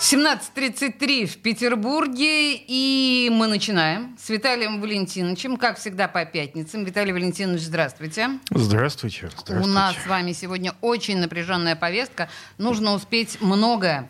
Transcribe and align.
17.33 0.00 1.26
в 1.26 1.38
Петербурге, 1.38 2.54
и 2.54 3.28
мы 3.32 3.48
начинаем 3.48 4.16
с 4.16 4.28
Виталием 4.28 4.80
Валентиновичем, 4.80 5.56
как 5.56 5.76
всегда 5.76 6.06
по 6.06 6.24
пятницам. 6.24 6.84
Виталий 6.84 7.12
Валентинович, 7.12 7.62
здравствуйте. 7.62 8.38
Здравствуйте. 8.48 9.28
здравствуйте. 9.28 9.62
У 9.64 9.66
нас 9.66 9.96
с 9.96 10.06
вами 10.06 10.32
сегодня 10.32 10.74
очень 10.82 11.18
напряженная 11.18 11.74
повестка. 11.74 12.28
Нужно 12.58 12.94
успеть 12.94 13.40
многое 13.40 14.08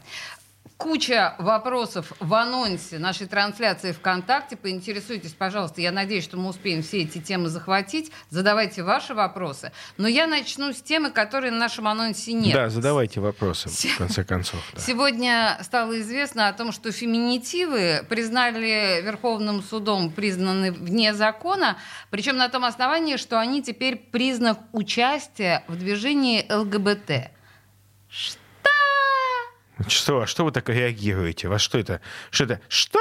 куча 0.78 1.34
вопросов 1.38 2.12
в 2.20 2.32
анонсе 2.34 2.98
нашей 2.98 3.26
трансляции 3.26 3.92
ВКонтакте. 3.92 4.56
Поинтересуйтесь, 4.56 5.32
пожалуйста. 5.32 5.80
Я 5.80 5.92
надеюсь, 5.92 6.24
что 6.24 6.38
мы 6.38 6.48
успеем 6.48 6.82
все 6.82 7.02
эти 7.02 7.18
темы 7.18 7.48
захватить. 7.48 8.12
Задавайте 8.30 8.84
ваши 8.84 9.12
вопросы. 9.12 9.72
Но 9.96 10.08
я 10.08 10.26
начну 10.26 10.72
с 10.72 10.80
темы, 10.80 11.10
которой 11.10 11.50
на 11.50 11.58
нашем 11.58 11.88
анонсе 11.88 12.32
нет. 12.32 12.54
Да, 12.54 12.68
задавайте 12.70 13.20
вопросы, 13.20 13.68
в 13.68 13.98
конце 13.98 14.24
концов. 14.24 14.60
Да. 14.72 14.80
Сегодня 14.80 15.58
стало 15.62 16.00
известно 16.00 16.48
о 16.48 16.52
том, 16.52 16.70
что 16.70 16.92
феминитивы 16.92 18.06
признали 18.08 19.02
Верховным 19.02 19.62
судом, 19.62 20.12
признаны 20.12 20.70
вне 20.70 21.12
закона, 21.12 21.76
причем 22.10 22.36
на 22.36 22.48
том 22.48 22.64
основании, 22.64 23.16
что 23.16 23.40
они 23.40 23.62
теперь 23.62 23.96
признак 23.96 24.60
участия 24.72 25.64
в 25.66 25.76
движении 25.76 26.46
ЛГБТ. 26.50 27.32
Что? 28.08 28.47
Что? 29.86 30.22
А 30.22 30.26
что 30.26 30.44
вы 30.44 30.50
так 30.50 30.68
реагируете? 30.68 31.48
Во 31.48 31.58
что 31.58 31.78
это? 31.78 32.00
Что 32.30 32.44
это? 32.44 32.60
Что? 32.68 32.98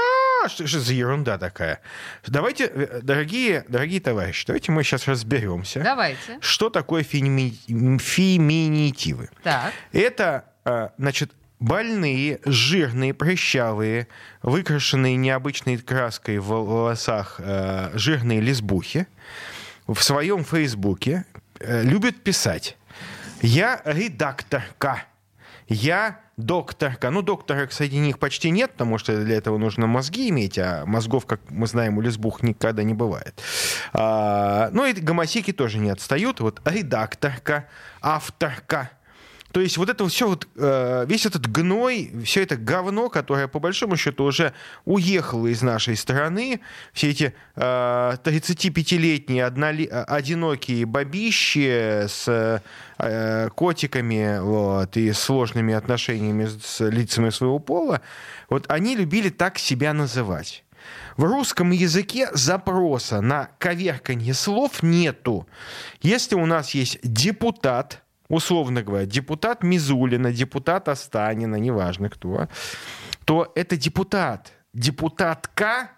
Что 0.47 0.67
же 0.67 0.79
за 0.79 0.93
ерунда 0.93 1.37
такая? 1.37 1.81
Давайте, 2.27 2.65
э, 2.65 3.01
дорогие, 3.01 3.65
дорогие 3.67 3.99
товарищи, 3.99 4.45
давайте 4.45 4.71
мы 4.71 4.83
сейчас 4.83 5.07
разберемся. 5.07 5.81
Давайте. 5.81 6.37
Что 6.39 6.69
такое 6.69 7.03
феми... 7.03 7.53
феминитивы? 7.97 9.29
Так. 9.43 9.73
Это, 9.91 10.45
а, 10.63 10.91
значит, 10.97 11.31
больные, 11.59 12.39
жирные, 12.45 13.13
прыщавые, 13.13 14.07
выкрашенные 14.43 15.15
необычной 15.15 15.77
краской 15.77 16.37
в 16.37 16.47
волосах 16.47 17.35
э, 17.39 17.91
жирные 17.95 18.39
лесбухи 18.39 19.07
в 19.87 20.01
своем 20.01 20.43
фейсбуке 20.43 21.25
э, 21.59 21.83
любят 21.83 22.21
писать 22.21 22.77
«Я 23.41 23.81
редакторка», 23.85 25.05
«Я 25.67 26.19
докторка. 26.37 27.09
Ну, 27.09 27.21
доктора, 27.21 27.67
среди 27.71 27.97
них 27.97 28.19
почти 28.19 28.51
нет, 28.51 28.71
потому 28.71 28.97
что 28.97 29.23
для 29.23 29.35
этого 29.37 29.57
нужно 29.57 29.87
мозги 29.87 30.29
иметь, 30.29 30.57
а 30.59 30.85
мозгов, 30.85 31.25
как 31.25 31.41
мы 31.49 31.67
знаем, 31.67 31.97
у 31.97 32.01
лесбух 32.01 32.43
никогда 32.43 32.83
не 32.83 32.93
бывает. 32.93 33.41
А, 33.93 34.69
ну, 34.71 34.85
и 34.85 34.93
гомосеки 34.93 35.51
тоже 35.51 35.79
не 35.79 35.89
отстают. 35.89 36.39
Вот 36.39 36.61
редакторка, 36.65 37.67
авторка, 38.01 38.91
то 39.51 39.61
есть 39.61 39.77
вот 39.77 39.89
это 39.89 40.07
все 40.07 40.27
вот, 40.27 40.47
э, 40.55 41.05
весь 41.07 41.25
этот 41.25 41.49
гной, 41.49 42.11
все 42.25 42.43
это 42.43 42.57
говно, 42.57 43.09
которое 43.09 43.47
по 43.47 43.59
большому 43.59 43.95
счету 43.95 44.25
уже 44.25 44.53
уехало 44.85 45.47
из 45.47 45.61
нашей 45.61 45.95
страны, 45.95 46.61
все 46.93 47.09
эти 47.09 47.33
35-летние 47.55 49.45
одноли, 49.45 49.85
одинокие 49.85 50.85
бабищи 50.85 52.05
с 52.07 52.61
э, 52.97 53.49
котиками 53.55 54.39
вот, 54.39 54.97
и 54.97 55.11
сложными 55.13 55.73
отношениями 55.73 56.47
с 56.61 56.83
лицами 56.85 57.29
своего 57.29 57.59
пола, 57.59 58.01
вот 58.49 58.65
они 58.69 58.95
любили 58.95 59.29
так 59.29 59.57
себя 59.59 59.93
называть. 59.93 60.63
В 61.17 61.23
русском 61.23 61.71
языке 61.71 62.29
запроса 62.33 63.21
на 63.21 63.49
коверканье 63.57 64.33
слов 64.33 64.83
нету. 64.83 65.47
Если 66.01 66.35
у 66.35 66.45
нас 66.45 66.71
есть 66.71 66.99
депутат, 67.01 68.03
условно 68.29 68.83
говоря, 68.83 69.05
депутат 69.05 69.63
Мизулина, 69.63 70.31
депутат 70.31 70.89
Останина, 70.89 71.55
неважно 71.55 72.09
кто, 72.09 72.47
то 73.25 73.51
это 73.55 73.77
депутат. 73.77 74.53
Депутатка 74.73 75.89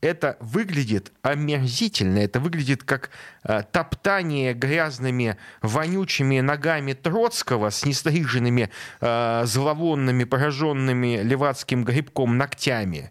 это 0.00 0.36
выглядит 0.40 1.12
омерзительно, 1.22 2.18
это 2.18 2.38
выглядит 2.40 2.84
как 2.84 3.10
э, 3.42 3.62
топтание 3.72 4.54
грязными, 4.54 5.36
вонючими 5.60 6.40
ногами 6.40 6.92
Троцкого 6.92 7.70
с 7.70 7.84
нестриженными, 7.84 8.70
э, 9.00 9.42
зловонными, 9.44 10.24
пораженными 10.24 11.20
левацким 11.22 11.84
грибком 11.84 12.38
ногтями 12.38 13.10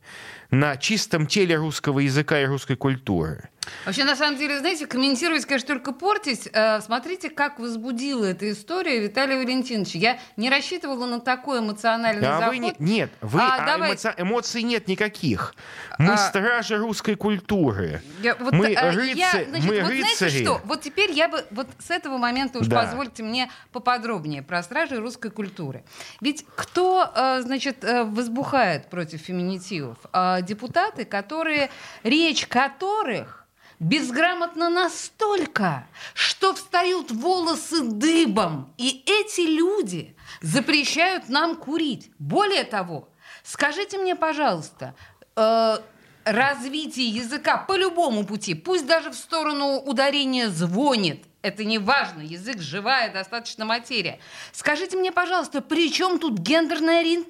на 0.49 0.77
чистом 0.77 1.27
теле 1.27 1.55
русского 1.55 1.99
языка 1.99 2.39
и 2.39 2.45
русской 2.45 2.77
культуры. 2.77 3.49
Вообще, 3.85 4.03
на 4.03 4.15
самом 4.15 4.37
деле, 4.37 4.59
знаете, 4.59 4.87
комментировать, 4.87 5.45
конечно, 5.45 5.67
только 5.67 5.91
портить. 5.91 6.49
Э, 6.53 6.81
смотрите, 6.81 7.29
как 7.29 7.59
возбудила 7.59 8.25
эта 8.25 8.51
история 8.51 8.99
Виталия 8.99 9.37
Валентинович. 9.37 9.95
Я 9.95 10.19
не 10.35 10.49
рассчитывала 10.49 11.05
на 11.05 11.19
такой 11.19 11.59
эмоциональный 11.59 12.27
а 12.27 12.39
заход. 12.39 12.49
Вы 12.49 12.57
не, 12.59 12.75
нет, 12.79 13.11
вы, 13.21 13.39
а, 13.41 13.55
а 13.55 13.65
давай... 13.65 13.89
эмоци... 13.89 14.13
эмоций 14.17 14.63
нет 14.63 14.87
никаких. 14.87 15.55
Мы 15.97 16.13
а... 16.13 16.17
стражи 16.17 16.77
русской 16.77 17.15
культуры. 17.15 18.01
Я, 18.21 18.35
вот, 18.35 18.53
мы 18.53 18.73
а, 18.73 18.91
рыцари. 18.91 19.17
Я, 19.17 19.31
значит, 19.47 19.69
мы 19.69 19.81
вот 19.81 19.89
рыцари. 19.89 20.29
Знаете 20.29 20.43
что? 20.43 20.61
Вот 20.65 20.81
теперь 20.81 21.11
я 21.11 21.27
бы 21.27 21.45
вот 21.51 21.67
с 21.79 21.89
этого 21.91 22.17
момента 22.17 22.59
уж 22.59 22.67
да. 22.67 22.83
позвольте 22.83 23.23
мне 23.23 23.49
поподробнее 23.71 24.41
про 24.41 24.63
стражи 24.63 24.97
русской 24.97 25.31
культуры. 25.31 25.83
Ведь 26.21 26.45
кто, 26.55 27.11
э, 27.15 27.41
значит, 27.41 27.83
э, 27.83 28.03
возбухает 28.03 28.89
против 28.89 29.21
феминитивов? 29.21 29.97
Депутаты, 30.41 31.05
которые, 31.05 31.69
речь 32.03 32.47
которых 32.47 33.47
безграмотно 33.79 34.69
настолько, 34.69 35.87
что 36.13 36.53
встают 36.53 37.11
волосы 37.11 37.83
дыбом. 37.83 38.73
И 38.77 39.03
эти 39.05 39.41
люди 39.41 40.15
запрещают 40.41 41.29
нам 41.29 41.55
курить. 41.55 42.11
Более 42.19 42.63
того, 42.63 43.09
скажите 43.43 43.97
мне, 43.97 44.15
пожалуйста, 44.15 44.95
э, 45.35 45.77
развитие 46.25 47.09
языка 47.09 47.57
по 47.57 47.75
любому 47.77 48.25
пути, 48.25 48.53
пусть 48.53 48.85
даже 48.85 49.11
в 49.11 49.15
сторону 49.15 49.77
ударения 49.77 50.49
звонит, 50.49 51.25
это 51.41 51.63
не 51.63 51.77
важно, 51.79 52.21
язык 52.21 52.59
живая 52.59 53.11
достаточно 53.11 53.65
материя. 53.65 54.19
Скажите 54.51 54.97
мне, 54.97 55.11
пожалуйста, 55.11 55.61
при 55.61 55.91
чем 55.91 56.19
тут 56.19 56.39
гендерная 56.39 57.01
ори... 57.01 57.25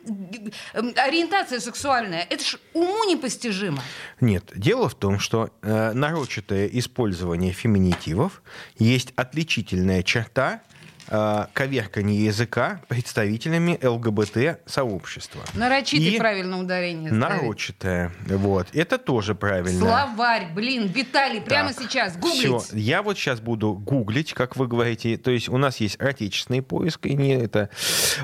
Эм, 0.74 0.94
ориентация 0.96 1.60
сексуальная? 1.60 2.26
Это 2.30 2.44
ж 2.44 2.58
уму 2.74 3.04
непостижимо. 3.04 3.82
Нет, 4.22 4.52
дело 4.56 4.90
в 4.90 4.96
том, 4.96 5.20
что 5.20 5.52
э, 5.62 5.92
нарочатое 5.94 6.68
использование 6.68 7.52
феминитивов 7.52 8.42
есть 8.78 9.14
отличительная 9.16 10.04
черта 10.04 10.62
э, 11.08 11.46
коверканье 11.54 12.26
языка 12.26 12.82
представителями 12.88 13.80
ЛГБТ-сообщества. 13.82 15.44
Нарочитый 15.54 16.08
и 16.08 16.18
правильное 16.18 16.60
ударение. 16.60 17.12
Нарочитое. 17.12 18.12
Вот. 18.26 18.68
Это 18.74 18.98
тоже 18.98 19.36
правильно. 19.36 19.80
Словарь, 19.80 20.54
блин, 20.54 20.88
Виталий, 20.88 21.42
прямо 21.42 21.74
так, 21.74 21.84
сейчас 21.84 22.18
гуглить. 22.18 22.62
Все. 22.64 22.78
Я 22.78 23.02
вот 23.02 23.18
сейчас 23.18 23.40
буду 23.40 23.74
гуглить, 23.74 24.34
как 24.34 24.56
вы 24.56 24.68
говорите. 24.68 25.18
То 25.18 25.32
есть 25.32 25.50
у 25.50 25.58
нас 25.58 25.78
есть 25.78 25.98
отечественный 26.00 26.62
поиск, 26.62 27.06
и 27.06 27.16
не 27.16 27.36
это. 27.36 27.70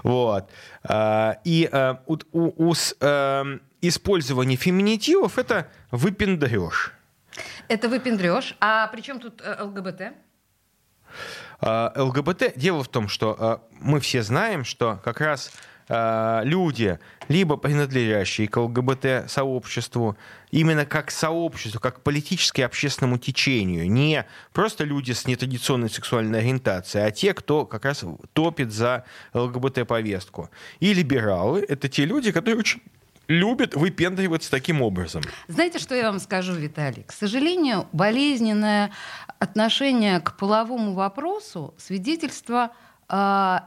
Вот. 0.03 0.49
А, 0.83 1.37
и 1.43 1.69
а, 1.71 2.01
у, 2.07 2.17
у, 2.31 2.69
у 2.69 2.73
с, 2.73 2.95
а, 2.99 3.45
использование 3.81 4.57
феминитивов 4.57 5.37
это 5.37 5.67
выпендреж. 5.91 6.93
Это 7.67 7.89
выпендреж. 7.89 8.55
А 8.59 8.87
при 8.87 9.01
чем 9.01 9.19
тут 9.19 9.41
э, 9.43 9.63
ЛГБТ? 9.63 10.13
А, 11.59 11.93
ЛГБТ. 11.95 12.53
Дело 12.55 12.83
в 12.83 12.87
том, 12.87 13.07
что 13.07 13.35
а, 13.39 13.61
мы 13.79 13.99
все 13.99 14.23
знаем, 14.23 14.63
что 14.65 14.99
как 15.03 15.21
раз 15.21 15.51
а, 15.89 16.41
люди, 16.43 16.99
либо 17.27 17.57
принадлежащие 17.57 18.47
к 18.47 18.57
ЛГБТ-сообществу, 18.57 20.17
именно 20.51 20.85
как 20.85 21.11
сообществу, 21.11 21.79
как 21.79 22.01
политически 22.01 22.61
общественному 22.61 23.17
течению, 23.17 23.89
не 23.91 24.25
просто 24.53 24.83
люди 24.83 25.11
с 25.11 25.27
нетрадиционной 25.27 25.89
сексуальной 25.89 26.39
ориентацией, 26.39 27.05
а 27.05 27.11
те, 27.11 27.33
кто 27.33 27.65
как 27.65 27.85
раз 27.85 28.05
топит 28.33 28.71
за 28.71 29.03
ЛГБТ-повестку. 29.33 30.49
И 30.79 30.93
либералы— 30.93 31.65
это 31.67 31.89
те 31.89 32.05
люди, 32.05 32.31
которые 32.31 32.59
очень 32.59 32.81
любят 33.27 33.75
выпендриваться 33.75 34.51
таким 34.51 34.81
образом. 34.81 35.23
Знаете, 35.47 35.79
что 35.79 35.95
я 35.95 36.11
вам 36.11 36.19
скажу, 36.19 36.53
Виталий? 36.53 37.03
К 37.03 37.11
сожалению, 37.11 37.87
болезненное 37.93 38.91
отношение 39.39 40.19
к 40.19 40.37
половому 40.37 40.93
вопросу 40.93 41.73
свидетельство 41.77 42.71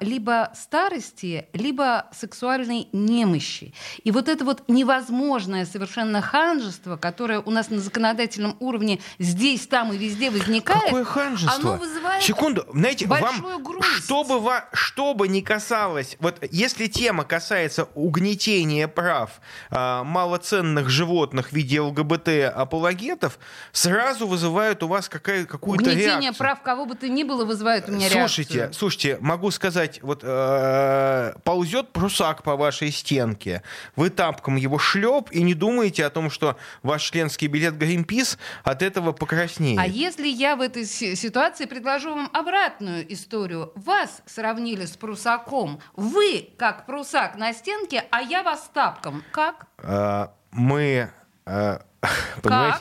либо 0.01 0.51
старости, 0.55 1.47
либо 1.53 2.07
сексуальной 2.13 2.89
немощи. 2.93 3.73
И 4.03 4.11
вот 4.11 4.29
это 4.29 4.45
вот 4.45 4.65
невозможное 4.69 5.65
совершенно 5.67 6.21
ханжество, 6.21 6.97
которое 6.97 7.41
у 7.41 7.51
нас 7.51 7.71
на 7.71 7.79
законодательном 7.79 8.57
уровне 8.61 8.99
здесь, 9.19 9.67
там 9.67 9.93
и 9.93 9.97
везде 9.99 10.31
возникает, 10.31 10.83
Какое 10.85 11.05
ханжество? 11.05 11.73
оно 11.75 11.77
вызывает 11.81 12.23
Секунду, 12.23 12.67
знаете, 12.73 13.07
большую 13.07 13.43
вам, 13.55 13.63
грусть. 13.63 14.05
что 14.05 14.25
бы, 14.25 14.41
ва- 14.41 14.69
что 14.73 15.15
бы 15.15 15.29
ни 15.29 15.41
касалось, 15.41 16.17
вот 16.19 16.39
если 16.51 16.87
тема 16.89 17.25
касается 17.25 17.85
угнетения 17.95 18.89
прав 18.89 19.41
а, 19.71 20.03
малоценных 20.05 20.89
животных 20.89 21.51
в 21.51 21.53
виде 21.53 21.81
ЛГБТ-апологетов, 21.81 23.39
сразу 23.73 24.27
вызывают 24.27 24.83
у 24.83 24.89
вас 24.89 25.09
какая, 25.09 25.45
какую-то 25.45 25.85
Угнетение 25.85 26.07
реакцию. 26.21 26.35
прав 26.37 26.63
кого 26.63 26.87
бы 26.87 26.95
то 26.95 27.09
ни 27.09 27.23
было 27.23 27.45
вызывает 27.45 27.89
у 27.89 27.93
меня 27.93 28.09
Слушайте, 28.11 28.55
реакцию. 28.55 28.79
слушайте, 28.79 29.19
могу 29.37 29.51
сказать, 29.51 30.01
вот 30.03 30.21
э, 30.23 31.33
ползет 31.45 31.93
прусак 31.93 32.43
по 32.43 32.57
вашей 32.57 32.91
стенке, 32.91 33.63
вы 33.95 34.09
тапком 34.09 34.57
его 34.57 34.79
шлеп 34.79 35.31
и 35.31 35.43
не 35.43 35.53
думаете 35.53 36.07
о 36.07 36.11
том, 36.11 36.31
что 36.31 36.57
ваш 36.83 37.03
членский 37.11 37.49
билет 37.49 37.77
Гринпис 37.77 38.39
от 38.65 38.81
этого 38.81 39.13
покраснеет. 39.13 39.79
А 39.79 39.87
если 39.87 40.27
я 40.27 40.57
в 40.57 40.63
этой 40.63 40.87
си- 40.87 41.15
ситуации 41.17 41.67
предложу 41.67 42.15
вам 42.15 42.31
обратную 42.33 43.13
историю? 43.13 43.73
Вас 43.75 44.23
сравнили 44.25 44.87
с 44.87 44.97
прусаком. 44.97 45.81
Вы 45.95 46.49
как 46.57 46.87
прусак 46.87 47.37
на 47.37 47.53
стенке, 47.53 48.05
а 48.11 48.23
я 48.23 48.43
вас 48.43 48.71
тапком. 48.73 49.23
Как? 49.33 49.67
Э, 49.79 50.29
мы, 50.51 51.11
э, 51.45 51.79
понимаете, 52.43 52.79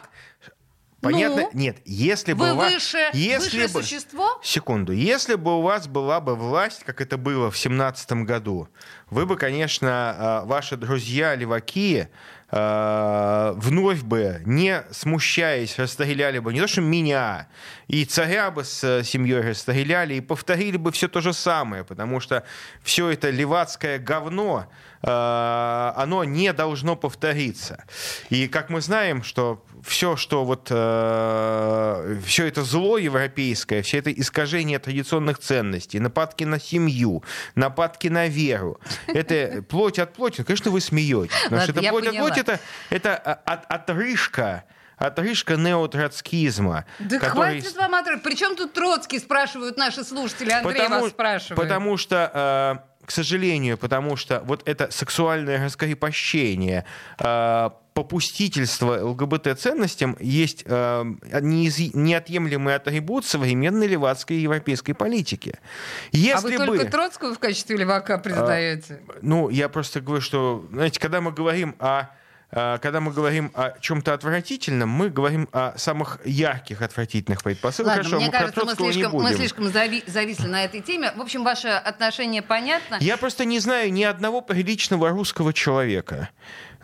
понятно? 1.12 1.42
Ну? 1.44 1.50
Нет, 1.54 1.78
если 1.86 2.34
бы 2.34 2.46
Вы 2.46 2.54
у 2.54 2.56
вас- 2.56 2.74
выше, 2.74 3.10
если 3.14 3.60
высшее 3.60 3.68
бы, 3.68 3.84
существо? 3.84 4.40
Секунду. 4.44 4.92
Если 4.92 5.36
бы 5.36 5.58
у 5.58 5.62
вас 5.62 5.88
была 5.88 6.20
бы 6.20 6.36
власть, 6.36 6.84
как 6.84 7.02
это 7.02 7.18
было 7.18 7.50
в 7.52 7.58
семнадцатом 7.58 8.26
году, 8.26 8.68
вы 9.10 9.26
бы, 9.26 9.36
конечно, 9.38 10.42
э, 10.44 10.48
ваши 10.48 10.78
друзья 10.78 11.36
леваки 11.36 12.08
э, 12.52 13.54
вновь 13.58 14.02
бы, 14.04 14.42
не 14.46 14.84
смущаясь, 14.92 15.78
расстреляли 15.80 16.40
бы 16.40 16.54
не 16.54 16.62
то, 16.62 16.68
что 16.68 16.82
меня, 16.82 17.48
и 17.88 18.06
царя 18.06 18.52
бы 18.52 18.64
с 18.64 18.84
э, 18.84 19.04
семьей 19.04 19.42
расстреляли, 19.42 20.16
и 20.16 20.22
повторили 20.22 20.78
бы 20.78 20.92
все 20.92 21.08
то 21.08 21.22
же 21.22 21.34
самое, 21.34 21.84
потому 21.84 22.20
что 22.20 22.44
все 22.84 23.10
это 23.10 23.30
левацкое 23.30 24.00
говно, 24.00 24.68
оно 25.08 26.24
не 26.24 26.52
должно 26.54 26.96
повториться. 26.96 27.86
И 28.30 28.48
как 28.48 28.70
мы 28.70 28.82
знаем, 28.82 29.24
что 29.24 29.64
все, 29.84 30.16
что 30.16 30.44
вот 30.46 30.66
все 30.68 32.46
это 32.48 32.64
зло 32.64 32.98
европейское, 32.98 33.84
все 33.84 34.00
это 34.00 34.12
искажение 34.12 34.80
традиционных 34.80 35.38
ценностей, 35.38 36.00
нападки 36.00 36.44
на 36.44 36.60
семью, 36.60 37.24
нападки 37.54 38.08
на 38.08 38.28
веру, 38.28 38.80
это 39.08 39.64
плоть 39.70 40.00
от 40.00 40.14
плоти. 40.14 40.44
Конечно, 40.44 40.72
вы 40.72 40.82
смеетесь. 40.82 41.36
Потому 41.44 41.62
что 41.62 41.72
это 41.72 41.90
плоть 41.90 42.08
от 42.08 42.16
плоти 42.16 42.40
это, 42.40 42.60
это 42.90 43.16
от, 43.16 43.66
отрыжка, 43.72 44.64
отрыжка 44.98 45.56
неотроцкизма. 45.56 46.86
Да 47.00 47.20
который 47.20 47.62
хватит 47.62 47.76
вам 47.76 47.96
отрыв. 47.96 48.22
Причем 48.24 48.56
тут 48.56 48.74
Троцкий, 48.74 49.20
спрашивают 49.20 49.78
наши 49.78 50.04
слушатели. 50.04 50.52
Андрей 50.52 50.88
вас 50.88 51.10
спрашивает. 51.10 51.62
Потому 51.62 51.98
что, 51.98 52.32
э, 52.34 52.95
к 53.06 53.12
сожалению, 53.12 53.78
потому 53.78 54.16
что 54.16 54.42
вот 54.46 54.68
это 54.68 54.90
сексуальное 54.92 55.64
раскрепощение, 55.64 56.86
э, 57.20 57.70
попустительство 57.94 59.06
ЛГБТ-ценностям 59.06 60.18
есть 60.20 60.64
э, 60.66 60.70
неиз- 60.70 61.92
неотъемлемый 61.94 62.76
атрибут 62.76 63.26
современной 63.26 63.88
левацкой 63.88 64.38
европейской 64.38 64.92
политики. 64.92 65.58
Если 66.12 66.56
а 66.56 66.60
вы 66.60 66.66
бы... 66.66 66.78
только 66.78 66.92
Троцкого 66.92 67.34
в 67.34 67.40
качестве 67.40 67.78
левака 67.78 68.18
признаете? 68.18 69.00
Ну, 69.22 69.50
я 69.50 69.70
просто 69.70 70.02
говорю, 70.02 70.22
что, 70.22 70.68
знаете, 70.72 71.00
когда 71.00 71.22
мы 71.22 71.32
говорим 71.32 71.76
о 71.80 72.10
когда 72.52 73.00
мы 73.02 73.12
говорим 73.12 73.52
о 73.54 73.72
чем-то 73.80 74.14
отвратительном, 74.14 74.90
мы 74.90 75.10
говорим 75.10 75.50
о 75.52 75.74
самых 75.78 76.20
ярких 76.26 76.82
отвратительных 76.82 77.44
предпосылках. 77.44 77.98
Ладно, 77.98 78.04
Хорошо, 78.04 78.16
мне 78.18 78.26
мы 78.28 78.32
кажется, 78.32 78.66
мы 78.66 78.76
слишком, 78.76 79.12
мы 79.14 79.34
слишком 79.34 79.66
зави- 79.68 80.04
зависли 80.10 80.48
на 80.48 80.64
этой 80.64 80.82
теме. 80.82 81.12
В 81.16 81.22
общем, 81.22 81.44
ваше 81.44 81.68
отношение 81.68 82.42
понятно. 82.42 82.98
Я 83.02 83.18
просто 83.18 83.46
не 83.46 83.60
знаю 83.60 83.92
ни 83.92 84.04
одного 84.04 84.42
приличного 84.42 85.10
русского 85.10 85.54
человека. 85.54 86.30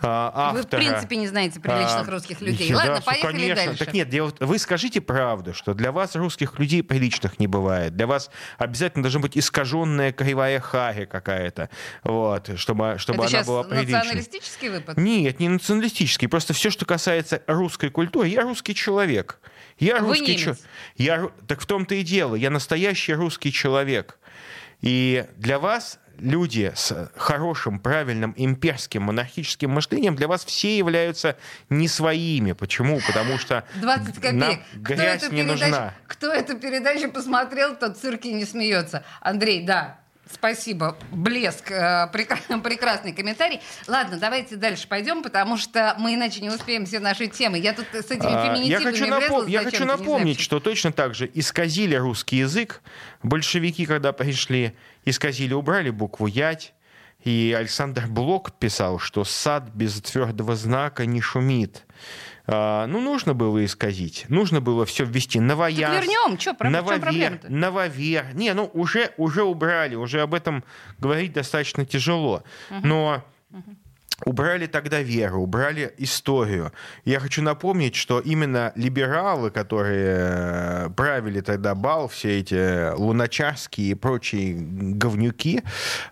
А, 0.03 0.51
Вы, 0.53 0.59
в 0.59 0.65
автора. 0.65 0.79
принципе, 0.81 1.15
не 1.17 1.27
знаете 1.27 1.59
приличных 1.59 2.07
А, 2.07 2.11
русских 2.11 2.41
людей. 2.41 2.69
да, 2.71 2.77
Ладно, 2.77 2.95
всё, 2.95 3.05
поехали 3.05 3.31
конечно. 3.33 3.55
дальше. 3.65 3.85
Так 3.85 3.93
нет, 3.93 4.09
дело 4.09 4.33
вы 4.39 4.57
скажите 4.59 5.01
правду, 5.01 5.53
что 5.53 5.73
для 5.73 5.91
вас 5.91 6.15
русских 6.15 6.57
людей 6.59 6.83
приличных 6.83 7.39
не 7.39 7.47
бывает. 7.47 7.95
Для 7.95 8.07
вас 8.07 8.29
обязательно 8.57 9.03
должна 9.03 9.19
быть 9.21 9.37
искаженная 9.37 10.11
кривая 10.11 10.59
хари 10.59 11.05
какая-то, 11.05 11.69
вот, 12.03 12.49
чтобы, 12.59 12.95
чтобы 12.97 13.25
Это 13.25 13.37
она 13.37 13.45
была 13.45 13.63
приличной. 13.63 13.93
националистический 13.99 14.69
выпад? 14.69 14.97
Нет, 14.97 15.39
не 15.39 15.49
националистический. 15.49 16.27
Просто 16.27 16.53
все, 16.53 16.69
что 16.69 16.85
касается 16.85 17.41
русской 17.47 17.89
культуры. 17.89 18.27
Я 18.27 18.41
русский 18.41 18.75
человек. 18.75 19.39
Я 19.79 19.99
Вы 19.99 20.09
русский 20.09 20.37
чо- 20.37 20.55
Я 20.95 21.29
Так 21.47 21.61
в 21.61 21.65
том-то 21.65 21.95
и 21.95 22.03
дело. 22.03 22.35
Я 22.35 22.49
настоящий 22.49 23.13
русский 23.13 23.51
человек. 23.51 24.17
И 24.81 25.25
для 25.37 25.59
вас 25.59 25.99
люди 26.21 26.71
с 26.75 27.09
хорошим, 27.15 27.79
правильным 27.79 28.33
имперским, 28.37 29.03
монархическим 29.03 29.69
мышлением 29.71 30.15
для 30.15 30.27
вас 30.27 30.45
все 30.45 30.77
являются 30.77 31.35
не 31.69 31.87
своими. 31.87 32.53
Почему? 32.53 32.99
Потому 33.05 33.37
что 33.37 33.63
20 33.75 34.15
копеек. 34.15 34.33
нам 34.33 34.55
Кто 34.83 34.93
грязь 34.95 35.23
эту, 35.23 35.33
не 35.35 35.41
передачу, 35.43 35.63
нужна. 35.65 35.93
кто 36.07 36.31
эту 36.31 36.57
передачу 36.57 37.11
посмотрел, 37.11 37.75
тот 37.75 37.97
в 37.97 38.01
цирке 38.01 38.31
не 38.33 38.45
смеется. 38.45 39.03
Андрей, 39.19 39.63
да. 39.65 39.97
Спасибо. 40.33 40.97
Блеск. 41.11 41.69
э, 41.71 42.09
прекра- 42.13 42.61
Прекрасный 42.61 43.11
комментарий. 43.11 43.59
Ладно, 43.87 44.17
давайте 44.17 44.55
дальше 44.55 44.87
пойдем, 44.87 45.23
потому 45.23 45.57
что 45.57 45.93
мы 45.99 46.13
иначе 46.15 46.39
не 46.39 46.49
успеем 46.49 46.85
все 46.85 46.99
наши 47.01 47.27
темы. 47.27 47.57
Я 47.59 47.73
тут 47.73 47.87
с 47.91 48.09
этими 48.09 48.31
А, 48.33 48.45
феминитивами 48.55 48.69
Я 48.69 48.79
хочу, 48.91 49.05
напом- 49.07 49.49
я 49.49 49.63
хочу 49.63 49.83
знаю 49.83 49.97
напомнить, 49.99 50.37
почему. 50.37 50.43
что 50.45 50.59
точно 50.61 50.93
так 50.93 51.15
же 51.15 51.29
исказили 51.33 51.95
русский 51.95 52.37
язык. 52.37 52.81
Большевики, 53.23 53.85
когда 53.85 54.13
пришли, 54.13 54.73
исказили, 55.05 55.53
убрали 55.53 55.89
букву 55.89 56.27
«ять». 56.27 56.73
И 57.23 57.55
Александр 57.57 58.07
Блок 58.07 58.51
писал, 58.53 58.97
что 58.97 59.23
сад 59.23 59.69
без 59.75 60.01
твердого 60.01 60.55
знака 60.55 61.05
не 61.05 61.21
шумит. 61.21 61.85
А, 62.47 62.87
ну, 62.87 62.99
нужно 62.99 63.35
было 63.35 63.63
исказить. 63.63 64.25
Нужно 64.27 64.59
было 64.59 64.87
все 64.87 65.05
ввести. 65.05 65.39
Новояз. 65.39 65.91
Так 65.91 66.03
вернем. 66.03 66.37
Чё, 66.37 66.53
проб- 66.53 66.69
нововер, 66.69 66.99
проблема-то? 66.99 67.51
нововер. 67.51 68.33
Не, 68.33 68.55
ну 68.55 68.71
уже, 68.73 69.11
уже 69.17 69.43
убрали, 69.43 69.93
уже 69.93 70.21
об 70.21 70.33
этом 70.33 70.63
говорить 70.97 71.33
достаточно 71.33 71.85
тяжело. 71.85 72.43
Но 72.71 73.23
убрали 74.25 74.67
тогда 74.67 75.01
веру, 75.01 75.41
убрали 75.41 75.93
историю. 75.97 76.71
Я 77.05 77.19
хочу 77.19 77.41
напомнить, 77.41 77.95
что 77.95 78.19
именно 78.19 78.71
либералы, 78.75 79.51
которые 79.51 80.17
э, 80.19 80.89
правили 80.95 81.41
тогда 81.41 81.75
бал, 81.75 82.07
все 82.07 82.39
эти 82.39 82.93
луначарские 82.95 83.91
и 83.91 83.93
прочие 83.95 84.55
говнюки, 84.55 85.61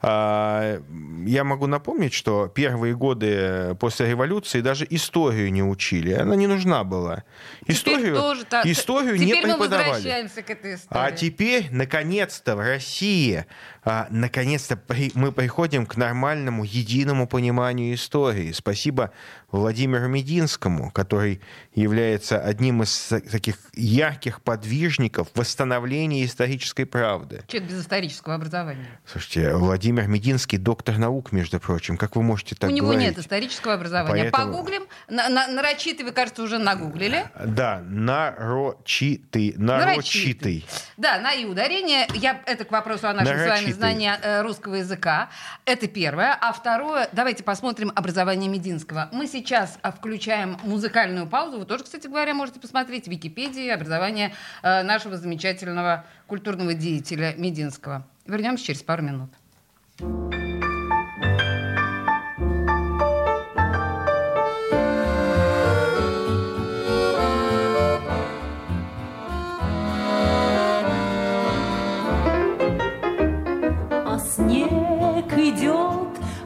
а, 0.02 0.82
я 1.26 1.44
могу 1.44 1.68
напомнить, 1.68 2.14
что 2.14 2.48
первые 2.48 2.96
годы 2.96 3.76
после 3.80 4.10
революции 4.10 4.62
даже 4.62 4.86
историю 4.90 5.52
не 5.52 5.64
учили. 5.64 6.14
Она 6.14 6.36
не 6.36 6.48
нужна 6.48 6.84
была. 6.84 7.24
Историю, 7.68 8.00
Теперь 8.00 8.14
тоже 8.16 8.46
так. 8.46 8.66
историю 8.66 9.18
Теперь 9.18 9.28
не 9.28 9.34
мы 9.48 9.54
преподавали. 9.54 9.90
возвращаемся 9.90 10.42
к 10.42 10.50
этой 10.50 10.76
истории. 10.76 11.02
А 11.02 11.12
теперь, 11.12 11.68
наконец-то, 11.72 12.56
в 12.56 12.60
России, 12.60 13.46
а, 13.90 14.08
наконец-то 14.12 14.80
мы 15.16 15.32
приходим 15.32 15.86
к 15.88 15.98
нормальному, 15.98 16.64
единому 16.64 17.28
пониманию 17.28 17.96
истории. 17.96 18.52
Спасибо 18.52 19.12
Владимиру 19.52 20.08
Мединскому, 20.08 20.92
который 20.92 21.42
является 21.74 22.40
одним 22.40 22.84
из 22.84 22.98
та- 23.08 23.20
таких 23.20 23.56
ярких 23.74 24.42
подвижников 24.42 25.28
восстановления 25.34 26.24
исторической 26.26 26.86
правды. 26.86 27.44
Это 27.48 27.60
без 27.60 27.82
исторического 27.82 28.36
образования? 28.36 28.86
Слушайте, 29.06 29.54
Владимир 29.56 30.08
Мединский 30.08 30.58
доктор 30.60 30.98
наук, 30.98 31.32
между 31.32 31.60
прочим. 31.60 31.98
Как 31.98 32.16
вы 32.16 32.22
можете 32.22 32.56
так 32.56 32.70
У 32.70 32.74
него 32.74 32.88
говорить? 32.90 33.08
нет 33.10 33.18
исторического 33.18 33.74
образования. 33.74 34.30
Поэтому- 34.32 34.54
Погуглим. 34.54 34.84
На, 35.10 35.30
на- 35.30 35.48
нарочитый, 35.48 36.06
вы, 36.06 36.12
кажется, 36.12 36.44
уже 36.44 36.60
нагуглили. 36.60 37.26
Да, 37.44 37.82
нарочитый, 37.88 39.56
нарочитый. 39.58 40.66
Да, 40.98 41.20
на 41.20 41.34
и 41.34 41.46
ударение. 41.46 42.08
Я, 42.14 42.42
это 42.46 42.66
к 42.66 42.72
вопросу 42.72 43.08
о 43.08 43.14
нашем 43.14 43.28
с 43.34 43.38
вами 43.40 43.48
Нарочитый. 43.48 43.74
знании 43.74 44.12
э, 44.22 44.42
русского 44.42 44.76
языка. 44.76 45.30
Это 45.66 45.88
первое. 45.88 46.38
А 46.40 46.52
второе, 46.54 47.10
давайте 47.14 47.44
посмотрим 47.44 47.92
образование 47.96 48.50
Мединского. 48.50 49.10
Мы 49.12 49.26
сейчас 49.28 49.39
а, 49.82 49.92
включаем 49.92 50.58
музыкальную 50.64 51.28
паузу. 51.28 51.60
Вы 51.60 51.66
тоже, 51.66 51.84
кстати 51.84 52.08
говоря, 52.08 52.34
можете 52.34 52.60
посмотреть 52.60 53.06
в 53.06 53.10
Википедии 53.10 53.70
образование 53.70 54.34
э, 54.64 54.84
нашего 54.84 55.18
замечательного 55.18 56.06
культурного 56.28 56.74
деятеля 56.74 57.34
Мединского. 57.36 58.08
Вернемся 58.26 58.66
через 58.66 58.84
пару 58.84 59.04
минут. 59.04 59.32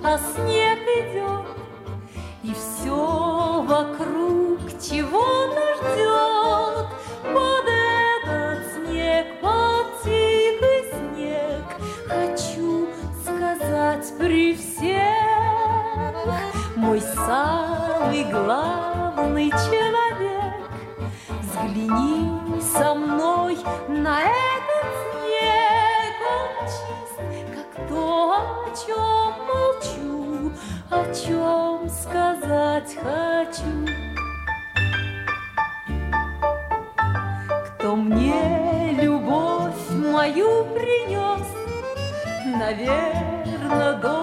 а 0.03 0.17
снег 0.17 0.79
идет, 0.79 1.62
и 2.43 2.53
все 2.53 3.63
вокруг 3.65 4.59
чего-то 4.81 5.61
ждет. 5.77 6.32
Наверное, 42.63 43.93
добрый 43.95 44.22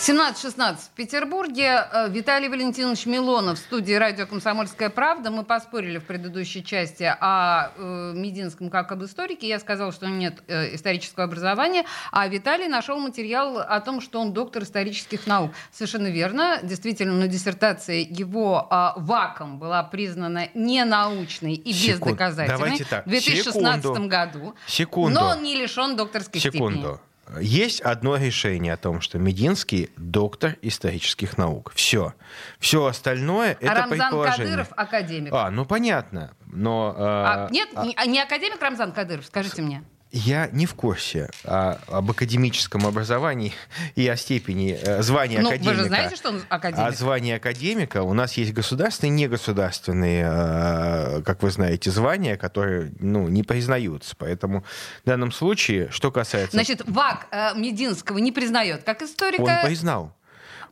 17-16 0.00 0.76
в 0.78 0.88
Петербурге. 0.96 1.86
Э, 1.92 2.08
Виталий 2.08 2.48
Валентинович 2.48 3.04
Милонов 3.04 3.58
в 3.58 3.60
студии 3.60 3.92
радио 3.92 4.26
«Комсомольская 4.26 4.88
правда». 4.88 5.30
Мы 5.30 5.44
поспорили 5.44 5.98
в 5.98 6.04
предыдущей 6.04 6.64
части 6.64 7.02
о 7.20 7.70
э, 7.76 8.12
Мединском 8.14 8.70
как 8.70 8.92
об 8.92 9.04
историке. 9.04 9.46
Я 9.46 9.58
сказала, 9.58 9.92
что 9.92 10.06
у 10.06 10.08
него 10.08 10.18
нет 10.18 10.42
э, 10.46 10.74
исторического 10.74 11.24
образования, 11.24 11.84
а 12.12 12.26
Виталий 12.28 12.66
нашел 12.66 12.98
материал 12.98 13.58
о 13.58 13.78
том, 13.80 14.00
что 14.00 14.22
он 14.22 14.32
доктор 14.32 14.62
исторических 14.62 15.26
наук. 15.26 15.52
Совершенно 15.70 16.06
верно. 16.06 16.60
Действительно, 16.62 17.12
на 17.12 17.28
диссертации 17.28 18.06
его 18.10 18.68
э, 18.70 18.92
ВАКом 18.96 19.58
была 19.58 19.82
признана 19.82 20.48
ненаучной 20.54 21.56
и 21.56 21.74
Секунд. 21.74 22.06
бездоказательной 22.06 22.58
Давайте 22.58 22.84
так. 22.86 23.04
в 23.04 23.10
2016 23.10 23.82
Секунду. 23.82 24.08
году. 24.08 24.54
Секунду. 24.66 25.20
Но 25.20 25.26
он 25.26 25.42
не 25.42 25.54
лишен 25.54 25.94
докторской 25.94 26.40
степени. 26.40 26.58
Секунду. 26.58 27.00
Есть 27.38 27.80
одно 27.80 28.16
решение 28.16 28.72
о 28.72 28.76
том, 28.76 29.00
что 29.00 29.18
Мединский 29.18 29.90
доктор 29.96 30.56
исторических 30.62 31.38
наук. 31.38 31.72
Все. 31.74 32.14
Все 32.58 32.84
остальное 32.86 33.52
А 33.60 33.64
это 33.64 33.74
Рамзан 33.74 33.88
предположение. 33.98 34.44
Кадыров 34.46 34.68
академик. 34.76 35.32
А, 35.32 35.50
ну 35.50 35.64
понятно. 35.64 36.32
Но 36.46 36.94
э, 36.96 37.02
А, 37.02 37.48
нет, 37.50 37.68
а, 37.74 37.84
не, 37.84 37.96
не 38.06 38.20
академик 38.20 38.60
Рамзан 38.60 38.92
Кадыров, 38.92 39.26
скажите 39.26 39.62
мне. 39.62 39.84
Я 40.12 40.48
не 40.52 40.66
в 40.66 40.74
курсе 40.74 41.30
а, 41.44 41.78
об 41.86 42.10
академическом 42.10 42.86
образовании 42.86 43.52
и 43.94 44.06
о 44.08 44.16
степени 44.16 44.76
э, 44.80 45.02
звания 45.02 45.40
Ну, 45.40 45.48
академика. 45.48 45.70
вы 45.70 45.76
же 45.76 45.84
знаете, 45.84 46.16
что 46.16 46.30
он 46.30 46.42
А 46.48 46.56
академик? 46.56 46.96
звание 46.96 47.36
академика 47.36 48.02
у 48.02 48.12
нас 48.12 48.34
есть 48.34 48.52
государственные 48.52 49.10
и 49.10 49.14
негосударственные, 49.22 50.24
э, 50.26 51.22
как 51.22 51.42
вы 51.42 51.50
знаете, 51.50 51.90
звания, 51.90 52.36
которые 52.36 52.92
ну, 52.98 53.28
не 53.28 53.42
признаются. 53.42 54.16
Поэтому 54.18 54.64
в 55.04 55.06
данном 55.06 55.30
случае, 55.32 55.90
что 55.90 56.10
касается... 56.10 56.56
Значит, 56.56 56.82
ВАК 56.86 57.26
э, 57.30 57.54
Мединского 57.54 58.18
не 58.18 58.32
признает 58.32 58.82
как 58.82 59.02
историка. 59.02 59.42
Он 59.42 59.66
признал. 59.66 60.12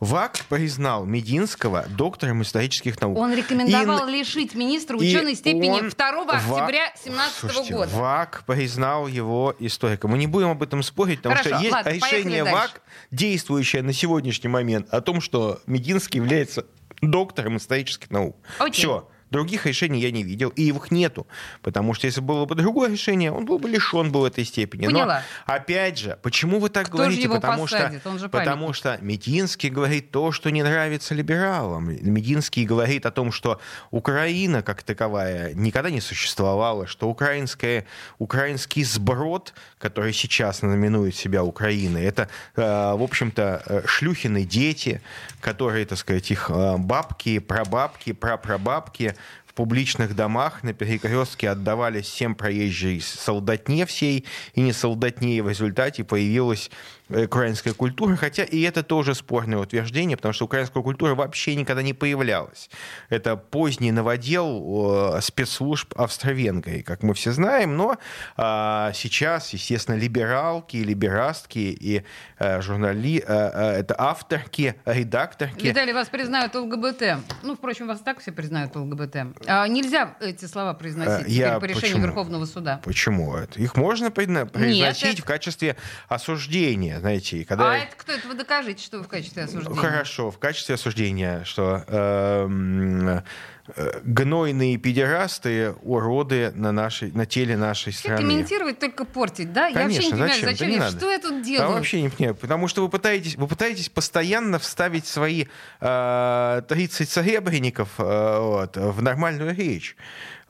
ВАК 0.00 0.44
признал 0.48 1.04
Мединского 1.04 1.84
доктором 1.88 2.42
исторических 2.42 3.00
наук. 3.00 3.18
Он 3.18 3.32
рекомендовал 3.34 4.08
И- 4.08 4.12
лишить 4.12 4.54
министра 4.54 4.96
ученой 4.96 5.34
степени 5.34 5.70
он 5.70 5.88
2 5.90 6.24
ВАК- 6.24 6.36
октября 6.36 6.92
2017 6.94 7.34
Слушайте, 7.40 7.74
года. 7.74 7.90
ВАК 7.96 8.44
признал 8.46 9.06
его 9.08 9.54
историком. 9.58 10.12
Мы 10.12 10.18
не 10.18 10.26
будем 10.26 10.50
об 10.50 10.62
этом 10.62 10.82
спорить, 10.82 11.18
потому 11.18 11.34
Хорошо, 11.36 11.56
что 11.56 11.62
есть 11.64 11.72
ладно, 11.74 11.90
решение. 11.90 12.44
ВАК, 12.44 12.80
действующее 13.10 13.82
на 13.82 13.92
сегодняшний 13.92 14.48
момент, 14.48 14.88
о 14.92 15.00
том, 15.00 15.20
что 15.20 15.60
Мединский 15.66 16.18
является 16.18 16.64
доктором 17.00 17.56
исторических 17.56 18.10
наук. 18.10 18.36
Окей. 18.58 18.72
Все. 18.72 19.08
Других 19.30 19.66
решений 19.66 20.00
я 20.00 20.10
не 20.10 20.22
видел, 20.22 20.48
и 20.50 20.68
их 20.68 20.90
нету. 20.90 21.26
Потому 21.62 21.94
что 21.94 22.06
если 22.06 22.20
было 22.20 22.44
бы 22.46 22.54
другое 22.54 22.90
решение, 22.90 23.30
он 23.32 23.44
был 23.44 23.58
бы 23.58 23.68
лишен 23.68 24.10
был 24.10 24.24
этой 24.26 24.44
степени. 24.44 24.86
Поняла. 24.86 25.22
Но, 25.46 25.54
опять 25.54 25.98
же, 25.98 26.18
почему 26.22 26.58
вы 26.58 26.68
так 26.70 26.86
Кто 26.86 26.98
говорите? 26.98 27.22
же 27.22 27.26
его 27.28 27.34
потому 27.34 27.62
посадит? 27.62 28.00
что, 28.00 28.10
Он 28.10 28.18
же 28.18 28.28
потому 28.28 28.72
что 28.72 28.98
Мединский 29.00 29.70
говорит 29.70 30.10
то, 30.10 30.32
что 30.32 30.50
не 30.50 30.62
нравится 30.62 31.14
либералам. 31.14 31.88
Мединский 31.90 32.64
говорит 32.64 33.06
о 33.06 33.10
том, 33.10 33.32
что 33.32 33.60
Украина 33.90 34.62
как 34.62 34.82
таковая 34.82 35.52
никогда 35.54 35.90
не 35.90 36.00
существовала, 36.00 36.86
что 36.86 37.08
украинская, 37.08 37.84
украинский 38.18 38.84
сброд, 38.84 39.54
который 39.78 40.12
сейчас 40.12 40.60
знаменует 40.60 41.14
себя 41.14 41.44
Украиной, 41.44 42.04
это, 42.04 42.28
э, 42.56 42.62
в 42.62 43.02
общем-то, 43.02 43.62
э, 43.66 43.82
шлюхины 43.86 44.44
дети, 44.44 45.00
которые, 45.40 45.84
так 45.86 45.98
сказать, 45.98 46.30
их 46.30 46.50
э, 46.50 46.76
бабки, 46.78 47.38
прабабки, 47.38 48.12
прапрабабки 48.12 49.14
публичных 49.58 50.14
домах. 50.14 50.62
На 50.62 50.72
перекрестке 50.72 51.50
отдавались 51.50 52.06
всем 52.06 52.36
проезжей 52.36 53.00
солдатне 53.00 53.86
всей 53.86 54.24
и 54.54 54.60
не 54.60 54.72
солдатне, 54.72 55.42
в 55.42 55.48
результате 55.48 56.04
появилась 56.04 56.70
украинская 57.08 57.72
культура, 57.74 58.16
хотя 58.16 58.44
и 58.44 58.60
это 58.62 58.82
тоже 58.82 59.14
спорное 59.14 59.58
утверждение, 59.58 60.16
потому 60.16 60.32
что 60.32 60.44
украинская 60.44 60.82
культура 60.82 61.14
вообще 61.14 61.54
никогда 61.54 61.82
не 61.82 61.94
появлялась. 61.94 62.70
Это 63.08 63.36
поздний 63.36 63.92
новодел 63.92 65.14
э, 65.16 65.20
спецслужб 65.22 65.94
Австро-Венгрии, 65.98 66.82
как 66.82 67.02
мы 67.02 67.14
все 67.14 67.32
знаем, 67.32 67.76
но 67.76 67.96
а, 68.36 68.92
сейчас, 68.94 69.50
естественно, 69.52 69.96
либералки, 69.96 70.76
либерастки 70.76 71.58
и 71.58 72.02
э, 72.38 72.60
журнали, 72.60 73.24
э, 73.26 73.50
э, 73.54 73.80
это 73.80 73.94
авторки, 73.98 74.74
редакторки, 74.84 75.66
Виталий, 75.66 75.92
вас 75.92 76.08
признают 76.08 76.54
ЛГБТ. 76.54 77.02
Ну, 77.42 77.54
впрочем, 77.56 77.86
вас 77.86 78.00
так 78.00 78.20
все 78.20 78.32
признают 78.32 78.74
ЛГБТ. 78.76 79.16
А, 79.46 79.66
нельзя 79.68 80.16
эти 80.20 80.44
слова 80.46 80.74
произносить 80.74 81.08
Э, 81.08 81.30
я 81.30 81.60
по 81.60 81.64
решению 81.64 81.82
почему? 81.82 82.06
Верховного 82.06 82.44
суда. 82.46 82.80
Почему? 82.84 83.36
Их 83.56 83.76
можно 83.76 84.10
произносить 84.10 85.14
это- 85.14 85.22
в 85.22 85.24
качестве 85.24 85.76
осуждения, 86.08 86.97
знаете, 86.98 87.38
и 87.38 87.44
когда... 87.44 87.72
А 87.72 87.76
это 87.78 87.96
кто 87.96 88.12
это? 88.12 88.26
Вы 88.28 88.34
докажите, 88.34 88.82
что 88.82 88.98
вы 88.98 89.04
в 89.04 89.08
качестве 89.08 89.44
осуждения. 89.44 89.76
Хорошо, 89.76 90.30
в 90.30 90.38
качестве 90.38 90.74
осуждения, 90.74 91.44
что 91.44 91.84
эм, 91.88 93.08
э, 93.08 94.00
гнойные 94.02 94.76
педерасты, 94.76 95.72
уроды 95.82 96.52
на, 96.54 96.72
нашей, 96.72 97.10
на 97.12 97.26
теле 97.26 97.56
нашей 97.56 97.92
Все 97.92 98.00
страны. 98.00 98.18
комментировать, 98.22 98.78
только 98.78 99.04
портить, 99.04 99.52
да? 99.52 99.72
Конечно, 99.72 99.80
я 99.80 99.94
вообще 99.94 100.04
не 100.06 100.10
понимаю, 100.12 100.30
зачем? 100.32 100.48
зачем, 100.50 100.68
Да 100.68 100.74
я, 100.74 100.80
надо. 100.80 100.96
что 100.98 101.10
я 101.10 101.18
тут 101.18 101.42
делаю? 101.42 101.72
вообще 101.72 102.02
не 102.02 102.08
понимаю, 102.08 102.34
потому 102.34 102.68
что 102.68 102.82
вы 102.82 102.88
пытаетесь, 102.88 103.36
вы 103.36 103.46
пытаетесь 103.46 103.88
постоянно 103.88 104.58
вставить 104.58 105.06
свои 105.06 105.46
э, 105.80 106.62
30 106.68 107.10
серебряников 107.10 107.90
э, 107.98 108.38
вот, 108.40 108.76
в 108.76 109.02
нормальную 109.02 109.54
речь. 109.54 109.96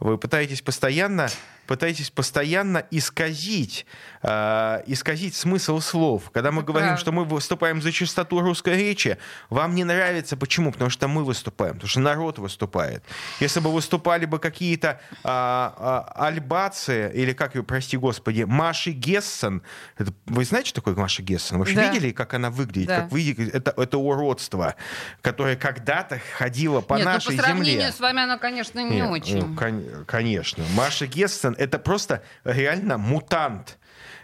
Вы 0.00 0.16
пытаетесь 0.16 0.62
постоянно, 0.62 1.28
пытаетесь 1.68 2.10
постоянно 2.10 2.84
исказить, 2.90 3.86
э, 4.22 4.82
исказить 4.86 5.36
смысл 5.36 5.78
слов. 5.80 6.30
Когда 6.32 6.50
мы 6.50 6.62
говорим, 6.62 6.96
что 6.96 7.12
мы 7.12 7.24
выступаем 7.24 7.80
за 7.82 7.92
чистоту 7.92 8.40
русской 8.40 8.74
речи, 8.76 9.18
вам 9.50 9.74
не 9.74 9.84
нравится. 9.84 10.36
Почему? 10.36 10.72
Потому 10.72 10.90
что 10.90 11.06
мы 11.08 11.24
выступаем, 11.24 11.74
потому 11.74 11.88
что 11.90 12.00
народ 12.00 12.38
выступает. 12.38 13.04
Если 13.38 13.60
бы 13.60 13.70
выступали 13.70 14.24
бы 14.24 14.38
какие-то 14.38 15.00
а, 15.22 16.04
а, 16.16 16.26
альбацы, 16.26 17.12
или 17.14 17.32
как 17.34 17.54
ее, 17.54 17.62
прости 17.62 17.96
господи, 17.98 18.44
Маши 18.44 18.90
Гессен. 18.92 19.62
Это- 19.98 20.14
вы 20.26 20.44
знаете, 20.46 20.70
что 20.70 20.80
такое 20.80 20.94
Маша 20.94 21.22
Гессен? 21.22 21.56
Вы 21.56 21.60
вообще 21.60 21.74
Да. 21.74 21.90
видели, 21.92 22.12
как 22.12 22.32
она 22.32 22.50
выглядит? 22.50 22.88
Да. 22.88 23.00
Как 23.02 23.12
выглядит? 23.12 23.54
Это, 23.54 23.74
это 23.76 23.98
уродство, 23.98 24.74
которое 25.20 25.56
когда-то 25.56 26.18
ходило 26.38 26.80
по 26.80 26.94
Нет, 26.94 27.04
ну, 27.04 27.12
нашей 27.12 27.36
по 27.36 27.42
сравнению 27.42 27.72
земле. 27.80 27.92
с 27.92 28.00
вами 28.00 28.22
она, 28.22 28.38
конечно, 28.38 28.78
не 28.80 28.96
Нет, 29.00 29.10
очень. 29.10 29.44
ну, 29.44 29.54
кон- 29.56 30.04
конечно. 30.06 30.64
Маша 30.74 31.06
Гессен 31.06 31.54
это 31.58 31.78
просто 31.78 32.22
реально 32.44 32.98
мутант 32.98 33.78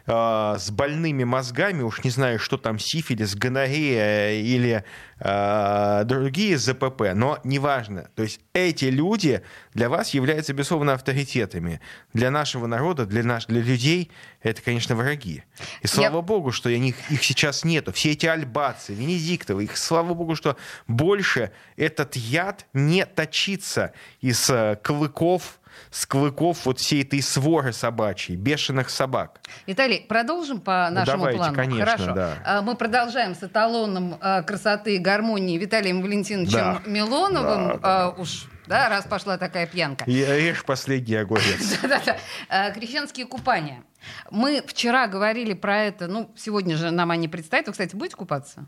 э, 0.07 0.57
с 0.59 0.71
больными 0.71 1.25
мозгами, 1.25 1.83
уж 1.83 2.05
не 2.05 2.11
знаю, 2.11 2.39
что 2.39 2.57
там, 2.57 2.79
сифилис, 2.79 3.35
гонорея 3.35 4.33
или 4.41 4.85
э, 5.19 6.03
другие 6.05 6.59
ЗПП, 6.59 7.13
но 7.15 7.39
неважно. 7.45 8.09
То 8.15 8.23
есть 8.23 8.41
эти 8.53 8.87
люди 8.87 9.43
для 9.73 9.89
вас 9.89 10.11
являются, 10.11 10.53
безусловно, 10.53 10.95
авторитетами. 10.95 11.81
Для 12.13 12.31
нашего 12.31 12.67
народа, 12.67 13.07
для, 13.07 13.23
наш, 13.25 13.47
для 13.47 13.61
людей 13.61 14.11
это, 14.43 14.63
конечно, 14.63 14.95
враги. 14.95 15.43
И 15.83 15.87
слава 15.87 16.21
богу, 16.21 16.53
что 16.53 16.69
я 16.69 16.79
них, 16.79 16.97
их 17.11 17.25
сейчас 17.25 17.65
нету. 17.65 17.93
Все 17.93 18.13
эти 18.13 18.27
альбацы, 18.27 18.95
венедиктовы, 18.95 19.65
их, 19.65 19.77
слава 19.77 20.15
богу, 20.15 20.37
что 20.37 20.57
больше 20.87 21.51
этот 21.77 22.17
яд 22.17 22.67
не 22.73 23.05
точится 23.07 23.93
из 24.21 24.49
э, 24.51 24.79
клыков, 24.83 25.59
с 25.91 26.07
клыков 26.07 26.67
вот 26.67 26.79
всей 26.81 27.03
этой 27.03 27.23
своры 27.23 27.73
собачьей, 27.73 28.37
бешеных 28.37 28.91
собак. 28.91 29.41
Виталий, 29.67 30.01
продолжим 30.09 30.61
по 30.61 30.89
нашему 30.91 31.19
давайте, 31.19 31.39
плану? 31.39 31.55
конечно, 31.55 31.87
Хорошо. 31.87 32.13
да. 32.15 32.35
А, 32.45 32.63
Мы 32.63 32.75
продолжаем 32.75 33.35
с 33.35 33.43
эталоном 33.43 34.19
а, 34.21 34.43
красоты 34.43 34.97
и 34.97 34.99
гармонии 34.99 35.57
Виталием 35.59 36.03
Валентиновичем 36.03 36.53
Да. 36.53 36.83
Милоновым. 36.87 37.81
Да, 37.81 38.07
А, 38.07 38.09
Уж, 38.19 38.47
да, 38.67 38.89
раз 38.89 39.05
пошла 39.07 39.39
такая 39.39 39.67
пьянка. 39.67 40.05
И 40.07 40.25
режь 40.25 40.65
последний 40.65 41.17
огурец. 41.17 41.79
Да-да-да. 41.83 42.71
Крещенские 42.73 43.27
купания. 43.27 43.83
Мы 44.31 44.63
вчера 44.67 45.07
говорили 45.07 45.55
про 45.55 45.85
это, 45.85 46.07
ну, 46.09 46.31
сегодня 46.37 46.77
же 46.77 46.91
нам 46.91 47.11
они 47.11 47.29
предстоят. 47.29 47.67
Вы, 47.67 47.73
кстати, 47.73 47.95
будете 47.97 48.17
купаться? 48.17 48.67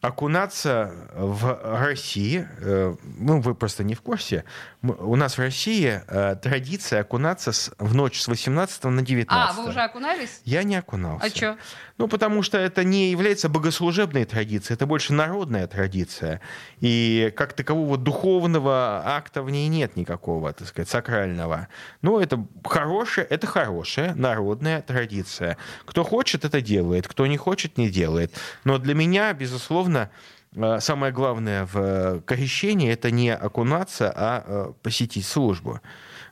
Окунаться 0.00 0.92
в 1.12 1.58
России, 1.80 2.46
э, 2.60 2.94
ну, 3.18 3.40
вы 3.40 3.56
просто 3.56 3.82
не 3.82 3.96
в 3.96 4.00
курсе, 4.00 4.44
у 4.82 5.16
нас 5.16 5.34
в 5.34 5.40
России 5.40 6.00
э, 6.06 6.36
традиция 6.40 7.00
окунаться 7.00 7.50
с- 7.50 7.72
в 7.78 7.96
ночь 7.96 8.20
с 8.20 8.28
18 8.28 8.90
на 8.90 9.02
19. 9.02 9.28
А, 9.50 9.52
вы 9.60 9.68
уже 9.70 9.80
окунались? 9.80 10.40
Я 10.44 10.62
не 10.62 10.76
окунался. 10.76 11.26
А 11.26 11.28
что? 11.30 11.56
Ну, 11.98 12.06
потому 12.06 12.44
что 12.44 12.58
это 12.58 12.84
не 12.84 13.10
является 13.10 13.48
богослужебной 13.48 14.24
традицией, 14.24 14.76
это 14.76 14.86
больше 14.86 15.12
народная 15.12 15.66
традиция. 15.66 16.40
И 16.78 17.32
как 17.36 17.54
такового 17.54 17.96
духовного 17.98 19.02
акта 19.04 19.42
в 19.42 19.50
ней 19.50 19.66
нет 19.66 19.96
никакого, 19.96 20.52
так 20.52 20.68
сказать, 20.68 20.88
сакрального. 20.88 21.66
Но 22.02 22.20
это 22.20 22.46
хорошая, 22.64 23.24
это 23.24 23.48
хорошая 23.48 24.14
народная 24.14 24.80
традиция. 24.82 25.56
Кто 25.86 26.04
хочет, 26.04 26.44
это 26.44 26.60
делает, 26.60 27.08
кто 27.08 27.26
не 27.26 27.36
хочет, 27.36 27.78
не 27.78 27.88
делает. 27.90 28.32
Но 28.62 28.78
для 28.78 28.94
меня, 28.94 29.32
безусловно, 29.32 29.87
э, 30.54 30.80
самое 30.80 31.12
главное 31.12 31.66
в 31.66 31.76
э, 31.76 32.20
крещении 32.26 32.90
это 32.90 33.10
не 33.10 33.34
окунаться, 33.34 34.12
а 34.14 34.44
э, 34.46 34.72
посетить 34.82 35.26
службу. 35.26 35.80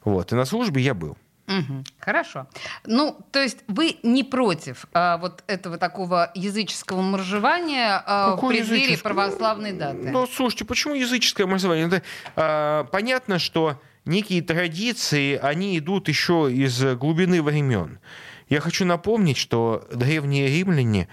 Вот. 0.04 0.32
И 0.32 0.34
на 0.34 0.44
службе 0.44 0.82
я 0.82 0.94
был. 0.94 1.16
Мгм. 1.46 1.84
Хорошо. 2.00 2.48
Ну, 2.86 3.18
то 3.30 3.40
есть 3.40 3.58
вы 3.68 3.98
не 4.02 4.24
против 4.24 4.86
а, 4.92 5.16
вот 5.18 5.44
этого 5.46 5.78
такого 5.78 6.30
языческого 6.34 7.02
моржевания 7.02 8.02
а, 8.04 8.36
в 8.36 8.48
преддверии 8.48 8.96
православной 8.96 9.72
даты? 9.72 10.10
Ну, 10.10 10.26
слушайте, 10.26 10.64
почему 10.64 10.94
языческое 10.94 11.46
образование? 11.46 11.86
Это, 11.86 12.02
а, 12.34 12.84
понятно, 12.84 13.38
что 13.38 13.80
некие 14.04 14.42
традиции, 14.42 15.36
они 15.36 15.78
идут 15.78 16.08
еще 16.08 16.50
из 16.52 16.82
глубины 16.96 17.42
времен. 17.42 18.00
Я 18.48 18.60
хочу 18.60 18.84
напомнить, 18.84 19.36
что 19.36 19.86
древние 19.92 20.48
римляне 20.48 21.08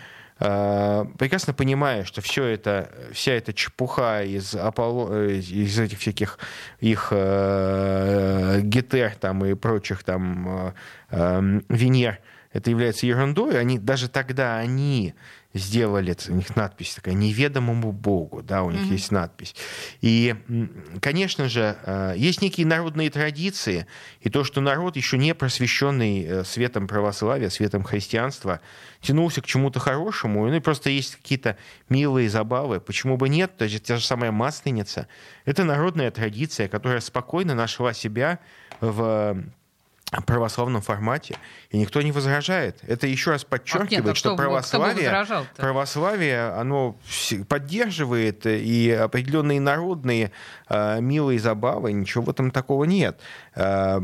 а, 0.45 1.06
прекрасно 1.17 1.53
понимая, 1.53 2.03
что 2.03 2.19
все 2.19 2.43
это, 2.43 2.91
вся 3.13 3.32
эта 3.32 3.53
чепуха 3.53 4.23
из, 4.23 4.53
Аполло, 4.56 5.10
э, 5.13 5.36
из 5.38 5.79
этих 5.79 5.99
всяких 5.99 6.38
их 6.82 7.08
э, 7.12 8.60
гетер 8.62 9.15
там, 9.15 9.45
и 9.45 9.53
прочих 9.53 10.03
там 10.03 10.47
э, 10.49 10.73
э, 11.12 11.62
Венер, 11.69 12.19
это 12.51 12.69
является 12.69 13.06
ерундой, 13.06 13.58
они 13.58 13.79
даже 13.79 14.10
тогда 14.10 14.58
они 14.58 15.13
сделали, 15.54 16.16
у 16.30 16.34
них 16.34 16.56
надпись 16.56 16.96
такая, 16.96 17.13
неведомому 17.13 17.92
Богу, 17.92 18.42
да, 18.42 18.63
у 18.63 18.72
них 18.72 18.84
есть 18.86 19.12
надпись. 19.12 19.56
И, 20.02 20.36
конечно 21.02 21.48
же, 21.48 21.78
э, 21.86 22.13
есть 22.18 22.42
некие 22.42 22.66
народные 22.66 23.10
традиции, 23.10 23.86
и 24.22 24.30
то, 24.30 24.44
что 24.44 24.62
народ 24.62 24.96
еще 24.96 25.18
не 25.18 25.36
просвещенный 25.36 26.24
э, 26.24 26.44
светом 26.44 26.88
православия, 26.88 27.50
светом 27.50 27.84
христианства, 27.84 28.62
тянулся 29.02 29.42
к 29.42 29.46
чему-то 29.46 29.80
хорошему, 29.80 30.48
ну 30.48 30.56
и 30.56 30.60
просто 30.60 30.89
есть 30.89 31.18
какие-то 31.18 31.58
милые 31.89 32.30
забавы, 32.30 32.80
почему 32.80 33.18
бы 33.18 33.30
нет, 33.30 33.56
то 33.58 33.66
есть 33.66 33.84
та 33.86 33.98
же 33.98 34.06
самая 34.06 34.32
масленица, 34.32 35.08
это 35.46 35.63
народная 35.63 36.10
традиция, 36.10 36.68
которая 36.68 37.00
спокойно 37.00 37.54
нашла 37.54 37.94
себя 37.94 38.39
в 38.82 39.44
православном 40.21 40.82
формате, 40.82 41.36
и 41.69 41.78
никто 41.78 42.02
не 42.02 42.12
возражает. 42.12 42.78
Это 42.88 43.08
еще 43.08 43.32
раз 43.32 43.43
подчеркивает, 43.43 43.91
А 43.91 43.95
нет, 43.95 44.08
а 44.08 44.15
что 44.15 44.32
бы 44.32 44.38
православие, 44.38 45.26
православие, 45.58 46.49
оно 46.52 46.97
поддерживает 47.47 48.45
и 48.45 48.91
определенные 48.91 49.60
народные 49.60 50.32
э, 50.69 51.02
милые 51.02 51.39
забавы, 51.39 51.91
ничего 51.93 52.26
в 52.26 52.30
этом 52.30 52.52
такого 52.52 52.84
нет. 52.86 53.19
Э, 53.56 53.99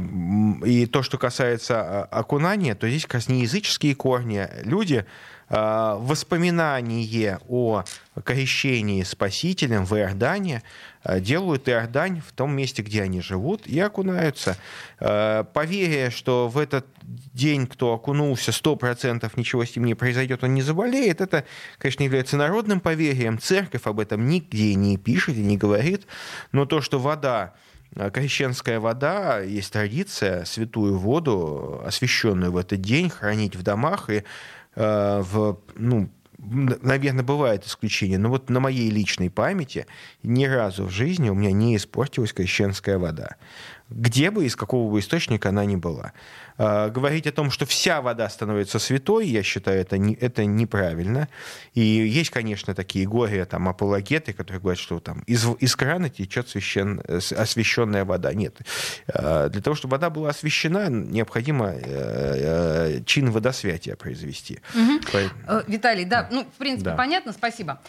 и 0.65 0.85
то, 0.85 1.03
что 1.03 1.17
касается 1.17 2.07
э, 2.11 2.15
окунания, 2.15 2.75
то 2.75 2.89
здесь 2.89 3.03
как 3.03 3.15
раз 3.15 3.29
не 3.29 3.41
языческие 3.41 3.95
корни. 3.95 4.47
Люди 4.63 5.05
э, 5.05 5.05
воспоминание 5.49 7.39
о 7.47 7.83
крещении 8.23 9.03
Спасителем 9.03 9.85
в 9.85 9.95
Иордане 9.97 10.63
э, 11.03 11.19
делают 11.19 11.67
Иордань 11.69 12.21
в 12.25 12.31
том 12.31 12.55
месте, 12.55 12.81
где 12.81 13.03
они 13.03 13.21
живут, 13.21 13.67
и 13.67 13.79
окунаются. 13.79 14.57
Э, 14.99 15.43
Поверие, 15.53 16.09
что 16.09 16.47
в 16.47 16.57
этот 16.57 16.85
день, 17.01 17.67
кто 17.67 17.93
окунулся, 17.93 18.51
100% 18.51 19.31
ничего 19.35 19.65
с 19.65 19.75
ним 19.75 19.85
не 19.85 19.95
произойдет, 19.95 20.43
он 20.43 20.53
не 20.53 20.61
заболеет, 20.61 21.21
это, 21.21 21.45
конечно, 21.77 22.03
является 22.03 22.37
народным 22.37 22.79
поверьем. 22.79 23.39
Церковь 23.39 23.85
об 23.85 23.99
этом 23.99 24.27
нигде 24.27 24.75
не 24.75 24.97
пишет 24.97 25.35
и 25.35 25.43
не 25.43 25.57
говорит. 25.57 26.05
Но 26.51 26.65
то, 26.65 26.81
что 26.81 26.99
вода 26.99 27.53
э, 27.95 28.09
Крещенская 28.11 28.79
вода, 28.79 29.39
есть 29.39 29.71
традиция 29.71 30.45
святую 30.45 30.97
воду, 30.97 31.81
освященную 31.85 32.51
в 32.51 32.57
этот 32.57 32.81
день, 32.81 33.09
хранить 33.09 33.55
в 33.55 33.63
домах 33.63 34.09
и 34.09 34.17
э, 34.17 34.23
в, 34.79 35.59
ну, 35.75 36.09
наверное, 36.37 37.23
бывает 37.23 37.65
исключение, 37.65 38.17
но 38.17 38.29
вот 38.29 38.49
на 38.49 38.59
моей 38.59 38.89
личной 38.89 39.29
памяти 39.29 39.87
ни 40.23 40.45
разу 40.45 40.85
в 40.85 40.89
жизни 40.89 41.29
у 41.29 41.35
меня 41.35 41.51
не 41.51 41.75
испортилась 41.75 42.33
крещенская 42.33 42.97
вода. 42.97 43.35
Где 43.89 44.29
бы, 44.29 44.45
из 44.45 44.55
какого 44.55 44.91
бы 44.91 44.99
источника 44.99 45.49
она 45.49 45.65
ни 45.65 45.75
была. 45.75 46.13
А, 46.57 46.89
Говорить 46.89 47.25
о 47.25 47.31
том, 47.31 47.49
что 47.49 47.65
вся 47.65 48.01
вода 48.01 48.29
становится 48.29 48.77
святой, 48.79 49.27
я 49.27 49.41
считаю, 49.43 49.81
это, 49.81 49.97
не, 49.97 50.13
это 50.13 50.45
неправильно. 50.45 51.27
И 51.73 51.81
есть, 51.81 52.29
конечно, 52.29 52.75
такие 52.75 53.07
горе, 53.07 53.45
там, 53.45 53.67
апологеты, 53.67 54.33
которые 54.33 54.61
говорят, 54.61 54.79
что 54.79 54.99
там 54.99 55.21
из, 55.21 55.45
из 55.59 55.75
крана 55.75 56.09
течет 56.09 56.49
священ, 56.49 57.01
освященная 57.07 58.05
вода. 58.05 58.33
Нет. 58.33 58.57
А, 59.11 59.49
Для 59.49 59.61
того, 59.61 59.75
чтобы 59.75 59.93
вода 59.93 60.09
была 60.09 60.29
освящена, 60.29 60.89
необходимо 60.89 61.69
э, 61.73 61.79
э, 62.97 63.03
чин 63.05 63.31
водосвятия 63.31 63.95
произвести. 63.95 64.59
Поэтому- 65.11 65.39
Э, 65.47 65.63
Виталий, 65.67 66.05
да, 66.05 66.27
ну, 66.31 66.43
в 66.43 66.57
принципе, 66.57 66.91
Да. 66.91 66.95
понятно, 66.95 67.31
спасибо. 67.33 67.79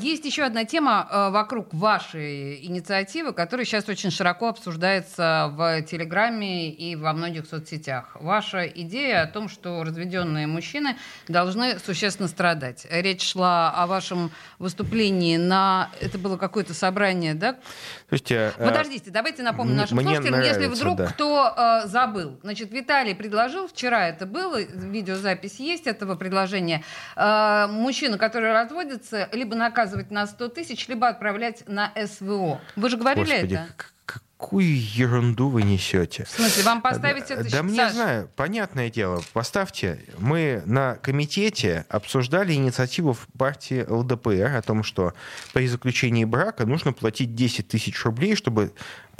Есть 0.00 0.24
еще 0.24 0.44
одна 0.44 0.64
тема 0.64 1.30
вокруг 1.32 1.72
вашей 1.74 2.64
инициативы, 2.66 3.32
которая 3.32 3.64
сейчас 3.66 3.88
очень 3.88 4.10
широко 4.10 4.48
обсуждается 4.48 5.31
в 5.48 5.82
Телеграме 5.82 6.70
и 6.70 6.96
во 6.96 7.12
многих 7.12 7.46
соцсетях. 7.46 8.16
Ваша 8.20 8.66
идея 8.66 9.22
о 9.22 9.26
том, 9.26 9.48
что 9.48 9.82
разведенные 9.84 10.46
мужчины 10.46 10.96
должны 11.28 11.78
существенно 11.78 12.28
страдать. 12.28 12.86
Речь 12.90 13.22
шла 13.32 13.70
о 13.70 13.86
вашем 13.86 14.30
выступлении 14.58 15.36
на... 15.36 15.90
Это 16.00 16.18
было 16.18 16.36
какое-то 16.36 16.74
собрание, 16.74 17.34
да? 17.34 17.56
Слушайте, 18.08 18.52
э, 18.56 18.64
Подождите, 18.64 19.10
давайте 19.10 19.42
напомню 19.42 19.74
нашим 19.74 19.96
мне 19.96 20.06
слушателям, 20.06 20.40
нравится, 20.40 20.60
если 20.60 20.74
вдруг 20.74 20.96
да. 20.98 21.06
кто 21.06 21.54
э, 21.56 21.86
забыл. 21.88 22.38
Значит, 22.42 22.70
Виталий 22.70 23.14
предложил, 23.14 23.68
вчера 23.68 24.08
это 24.08 24.26
было, 24.26 24.60
видеозапись 24.62 25.60
есть 25.60 25.86
этого 25.86 26.14
предложения, 26.14 26.84
э, 27.16 27.66
мужчину, 27.68 28.18
который 28.18 28.52
разводится, 28.52 29.28
либо 29.32 29.56
наказывать 29.56 30.10
на 30.10 30.26
100 30.26 30.48
тысяч, 30.48 30.88
либо 30.88 31.08
отправлять 31.08 31.64
на 31.68 31.92
СВО. 32.06 32.60
Вы 32.76 32.88
же 32.88 32.96
говорили 32.96 33.24
Господи, 33.24 33.54
это? 33.54 33.68
Какую 34.42 34.76
ерунду 34.76 35.48
вы 35.48 35.62
несете? 35.62 36.24
В 36.24 36.30
смысле, 36.30 36.64
вам 36.64 36.82
поставить 36.82 37.30
это? 37.30 37.48
Да 37.48 37.62
мне 37.62 37.76
Саш, 37.76 37.92
знаю, 37.92 38.30
понятное 38.34 38.90
дело. 38.90 39.22
Поставьте. 39.32 40.00
Мы 40.18 40.62
на 40.66 40.96
комитете 40.96 41.86
обсуждали 41.88 42.52
инициативу 42.52 43.12
в 43.12 43.28
партии 43.38 43.86
ЛДПР 43.88 44.56
о 44.56 44.62
том, 44.62 44.82
что 44.82 45.14
при 45.52 45.68
заключении 45.68 46.24
брака 46.24 46.66
нужно 46.66 46.92
платить 46.92 47.36
10 47.36 47.68
тысяч 47.68 48.04
рублей, 48.04 48.34
чтобы 48.34 48.72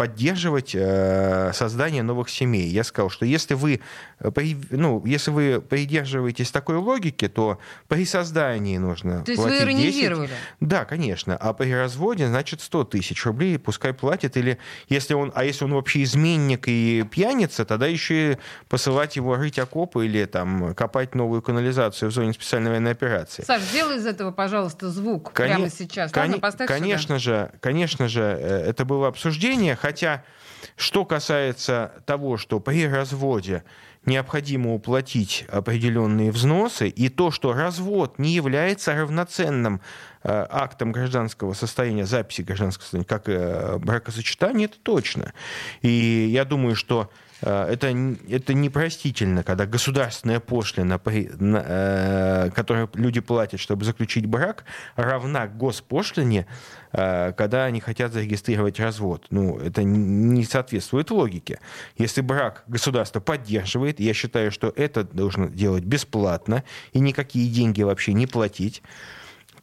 поддерживать 0.06 0.72
э, 0.74 1.52
создание 1.54 2.02
новых 2.02 2.28
семей. 2.28 2.66
Я 2.66 2.82
сказал, 2.82 3.08
что 3.08 3.24
если 3.24 3.54
вы, 3.54 3.80
э, 4.18 4.30
ну, 4.70 5.00
если 5.06 5.30
вы 5.30 5.60
придерживаетесь 5.60 6.50
такой 6.50 6.74
логики, 6.78 7.28
то 7.28 7.60
при 7.86 8.04
создании 8.04 8.78
нужно 8.78 9.22
То 9.24 9.30
есть 9.30 9.40
вы 9.40 9.50
платить 9.50 9.60
10. 9.68 9.78
иронизировали? 9.78 10.30
Да, 10.58 10.84
конечно. 10.84 11.36
А 11.36 11.52
при 11.52 11.70
разводе, 11.72 12.26
значит, 12.26 12.62
100 12.62 12.82
тысяч 12.84 13.24
рублей 13.24 13.60
пускай 13.60 13.92
платит. 13.94 14.36
Или 14.36 14.58
если 14.88 15.14
он, 15.14 15.30
а 15.36 15.44
если 15.44 15.66
он 15.66 15.74
вообще 15.74 16.02
изменник 16.02 16.64
и 16.66 17.04
пьяница, 17.08 17.64
тогда 17.64 17.86
еще 17.86 18.32
и 18.32 18.36
посылать 18.68 19.14
его 19.14 19.36
рыть 19.36 19.60
окопы 19.60 20.06
или 20.06 20.24
там 20.24 20.74
копать 20.74 21.14
новую 21.14 21.42
канализацию 21.42 22.10
в 22.10 22.12
зоне 22.12 22.32
специальной 22.32 22.70
военной 22.70 22.90
операции. 22.90 23.44
Саш, 23.44 23.62
сделай 23.62 23.98
из 23.98 24.06
этого, 24.06 24.32
пожалуйста, 24.32 24.90
звук 24.90 25.30
Коне- 25.32 25.54
прямо 25.54 25.70
сейчас. 25.70 26.10
коне- 26.10 26.22
Ладно, 26.32 26.40
поставь 26.40 26.66
сюда. 26.68 26.80
конечно 26.80 27.20
же, 27.20 27.52
конечно 27.60 28.08
же, 28.08 28.22
э, 28.22 28.64
это 28.70 28.84
было 28.84 29.06
обсуждение, 29.06 29.76
хотя 29.76 29.91
что 30.76 31.04
касается 31.04 32.02
того, 32.06 32.36
что 32.36 32.60
при 32.60 32.86
разводе 32.86 33.64
необходимо 34.04 34.74
уплатить 34.74 35.44
определенные 35.48 36.32
взносы, 36.32 36.88
и 36.88 37.08
то, 37.08 37.30
что 37.30 37.52
развод 37.52 38.18
не 38.18 38.30
является 38.30 38.94
равноценным 38.94 39.80
э, 40.24 40.46
актом 40.50 40.92
гражданского 40.92 41.52
состояния, 41.52 42.04
записи 42.04 42.42
гражданского 42.42 42.82
состояния, 42.82 43.06
как 43.06 43.28
э, 43.28 43.78
бракосочетание, 43.78 44.66
это 44.66 44.78
точно. 44.82 45.32
И 45.82 46.28
я 46.32 46.44
думаю, 46.44 46.74
что 46.74 47.10
это, 47.46 47.88
н- 47.90 48.18
это 48.28 48.54
непростительно, 48.54 49.42
когда 49.42 49.66
государственная 49.66 50.40
пошлина, 50.40 51.00
э, 51.00 52.50
которую 52.54 52.88
люди 52.94 53.20
платят, 53.20 53.60
чтобы 53.60 53.84
заключить 53.84 54.26
брак, 54.26 54.64
равна 54.96 55.46
госпошлине, 55.46 56.46
э, 56.92 57.32
когда 57.32 57.64
они 57.64 57.80
хотят 57.80 58.12
зарегистрировать 58.12 58.78
развод. 58.80 59.26
Ну, 59.30 59.58
это 59.58 59.82
не 59.82 60.44
соответствует 60.44 61.10
логике. 61.10 61.58
Если 61.98 62.20
брак 62.20 62.64
государство 62.66 63.20
поддерживает, 63.20 64.00
я 64.00 64.14
считаю, 64.14 64.50
что 64.52 64.72
это 64.76 65.04
должно 65.04 65.48
делать 65.48 65.84
бесплатно 65.84 66.64
и 66.92 67.00
никакие 67.00 67.50
деньги 67.50 67.82
вообще 67.82 68.12
не 68.12 68.26
платить 68.26 68.82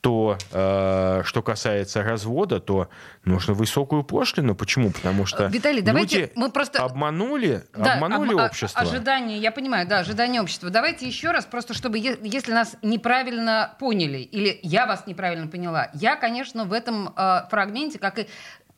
то, 0.02 0.38
э, 0.52 1.22
что 1.26 1.42
касается 1.42 2.04
развода, 2.04 2.60
то 2.60 2.90
нужно 3.26 3.54
высокую 3.54 4.04
пошлину. 4.04 4.56
Почему? 4.56 4.92
Потому 4.92 5.26
что 5.26 5.48
Виталий, 5.48 5.82
давайте 5.82 6.22
люди 6.22 6.32
мы 6.36 6.52
просто- 6.52 6.82
обманули, 6.84 7.64
Да, 7.76 7.96
обманули 7.96 8.34
об- 8.34 8.40
а- 8.40 8.46
общество. 8.46 8.82
Ожидания, 8.82 9.38
я 9.38 9.52
понимаю, 9.52 9.88
да, 9.88 10.00
ожидания 10.00 10.42
общества. 10.42 10.70
Давайте 10.70 11.06
еще 11.08 11.32
раз, 11.32 11.46
просто 11.46 11.74
чтобы, 11.74 11.98
если 11.98 12.54
нас 12.54 12.78
неправильно 12.82 13.76
поняли, 13.80 14.20
или 14.20 14.60
я 14.64 14.86
вас 14.86 15.06
неправильно 15.06 15.48
поняла, 15.48 15.90
я, 15.94 16.16
конечно, 16.16 16.64
в 16.66 16.74
этом 16.74 17.14
э, 17.16 17.42
фрагменте, 17.50 18.00
как 18.00 18.20
и 18.20 18.28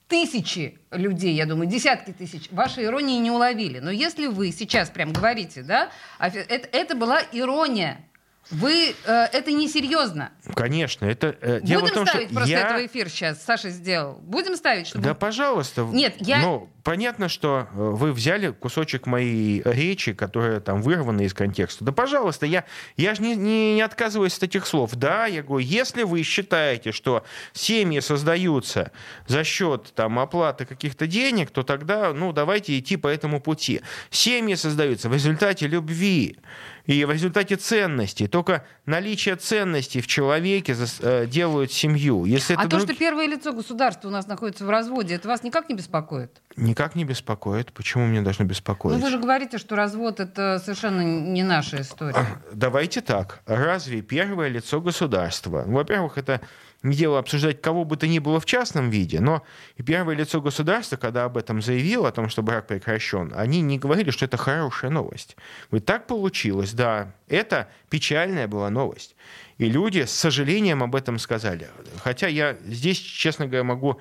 тысячи 0.08 0.78
людей, 0.92 1.34
я 1.36 1.46
думаю, 1.46 1.68
десятки 1.70 2.12
тысяч, 2.12 2.50
вашей 2.52 2.86
иронии 2.86 3.18
не 3.20 3.32
уловили. 3.32 3.80
Но 3.80 3.92
если 3.92 4.28
вы 4.28 4.52
сейчас 4.52 4.90
прям 4.90 5.14
говорите, 5.14 5.62
да, 5.64 5.90
это, 6.20 6.68
это 6.72 6.96
была 6.96 7.22
ирония. 7.32 8.04
Вы, 8.52 8.96
э, 9.06 9.26
это 9.32 9.52
несерьезно. 9.52 10.32
Конечно, 10.56 11.06
это 11.06 11.36
э, 11.42 11.60
дело 11.62 11.82
Будем 11.82 11.92
в 11.94 11.96
том, 11.96 12.08
ставить 12.08 12.26
что 12.28 12.36
просто 12.36 12.52
я... 12.52 12.60
этого 12.68 12.86
эфир 12.86 13.10
сейчас, 13.10 13.44
Саша 13.44 13.70
сделал. 13.70 14.20
Будем 14.22 14.56
ставить, 14.58 14.88
чтобы... 14.88 15.04
Да, 15.04 15.14
пожалуйста. 15.14 15.84
Нет, 15.84 16.16
я- 16.20 16.42
Ну, 16.42 16.70
понятно, 16.84 17.30
что 17.30 17.68
э, 17.72 17.76
вы 17.76 18.12
взяли 18.12 18.52
кусочек 18.52 19.06
моей 19.06 19.62
речи, 19.64 20.14
которая 20.14 20.60
там 20.60 20.82
вырвана 20.82 21.22
из 21.22 21.34
контекста. 21.34 21.86
Да, 21.86 21.94
пожалуйста, 21.94 22.46
я, 22.46 22.66
я 22.98 23.16
же 23.16 23.22
не, 23.22 23.36
не, 23.36 23.76
не 23.76 23.82
отказываюсь 23.82 24.36
от 24.38 24.44
этих 24.44 24.66
слов. 24.68 24.92
Да, 24.96 25.28
я 25.28 25.44
говорю, 25.44 25.66
если 25.66 26.04
вы 26.04 26.22
считаете, 26.24 26.92
что 26.92 27.24
семьи 27.54 28.02
создаются 28.02 28.92
за 29.28 29.44
счет 29.46 29.94
там, 29.96 30.20
оплаты 30.20 30.66
каких-то 30.66 31.08
денег, 31.08 31.52
то 31.52 31.64
тогда, 31.64 32.14
ну, 32.14 32.34
давайте 32.34 32.78
идти 32.78 32.98
по 32.98 33.08
этому 33.08 33.40
пути. 33.40 33.82
Семьи 34.10 34.56
создаются 34.56 35.08
в 35.08 35.14
результате 35.14 35.68
любви 35.68 36.38
и 36.86 37.06
в 37.06 37.12
результате 37.12 37.56
ценностей. 37.56 38.28
Только 38.28 38.66
наличие 38.86 39.36
ценностей 39.36 40.02
в 40.02 40.08
человеке 40.08 40.76
э, 41.00 41.26
делают 41.28 41.72
семью. 41.72 42.26
Если 42.26 42.54
А 42.54 42.64
то, 42.64 42.68
друг- 42.70 42.84
что 42.84 42.96
первое 42.96 43.28
лицо 43.28 43.54
государства 43.54 44.08
у 44.08 44.12
нас 44.12 44.28
находится 44.28 44.66
в 44.66 44.70
разводе, 44.70 45.16
это 45.16 45.28
вас 45.28 45.44
никак 45.44 45.70
не 45.70 45.76
беспокоит? 45.76 46.42
Никак 46.56 46.96
не 46.96 47.06
беспокоит. 47.06 47.72
Почему 47.74 48.06
мне 48.06 48.22
должно 48.22 48.46
беспокоить? 48.46 48.98
Ну, 48.98 49.04
вы 49.04 49.10
же 49.10 49.20
говорите, 49.20 49.58
что 49.58 49.76
развод 49.76 50.20
это 50.20 50.60
совершенно 50.64 51.02
не 51.02 51.44
наша 51.44 51.82
история. 51.82 52.26
Давайте 52.54 53.02
так. 53.02 53.42
Разве 53.46 54.02
первое 54.02 54.50
лицо 54.50 54.82
государства? 54.82 55.64
Во-первых, 55.66 56.18
это 56.18 56.42
дело 56.84 57.20
обсуждать 57.20 57.62
кого 57.62 57.86
бы 57.86 57.98
то 57.98 58.08
ни 58.08 58.20
было 58.20 58.40
в 58.40 58.46
частном 58.46 58.90
виде, 58.90 59.20
но 59.20 59.44
первое 59.86 60.16
лицо 60.16 60.42
государства, 60.42 60.98
когда 60.98 61.26
об 61.26 61.38
этом 61.38 61.62
заявило, 61.62 62.08
о 62.08 62.12
том, 62.12 62.30
что 62.30 62.42
брак 62.42 62.68
прекращен, 62.68 63.32
они 63.36 63.62
не 63.62 63.78
говорили, 63.78 64.12
что 64.12 64.26
это 64.26 64.38
хорошая 64.38 64.92
новость. 64.92 65.38
Вот 65.70 65.86
так 65.86 66.08
получилось, 66.08 66.74
да. 66.74 67.14
Это 67.28 67.70
печальная 67.90 68.48
была 68.48 68.70
новость. 68.70 69.16
И 69.58 69.66
люди 69.66 70.06
с 70.06 70.12
сожалением 70.12 70.82
об 70.82 70.96
этом 70.96 71.20
сказали. 71.20 71.70
Хотя 72.00 72.28
я 72.28 72.58
здесь, 72.66 72.98
честно 72.98 73.46
говоря, 73.46 73.64
могу 73.64 74.00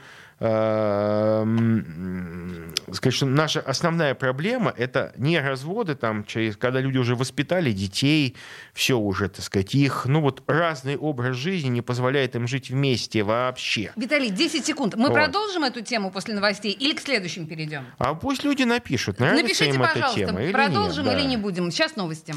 сказать, 2.93 3.15
что 3.15 3.27
наша 3.27 3.61
основная 3.61 4.15
проблема 4.15 4.73
это 4.77 5.13
не 5.17 5.39
разводы, 5.39 5.95
там, 5.95 6.25
через, 6.25 6.57
когда 6.57 6.81
люди 6.81 6.97
уже 6.97 7.15
воспитали 7.15 7.73
детей, 7.73 8.37
все 8.73 8.99
уже, 8.99 9.29
так 9.29 9.45
сказать, 9.45 9.75
их, 9.75 10.07
ну 10.07 10.23
вот 10.23 10.43
разный 10.47 10.97
образ 10.97 11.37
жизни 11.37 11.69
не 11.69 11.83
позволяет 11.83 12.37
им 12.37 12.47
жить 12.49 12.71
вместе 12.71 13.23
вообще. 13.23 13.93
Виталий, 13.97 14.31
10 14.31 14.65
секунд. 14.65 14.95
Мы 14.97 15.09
Вот. 15.09 15.15
продолжим 15.15 15.65
эту 15.65 15.83
тему 15.83 16.11
после 16.11 16.35
новостей 16.35 16.73
или 16.73 16.95
к 16.95 17.01
следующим 17.01 17.47
перейдем? 17.47 17.85
А 17.99 18.15
пусть 18.15 18.43
люди 18.43 18.63
напишут, 18.63 19.21
нравится 19.21 19.43
Напишите, 19.43 19.71
им 19.71 19.83
эта 19.83 20.15
тема 20.15 20.43
или 20.43 20.53
продолжим 20.53 21.05
нет. 21.05 21.15
да. 21.15 21.21
или 21.21 21.27
не 21.27 21.37
будем. 21.37 21.71
Сейчас 21.71 21.97
новости. 21.97 22.35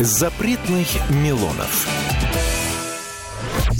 Запретных 0.00 0.88
Милонов. 1.10 2.03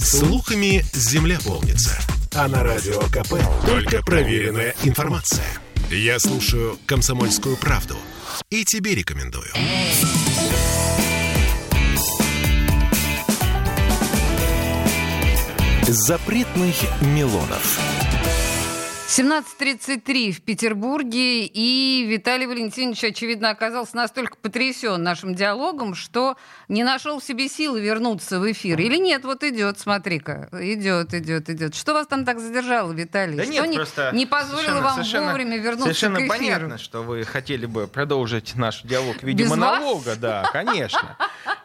Слухами 0.02 0.84
земля 0.92 1.38
полнится. 1.44 1.98
А 2.34 2.48
на 2.48 2.62
радио 2.62 3.00
КП 3.02 3.34
только 3.66 4.02
проверенная 4.02 4.74
информация. 4.82 5.46
Я 5.90 6.18
слушаю 6.18 6.78
«Комсомольскую 6.86 7.56
правду» 7.56 7.96
и 8.50 8.64
тебе 8.64 8.94
рекомендую. 8.94 9.50
Запретных 15.86 16.74
Милонов. 17.02 17.78
17.33 19.16 20.32
в 20.32 20.40
Петербурге, 20.42 21.46
и 21.46 22.04
Виталий 22.08 22.46
Валентинович, 22.46 23.04
очевидно, 23.04 23.50
оказался 23.50 23.94
настолько 23.94 24.36
потрясен 24.36 25.00
нашим 25.04 25.36
диалогом, 25.36 25.94
что 25.94 26.36
не 26.66 26.82
нашел 26.82 27.20
в 27.20 27.24
себе 27.24 27.48
силы 27.48 27.80
вернуться 27.80 28.40
в 28.40 28.50
эфир. 28.50 28.80
Или 28.80 28.96
нет, 28.96 29.24
вот 29.24 29.44
идет, 29.44 29.78
смотри-ка, 29.78 30.48
идет, 30.52 31.14
идет, 31.14 31.48
идет. 31.48 31.76
Что 31.76 31.92
вас 31.92 32.08
там 32.08 32.24
так 32.24 32.40
задержало, 32.40 32.90
Виталий? 32.90 33.36
Да 33.36 33.44
что 33.44 33.52
нет, 33.52 33.68
не, 33.68 33.76
просто 33.76 34.10
не 34.12 34.26
позволило 34.26 34.56
совершенно- 34.62 34.82
вам 34.82 34.94
совершенно- 34.94 35.26
вовремя 35.28 35.56
вернуться 35.58 35.82
Совершенно 35.84 36.16
к 36.16 36.22
эфиру? 36.22 36.30
понятно, 36.30 36.78
что 36.78 37.02
вы 37.04 37.22
хотели 37.22 37.66
бы 37.66 37.86
продолжить 37.86 38.56
наш 38.56 38.82
диалог 38.82 39.18
в 39.18 39.22
виде 39.22 39.44
Без 39.44 39.50
вас? 39.50 39.58
монолога, 39.60 40.16
да, 40.16 40.50
конечно. 40.52 41.16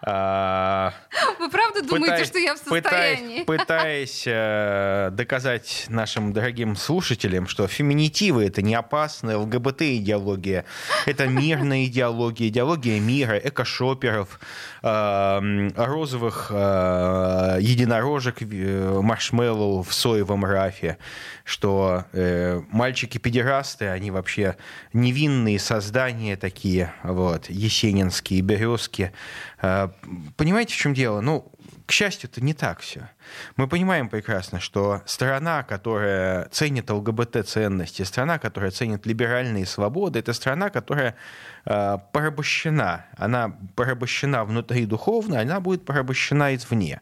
А, 0.01 0.93
Вы 1.39 1.49
правда 1.49 1.81
думаете, 1.81 2.25
что 2.25 2.37
я 2.37 2.53
в 2.53 2.59
состоянии? 2.59 3.43
Пытаясь 3.43 4.23
э, 4.27 5.09
доказать 5.13 5.85
нашим 5.89 6.31
дорогим 6.31 6.75
слушателям, 6.75 7.38
слушателям, 7.39 7.47
что 7.47 7.67
феминитивы 7.67 8.45
это 8.45 8.61
не 8.61 8.75
опасно, 8.75 9.37
ЛГБТ-идеология, 9.39 10.65
это 11.05 11.27
мирная 11.27 11.85
идеология, 11.85 12.47
идеология 12.47 12.99
мира, 12.99 13.37
экошоперов, 13.37 14.39
э, 14.83 15.69
розовых 15.75 16.51
э, 16.51 17.57
единорожек 17.61 18.41
э, 18.41 18.99
маршмеллоу 19.01 19.83
в 19.83 19.93
соевом 19.93 20.45
рафе, 20.45 20.97
что 21.43 22.05
э, 22.13 22.61
мальчики-педерасты, 22.71 23.87
они 23.87 24.11
вообще 24.11 24.55
невинные 24.93 25.59
создания 25.59 26.35
такие, 26.37 26.93
вот, 27.03 27.49
есенинские, 27.49 28.41
березки. 28.41 29.11
Понимаете, 30.37 30.73
в 30.73 30.77
чем 30.77 30.93
дело? 30.93 31.21
Ну, 31.21 31.51
к 31.89 31.91
счастью, 31.91 32.29
это 32.29 32.39
не 32.41 32.53
так 32.53 32.81
все. 32.81 33.09
Мы 33.55 33.67
понимаем 33.67 34.09
прекрасно, 34.09 34.59
что 34.59 35.01
страна, 35.07 35.63
которая 35.63 36.47
ценит 36.49 36.91
ЛГБТ-ценности, 36.91 38.03
страна, 38.03 38.37
которая 38.37 38.69
ценит 38.69 39.07
либеральные 39.07 39.65
свободы, 39.65 40.19
это 40.19 40.33
страна, 40.33 40.69
которая 40.69 41.15
порабощена. 41.69 43.05
Она 43.15 43.55
порабощена 43.75 44.43
внутри 44.43 44.85
духовно, 44.85 45.39
она 45.39 45.59
будет 45.59 45.85
порабощена 45.85 46.55
извне. 46.55 47.01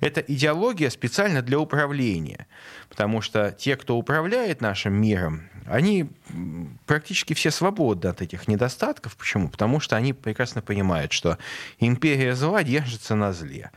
Это 0.00 0.20
идеология 0.20 0.90
специально 0.90 1.42
для 1.42 1.58
управления. 1.58 2.46
Потому 2.88 3.20
что 3.20 3.50
те, 3.50 3.76
кто 3.76 3.96
управляет 3.96 4.60
нашим 4.60 4.94
миром, 4.94 5.48
они 5.66 6.08
практически 6.86 7.34
все 7.34 7.50
свободны 7.50 8.08
от 8.08 8.22
этих 8.22 8.46
недостатков. 8.48 9.16
Почему? 9.16 9.48
Потому 9.48 9.80
что 9.80 9.96
они 9.96 10.12
прекрасно 10.12 10.62
понимают, 10.62 11.12
что 11.12 11.38
империя 11.80 12.34
зла 12.34 12.62
держится 12.62 13.16
на 13.16 13.32
зле. 13.32 13.70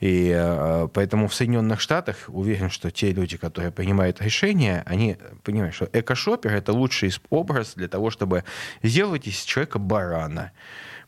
И 0.00 0.30
э, 0.34 0.88
поэтому 0.92 1.26
в 1.28 1.34
Соединенных 1.34 1.80
Штатах 1.80 2.16
уверен, 2.28 2.68
что 2.68 2.90
те 2.90 3.12
люди, 3.12 3.38
которые 3.38 3.70
принимают 3.70 4.20
решения, 4.20 4.82
они 4.84 5.16
понимают, 5.42 5.74
что 5.74 5.88
экошопер— 5.92 6.54
это 6.54 6.72
лучший 6.72 7.12
образ 7.30 7.74
для 7.76 7.88
того, 7.88 8.10
чтобы 8.10 8.44
сделать 8.82 9.26
из 9.26 9.42
человека 9.42 9.75
барана. 9.78 10.52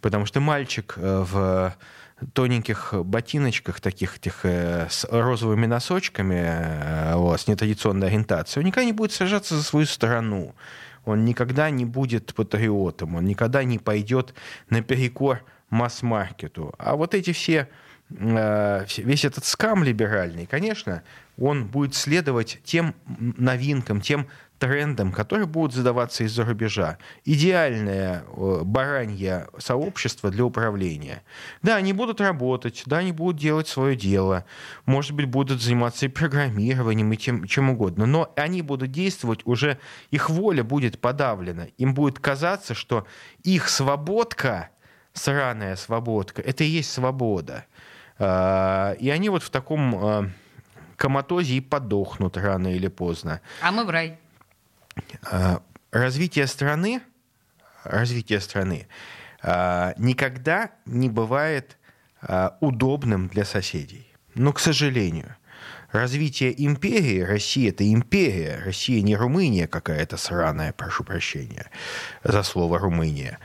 Потому 0.00 0.26
что 0.26 0.40
мальчик 0.40 0.94
э, 0.96 1.24
в 1.28 1.74
тоненьких 2.32 2.94
ботиночках, 2.94 3.80
таких 3.80 4.16
этих, 4.16 4.40
э, 4.44 4.86
с 4.90 5.06
розовыми 5.10 5.66
носочками, 5.66 7.14
вот, 7.14 7.40
с 7.40 7.46
нетрадиционной 7.46 8.08
ориентацией, 8.08 8.62
он 8.62 8.66
никогда 8.66 8.84
не 8.84 8.92
будет 8.92 9.12
сражаться 9.12 9.56
за 9.56 9.62
свою 9.62 9.86
страну. 9.86 10.54
Он 11.04 11.24
никогда 11.24 11.70
не 11.70 11.84
будет 11.84 12.34
патриотом, 12.34 13.16
он 13.16 13.24
никогда 13.24 13.64
не 13.64 13.78
пойдет 13.78 14.34
наперекор 14.68 15.42
масс-маркету. 15.70 16.74
А 16.78 16.96
вот 16.96 17.14
эти 17.14 17.32
все 17.32 17.68
Э, 18.10 18.86
весь 18.96 19.24
этот 19.24 19.44
скам 19.44 19.84
либеральный, 19.84 20.46
конечно, 20.46 21.02
он 21.38 21.66
будет 21.66 21.94
следовать 21.94 22.58
тем 22.64 22.94
новинкам, 23.06 24.00
тем 24.00 24.28
трендам, 24.58 25.12
которые 25.12 25.46
будут 25.46 25.74
задаваться 25.74 26.24
из-за 26.24 26.44
рубежа. 26.44 26.98
Идеальное 27.24 28.24
э, 28.26 28.60
баранье 28.64 29.48
сообщество 29.58 30.30
для 30.30 30.44
управления. 30.44 31.22
Да, 31.62 31.76
они 31.76 31.92
будут 31.92 32.20
работать, 32.20 32.82
да, 32.86 32.98
они 32.98 33.12
будут 33.12 33.40
делать 33.40 33.68
свое 33.68 33.96
дело, 33.96 34.44
может 34.86 35.12
быть, 35.12 35.26
будут 35.26 35.62
заниматься 35.62 36.06
и 36.06 36.08
программированием, 36.08 37.12
и 37.12 37.16
тем, 37.16 37.46
чем 37.46 37.70
угодно, 37.70 38.06
но 38.06 38.32
они 38.36 38.62
будут 38.62 38.90
действовать 38.90 39.40
уже, 39.44 39.78
их 40.10 40.30
воля 40.30 40.64
будет 40.64 41.00
подавлена. 41.00 41.68
Им 41.78 41.94
будет 41.94 42.18
казаться, 42.18 42.74
что 42.74 43.06
их 43.44 43.68
свободка, 43.68 44.70
сраная 45.12 45.76
свободка, 45.76 46.42
это 46.42 46.64
и 46.64 46.68
есть 46.68 46.90
свобода. 46.90 47.66
А, 48.18 48.92
и 48.94 49.08
они 49.10 49.28
вот 49.28 49.42
в 49.42 49.50
таком 49.50 49.94
а, 49.96 50.30
коматозе 50.96 51.54
и 51.54 51.60
подохнут 51.60 52.36
рано 52.36 52.74
или 52.74 52.88
поздно. 52.88 53.40
А 53.62 53.70
мы 53.70 53.84
в 53.84 53.90
рай. 53.90 54.18
А, 55.30 55.62
развитие 55.90 56.46
страны, 56.46 57.02
развитие 57.84 58.40
страны 58.40 58.88
никогда 59.40 60.72
не 60.84 61.08
бывает 61.08 61.76
удобным 62.60 63.28
для 63.28 63.44
соседей. 63.44 64.12
Но, 64.34 64.52
к 64.52 64.58
сожалению, 64.58 65.36
развитие 65.92 66.52
империи, 66.64 67.20
Россия 67.20 67.70
это 67.70 67.90
империя, 67.90 68.60
Россия 68.64 69.00
не 69.02 69.16
Румыния 69.16 69.66
какая-то 69.66 70.16
сраная, 70.16 70.72
прошу 70.72 71.04
прощения 71.04 71.70
за 72.24 72.42
слово 72.42 72.78
Румыния 72.78 73.38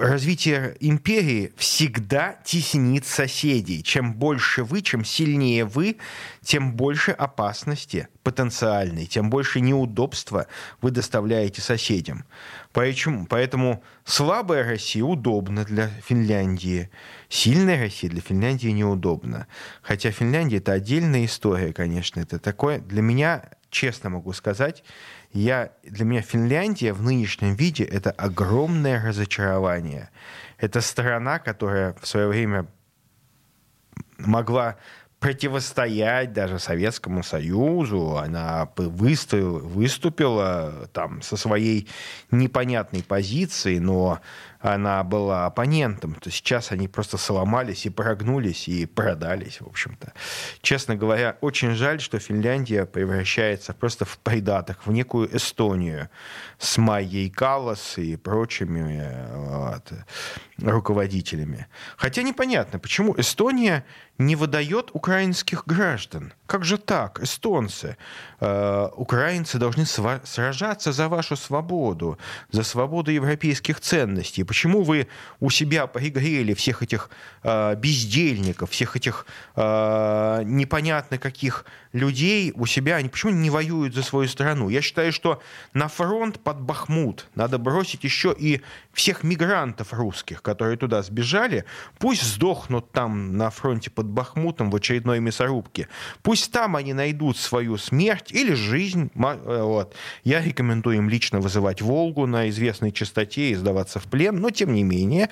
развитие 0.00 0.76
империи 0.80 1.52
всегда 1.56 2.36
теснит 2.44 3.06
соседей. 3.06 3.82
Чем 3.82 4.14
больше 4.14 4.64
вы, 4.64 4.82
чем 4.82 5.04
сильнее 5.04 5.64
вы, 5.64 5.96
тем 6.42 6.74
больше 6.74 7.12
опасности 7.12 8.08
потенциальной, 8.22 9.06
тем 9.06 9.30
больше 9.30 9.60
неудобства 9.60 10.46
вы 10.80 10.90
доставляете 10.90 11.62
соседям. 11.62 12.24
Поэтому, 12.72 13.26
поэтому 13.26 13.82
слабая 14.04 14.64
Россия 14.64 15.04
удобна 15.04 15.64
для 15.64 15.88
Финляндии, 16.04 16.90
сильная 17.28 17.80
Россия 17.80 18.10
для 18.10 18.20
Финляндии 18.20 18.68
неудобна. 18.68 19.46
Хотя 19.82 20.10
Финляндия 20.10 20.58
это 20.58 20.72
отдельная 20.72 21.24
история, 21.24 21.72
конечно. 21.72 22.20
Это 22.20 22.38
такое 22.38 22.80
для 22.80 23.02
меня, 23.02 23.50
честно 23.70 24.10
могу 24.10 24.32
сказать, 24.32 24.84
я, 25.36 25.72
для 25.82 26.04
меня 26.04 26.22
Финляндия 26.22 26.92
в 26.92 27.02
нынешнем 27.02 27.54
виде— 27.54 27.84
это 27.84 28.10
огромное 28.10 29.02
разочарование. 29.04 30.10
Это 30.58 30.80
страна, 30.80 31.38
которая 31.38 31.94
в 32.00 32.06
свое 32.06 32.28
время 32.28 32.66
могла 34.18 34.76
противостоять 35.20 36.32
даже 36.32 36.58
Советскому 36.58 37.22
Союзу. 37.22 38.16
Она 38.16 38.68
выступила, 38.76 39.58
выступила 39.58 40.88
там 40.92 41.22
со 41.22 41.36
своей 41.36 41.88
непонятной 42.30 43.02
позицией, 43.02 43.80
но 43.80 44.20
она 44.60 45.02
была 45.04 45.46
оппонентом, 45.46 46.14
то 46.14 46.30
сейчас 46.30 46.72
они 46.72 46.88
просто 46.88 47.18
сломались 47.18 47.86
и 47.86 47.90
прогнулись 47.90 48.68
и 48.68 48.86
продались, 48.86 49.60
в 49.60 49.66
общем-то. 49.66 50.12
Честно 50.62 50.96
говоря, 50.96 51.36
очень 51.40 51.74
жаль, 51.74 52.00
что 52.00 52.18
Финляндия 52.18 52.86
превращается 52.86 53.74
просто 53.74 54.04
в 54.04 54.18
придаток, 54.18 54.86
в 54.86 54.92
некую 54.92 55.34
Эстонию 55.36 56.08
с 56.58 56.78
Майей 56.78 57.30
Каллас 57.30 57.98
и 57.98 58.16
прочими 58.16 59.14
вот, 59.34 59.92
руководителями. 60.58 61.66
Хотя 61.96 62.22
непонятно, 62.22 62.78
почему 62.78 63.14
Эстония 63.18 63.84
не 64.18 64.36
выдает 64.36 64.90
украинских 64.92 65.64
граждан. 65.66 66.32
Как 66.46 66.64
же 66.64 66.78
так, 66.78 67.20
эстонцы? 67.20 67.96
Э, 68.40 68.88
украинцы 68.96 69.58
должны 69.58 69.84
сражаться 69.84 70.92
за 70.92 71.08
вашу 71.08 71.36
свободу, 71.36 72.18
за 72.50 72.62
свободу 72.62 73.10
европейских 73.10 73.80
ценностей. 73.80 74.44
Почему 74.46 74.82
вы 74.82 75.08
у 75.40 75.50
себя 75.50 75.86
пригрели 75.86 76.54
всех 76.54 76.82
этих 76.82 77.10
э, 77.42 77.74
бездельников, 77.76 78.70
всех 78.70 78.96
этих 78.96 79.26
э, 79.56 80.42
непонятно 80.44 81.18
каких 81.18 81.64
людей 81.92 82.52
у 82.54 82.66
себя? 82.66 82.96
Они 82.96 83.08
почему 83.08 83.32
не 83.32 83.50
воюют 83.50 83.94
за 83.94 84.02
свою 84.02 84.28
страну? 84.28 84.68
Я 84.68 84.80
считаю, 84.82 85.12
что 85.12 85.42
на 85.74 85.88
фронт 85.88 86.40
под 86.40 86.60
Бахмут 86.60 87.26
надо 87.34 87.58
бросить 87.58 88.04
еще 88.04 88.34
и 88.36 88.62
всех 88.92 89.24
мигрантов 89.24 89.92
русских, 89.92 90.42
которые 90.42 90.76
туда 90.76 91.02
сбежали. 91.02 91.64
Пусть 91.98 92.22
сдохнут 92.22 92.92
там 92.92 93.36
на 93.36 93.50
фронте 93.50 93.90
под 93.90 94.06
Бахмутом 94.06 94.70
в 94.70 94.76
очередной 94.76 95.20
мясорубке. 95.20 95.88
Пусть 96.22 96.52
там 96.52 96.76
они 96.76 96.92
найдут 96.92 97.36
свою 97.36 97.76
смерть 97.76 98.32
или 98.32 98.54
жизнь. 98.54 99.10
Э, 99.14 99.62
вот. 99.62 99.94
Я 100.24 100.40
рекомендую 100.40 100.96
им 100.96 101.08
лично 101.08 101.40
вызывать 101.40 101.82
«Волгу» 101.82 102.26
на 102.26 102.48
известной 102.48 102.92
частоте 102.92 103.50
и 103.50 103.54
сдаваться 103.54 103.98
в 103.98 104.04
плен 104.04 104.35
но 104.40 104.50
тем 104.50 104.72
не 104.74 104.82
менее, 104.82 105.28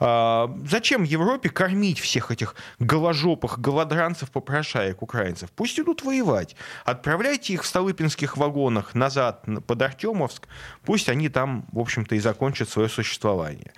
а, 0.00 0.54
зачем 0.66 1.02
Европе 1.02 1.48
кормить 1.48 2.00
всех 2.00 2.30
этих 2.30 2.54
голожопых 2.78 3.58
голодранцев, 3.58 4.30
попрошаек 4.30 5.02
украинцев? 5.02 5.50
Пусть 5.54 5.78
идут 5.78 6.02
воевать. 6.02 6.56
Отправляйте 6.84 7.54
их 7.54 7.62
в 7.62 7.66
Столыпинских 7.66 8.36
вагонах 8.36 8.94
назад 8.94 9.44
под 9.66 9.82
Артемовск, 9.82 10.48
пусть 10.84 11.08
они 11.08 11.28
там, 11.28 11.66
в 11.72 11.78
общем-то, 11.78 12.14
и 12.14 12.18
закончат 12.18 12.68
свое 12.68 12.88
существование. 12.88 13.72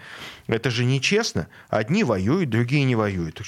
Это 0.47 0.71
же 0.71 0.85
нечестно. 0.85 1.49
Одни 1.69 2.05
воюют, 2.05 2.51
другие 2.51 2.85
не 2.85 2.97
воюют. 2.97 3.41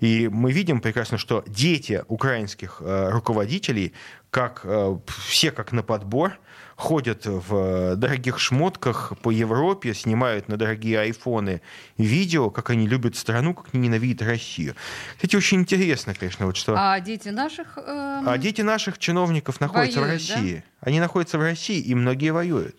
И 0.00 0.28
мы 0.28 0.52
видим 0.52 0.80
прекрасно, 0.80 1.18
что 1.18 1.44
дети 1.46 2.04
украинских 2.08 2.78
э, 2.80 3.10
руководителей, 3.10 3.92
как 4.30 4.62
э, 4.64 4.98
все 5.28 5.50
как 5.50 5.72
на 5.72 5.82
подбор, 5.82 6.38
ходят 6.76 7.26
в 7.26 7.96
дорогих 7.96 8.38
шмотках 8.38 9.12
по 9.22 9.30
Европе, 9.30 9.94
снимают 9.94 10.48
на 10.48 10.56
дорогие 10.56 11.00
айфоны 11.00 11.62
видео, 11.98 12.50
как 12.50 12.70
они 12.70 12.86
любят 12.86 13.16
страну, 13.16 13.54
как 13.54 13.74
они 13.74 13.88
ненавидят 13.88 14.22
Россию. 14.22 14.74
Кстати, 15.16 15.36
очень 15.36 15.60
интересно, 15.60 16.14
конечно, 16.14 16.46
вот 16.46 16.56
что... 16.56 16.74
А 16.76 16.98
дети 17.00 17.28
наших... 17.28 17.78
Э... 17.78 18.22
А 18.26 18.38
дети 18.38 18.62
наших 18.62 18.98
чиновников 18.98 19.60
находятся 19.60 20.00
воюют, 20.00 20.22
в 20.22 20.34
России. 20.34 20.54
Да? 20.56 20.86
Они 20.88 21.00
находятся 21.00 21.38
в 21.38 21.42
России, 21.42 21.80
и 21.80 21.94
многие 21.94 22.30
воюют. 22.30 22.76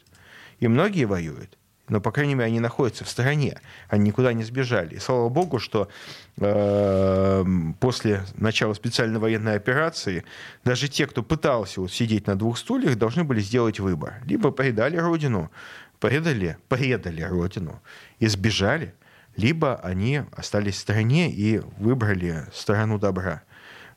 И 0.60 0.67
многие 0.67 1.06
воюют. 1.06 1.58
Но, 1.93 2.01
по 2.01 2.12
крайней 2.12 2.34
мере, 2.34 2.47
они 2.47 2.60
находятся 2.60 3.06
в 3.06 3.08
стороне, 3.08 3.62
они 3.88 4.06
никуда 4.06 4.34
не 4.34 4.43
сбежали. 4.43 4.95
И 4.95 4.99
слава 4.99 5.29
богу, 5.29 5.60
что 5.60 5.89
э, 6.38 7.45
после 7.79 8.23
начала 8.36 8.73
специальной 8.73 9.19
военной 9.19 9.56
операции 9.56 10.23
даже 10.63 10.88
те, 10.88 11.06
кто 11.06 11.21
пытался 11.21 11.82
вот 11.82 11.91
сидеть 11.91 12.25
на 12.25 12.36
двух 12.36 12.58
стульях, 12.58 12.97
должны 12.97 13.23
были 13.23 13.41
сделать 13.41 13.79
выбор. 13.79 14.15
Либо 14.25 14.49
предали 14.49 14.97
Родину, 14.97 15.51
предали, 15.99 16.58
предали 16.67 17.21
Родину 17.21 17.79
и 18.17 18.25
сбежали, 18.25 18.95
либо 19.36 19.75
они 19.84 20.23
остались 20.36 20.77
в 20.77 20.79
стороне 20.79 21.29
и 21.29 21.62
выбрали 21.77 22.47
сторону 22.56 22.97
добра, 22.97 23.43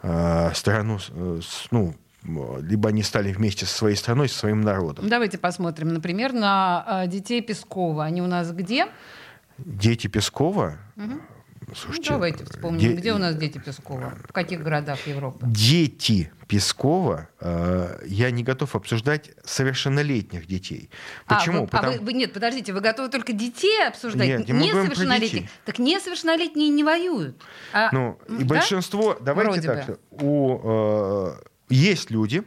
э, 0.02 0.50
сторону, 0.52 0.98
э, 1.08 1.40
ну, 1.70 1.94
либо 2.60 2.88
они 2.88 3.02
стали 3.02 3.32
вместе 3.32 3.66
со 3.66 3.74
своей 3.74 3.96
страной, 3.96 4.28
со 4.28 4.38
своим 4.38 4.60
народом. 4.60 5.08
Давайте 5.08 5.38
посмотрим, 5.38 5.88
например, 5.88 6.32
на 6.32 7.04
э, 7.04 7.08
детей 7.08 7.40
Пескова. 7.40 8.04
Они 8.04 8.22
у 8.22 8.26
нас 8.26 8.52
где? 8.52 8.86
Дети 9.58 10.06
Пескова? 10.06 10.78
Угу. 10.96 11.20
Слушайте, 11.74 12.10
ну, 12.10 12.16
давайте 12.16 12.44
вспомним, 12.44 12.90
де... 12.90 12.92
где 12.94 13.12
у 13.12 13.18
нас 13.18 13.34
дети 13.34 13.58
Пескова, 13.58 14.14
в 14.28 14.32
каких 14.32 14.62
городах 14.62 15.04
Европы? 15.06 15.44
Дети 15.46 16.30
Пескова, 16.46 17.28
э, 17.40 17.98
я 18.06 18.30
не 18.30 18.44
готов 18.44 18.76
обсуждать 18.76 19.32
совершеннолетних 19.44 20.46
детей. 20.46 20.90
А, 21.26 21.36
Почему? 21.36 21.58
А, 21.58 21.60
вы, 21.62 21.66
Потому... 21.66 21.94
а 21.94 21.98
вы, 21.98 22.04
вы, 22.04 22.12
нет, 22.12 22.32
подождите, 22.32 22.72
вы 22.72 22.80
готовы 22.80 23.08
только 23.08 23.32
детей 23.32 23.84
обсуждать? 23.84 24.28
Нет, 24.28 24.48
несовершеннолетних? 24.48 25.50
Так 25.64 25.80
несовершеннолетние 25.80 26.68
не 26.68 26.84
воюют. 26.84 27.42
А, 27.72 27.88
ну, 27.90 28.18
и 28.28 28.44
да? 28.44 28.54
большинство, 28.54 29.16
давайте 29.20 29.50
Вроде 29.50 29.68
так, 29.68 29.86
бы. 29.86 29.98
у, 30.10 30.60
э, 30.62 31.34
есть 31.68 32.10
люди, 32.10 32.42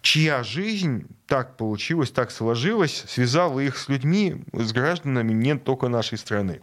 чья 0.00 0.42
жизнь 0.42 1.06
так 1.26 1.56
получилась, 1.56 2.10
так 2.10 2.30
сложилась, 2.30 3.04
связала 3.08 3.60
их 3.60 3.76
с 3.76 3.88
людьми, 3.88 4.44
с 4.52 4.72
гражданами 4.72 5.32
не 5.32 5.56
только 5.58 5.88
нашей 5.88 6.18
страны. 6.18 6.60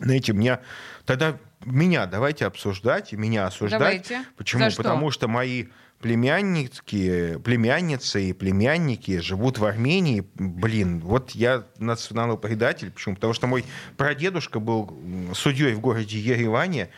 Знаете, 0.00 0.32
меня 0.32 0.60
тогда 1.04 1.36
меня 1.64 2.06
давайте 2.06 2.46
обсуждать 2.46 3.12
и 3.12 3.16
меня 3.16 3.46
осуждать. 3.46 3.80
Давайте. 3.80 4.24
Почему? 4.36 4.64
За 4.64 4.70
что? 4.70 4.82
Потому 4.82 5.10
что 5.10 5.28
мои 5.28 5.66
племянники, 6.00 7.38
племянницы 7.38 8.22
и 8.22 8.32
племянники 8.32 9.18
живут 9.18 9.58
в 9.58 9.64
Армении. 9.64 10.24
Блин, 10.34 11.00
вот 11.00 11.32
я 11.32 11.64
национальный 11.78 12.38
предатель. 12.38 12.90
Почему? 12.90 13.16
Потому 13.16 13.32
что 13.32 13.46
мой 13.46 13.64
прадедушка 13.96 14.60
был 14.60 14.96
судьей 15.34 15.74
в 15.74 15.80
городе 15.80 16.18
Ереване, 16.18 16.90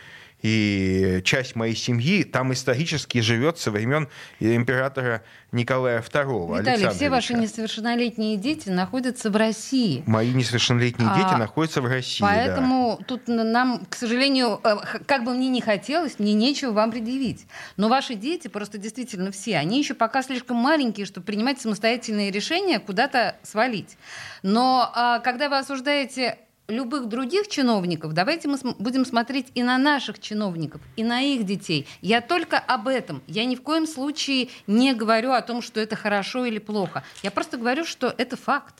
и 0.42 1.20
часть 1.24 1.56
моей 1.56 1.74
семьи 1.74 2.24
там 2.24 2.52
исторически 2.52 3.18
живет 3.18 3.58
со 3.58 3.70
времен 3.70 4.08
императора 4.38 5.22
Николая 5.52 6.00
II. 6.00 6.58
Виталий, 6.60 6.88
все 6.90 7.10
ваши 7.10 7.34
несовершеннолетние 7.34 8.36
дети 8.36 8.68
находятся 8.68 9.30
в 9.30 9.36
России. 9.36 10.02
Мои 10.06 10.32
несовершеннолетние 10.32 11.10
а, 11.10 11.16
дети 11.16 11.34
находятся 11.38 11.82
в 11.82 11.86
России. 11.86 12.20
Поэтому 12.22 12.96
да. 13.00 13.04
тут 13.04 13.28
нам, 13.28 13.84
к 13.86 13.96
сожалению, 13.96 14.60
э, 14.62 14.76
как 15.06 15.24
бы 15.24 15.34
мне 15.34 15.48
не 15.48 15.60
хотелось, 15.60 16.18
мне 16.18 16.34
нечего 16.34 16.72
вам 16.72 16.90
предъявить. 16.90 17.46
Но 17.76 17.88
ваши 17.88 18.14
дети 18.14 18.48
просто 18.48 18.78
действительно 18.78 19.32
все, 19.32 19.56
они 19.56 19.78
еще 19.78 19.94
пока 19.94 20.22
слишком 20.22 20.56
маленькие, 20.56 21.06
чтобы 21.06 21.26
принимать 21.26 21.60
самостоятельные 21.60 22.30
решения, 22.30 22.78
куда-то 22.78 23.36
свалить. 23.42 23.96
Но 24.42 24.90
а, 24.94 25.18
когда 25.18 25.48
вы 25.48 25.58
осуждаете 25.58 26.38
любых 26.70 27.08
других 27.08 27.48
чиновников, 27.48 28.12
давайте 28.12 28.48
мы 28.48 28.58
будем 28.78 29.04
смотреть 29.04 29.48
и 29.54 29.62
на 29.62 29.78
наших 29.78 30.18
чиновников, 30.18 30.80
и 30.96 31.04
на 31.04 31.20
их 31.20 31.44
детей. 31.44 31.86
Я 32.00 32.20
только 32.20 32.58
об 32.58 32.88
этом. 32.88 33.22
Я 33.26 33.44
ни 33.44 33.56
в 33.56 33.62
коем 33.62 33.86
случае 33.86 34.48
не 34.66 34.94
говорю 34.94 35.32
о 35.32 35.42
том, 35.42 35.62
что 35.62 35.80
это 35.80 35.96
хорошо 35.96 36.44
или 36.44 36.58
плохо. 36.58 37.02
Я 37.22 37.30
просто 37.30 37.58
говорю, 37.58 37.84
что 37.84 38.14
это 38.16 38.36
факт. 38.36 38.74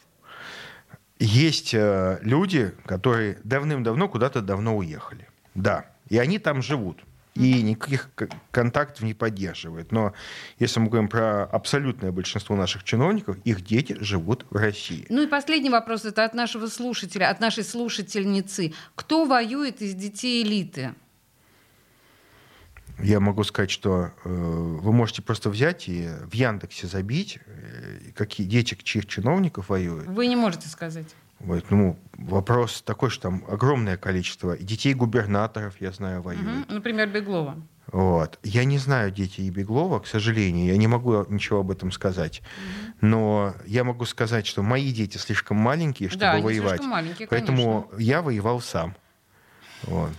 Есть 1.19 1.75
э, 1.75 2.19
люди, 2.23 2.73
которые 2.87 3.39
давным-давно 3.45 4.09
куда-то 4.09 4.41
давно 4.41 4.77
уехали. 4.77 5.29
Да. 5.55 5.87
И 6.09 6.17
они 6.17 6.39
там 6.39 6.63
живут 6.63 7.05
и 7.41 7.63
никаких 7.63 8.11
контактов 8.51 9.03
не 9.03 9.15
поддерживает. 9.15 9.93
Но 9.93 10.13
если 10.59 10.81
мы 10.81 10.89
говорим 10.89 11.09
про 11.09 11.45
абсолютное 11.45 12.13
большинство 12.13 12.57
наших 12.57 12.85
чиновников, 12.85 13.37
их 13.45 13.63
дети 13.63 13.97
живут 14.01 14.47
в 14.51 14.57
России. 14.57 15.07
Ну 15.09 15.23
и 15.23 15.27
последний 15.27 15.71
вопрос, 15.71 16.05
это 16.05 16.25
от 16.25 16.35
нашего 16.35 16.67
слушателя, 16.67 17.31
от 17.31 17.41
нашей 17.41 17.65
слушательницы. 17.65 18.75
Кто 18.95 19.25
воюет 19.25 19.83
из 19.83 19.95
детей 19.95 20.43
элиты? 20.43 20.95
Я 23.03 23.21
могу 23.21 23.45
сказать, 23.45 23.71
что 23.71 24.13
э, 24.25 24.29
вы 24.29 24.93
можете 24.93 25.23
просто 25.23 25.49
взять 25.49 25.89
и 25.89 26.09
в 26.31 26.35
Яндексе 26.35 26.87
забить, 26.87 27.39
э, 27.47 28.11
какие 28.15 28.47
дети 28.47 28.77
чьих 28.83 29.07
чиновников 29.07 29.71
воюют. 29.71 30.07
Вы 30.07 30.27
не 30.27 30.37
можете 30.37 30.69
сказать. 30.69 31.07
Вот, 31.41 31.71
ну, 31.71 31.97
вопрос 32.19 32.83
такой, 32.83 33.11
что 33.11 33.23
там 33.23 33.45
огромное 33.49 33.97
количество 33.97 34.53
и 34.53 34.63
детей 34.63 34.93
губернаторов, 34.95 35.81
я 35.81 35.91
знаю, 35.91 36.21
воюют. 36.23 36.67
Угу, 36.67 36.75
например, 36.75 37.09
Беглова. 37.09 37.57
Вот. 37.93 38.39
Я 38.43 38.65
не 38.65 38.79
знаю 38.79 39.11
детей 39.11 39.49
Беглова, 39.51 40.01
к 40.01 40.07
сожалению, 40.07 40.67
я 40.67 40.77
не 40.77 40.87
могу 40.87 41.25
ничего 41.29 41.61
об 41.61 41.71
этом 41.71 41.91
сказать. 41.93 42.41
Угу. 42.41 43.09
Но 43.09 43.55
я 43.67 43.85
могу 43.85 44.05
сказать, 44.05 44.47
что 44.47 44.63
мои 44.63 44.93
дети 44.93 45.17
слишком 45.17 45.57
маленькие, 45.57 46.09
чтобы 46.09 46.21
да, 46.21 46.39
воевать. 46.39 46.83
Маленькие, 46.83 47.27
Поэтому 47.27 47.83
конечно. 47.83 48.03
я 48.03 48.23
воевал 48.23 48.61
сам. 48.61 48.95
Вот. 49.85 50.11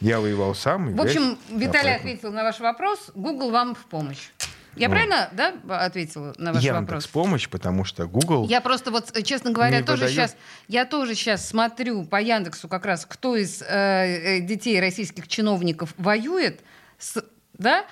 Я 0.00 0.20
воевал 0.20 0.54
сам. 0.54 0.94
В 0.94 1.00
общем, 1.00 1.38
Виталий 1.50 1.94
ответил 1.94 2.30
на 2.30 2.44
ваш 2.44 2.60
вопрос. 2.60 3.10
Google 3.14 3.50
вам 3.50 3.74
в 3.74 3.86
помощь. 3.86 4.28
Я 4.76 4.88
вот. 4.88 4.94
правильно, 4.94 5.28
да, 5.32 5.54
ответила 5.84 6.34
на 6.38 6.52
ваш 6.52 6.62
Яндекс 6.62 6.80
вопрос? 6.80 7.06
помощь, 7.06 7.48
потому 7.48 7.84
что 7.84 8.06
Google. 8.06 8.46
Я 8.46 8.60
просто 8.60 8.90
вот, 8.90 9.12
честно 9.24 9.50
говоря, 9.50 9.80
тоже 9.80 10.04
выдает... 10.04 10.12
сейчас, 10.12 10.36
я 10.68 10.84
тоже 10.84 11.14
сейчас 11.14 11.48
смотрю 11.48 12.04
по 12.04 12.20
Яндексу 12.20 12.68
как 12.68 12.84
раз, 12.84 13.06
кто 13.06 13.36
из 13.36 13.62
э, 13.62 13.66
э, 13.66 14.40
детей 14.40 14.78
российских 14.80 15.28
чиновников 15.28 15.94
воюет, 15.96 16.60
с, 16.98 17.24
да, 17.54 17.86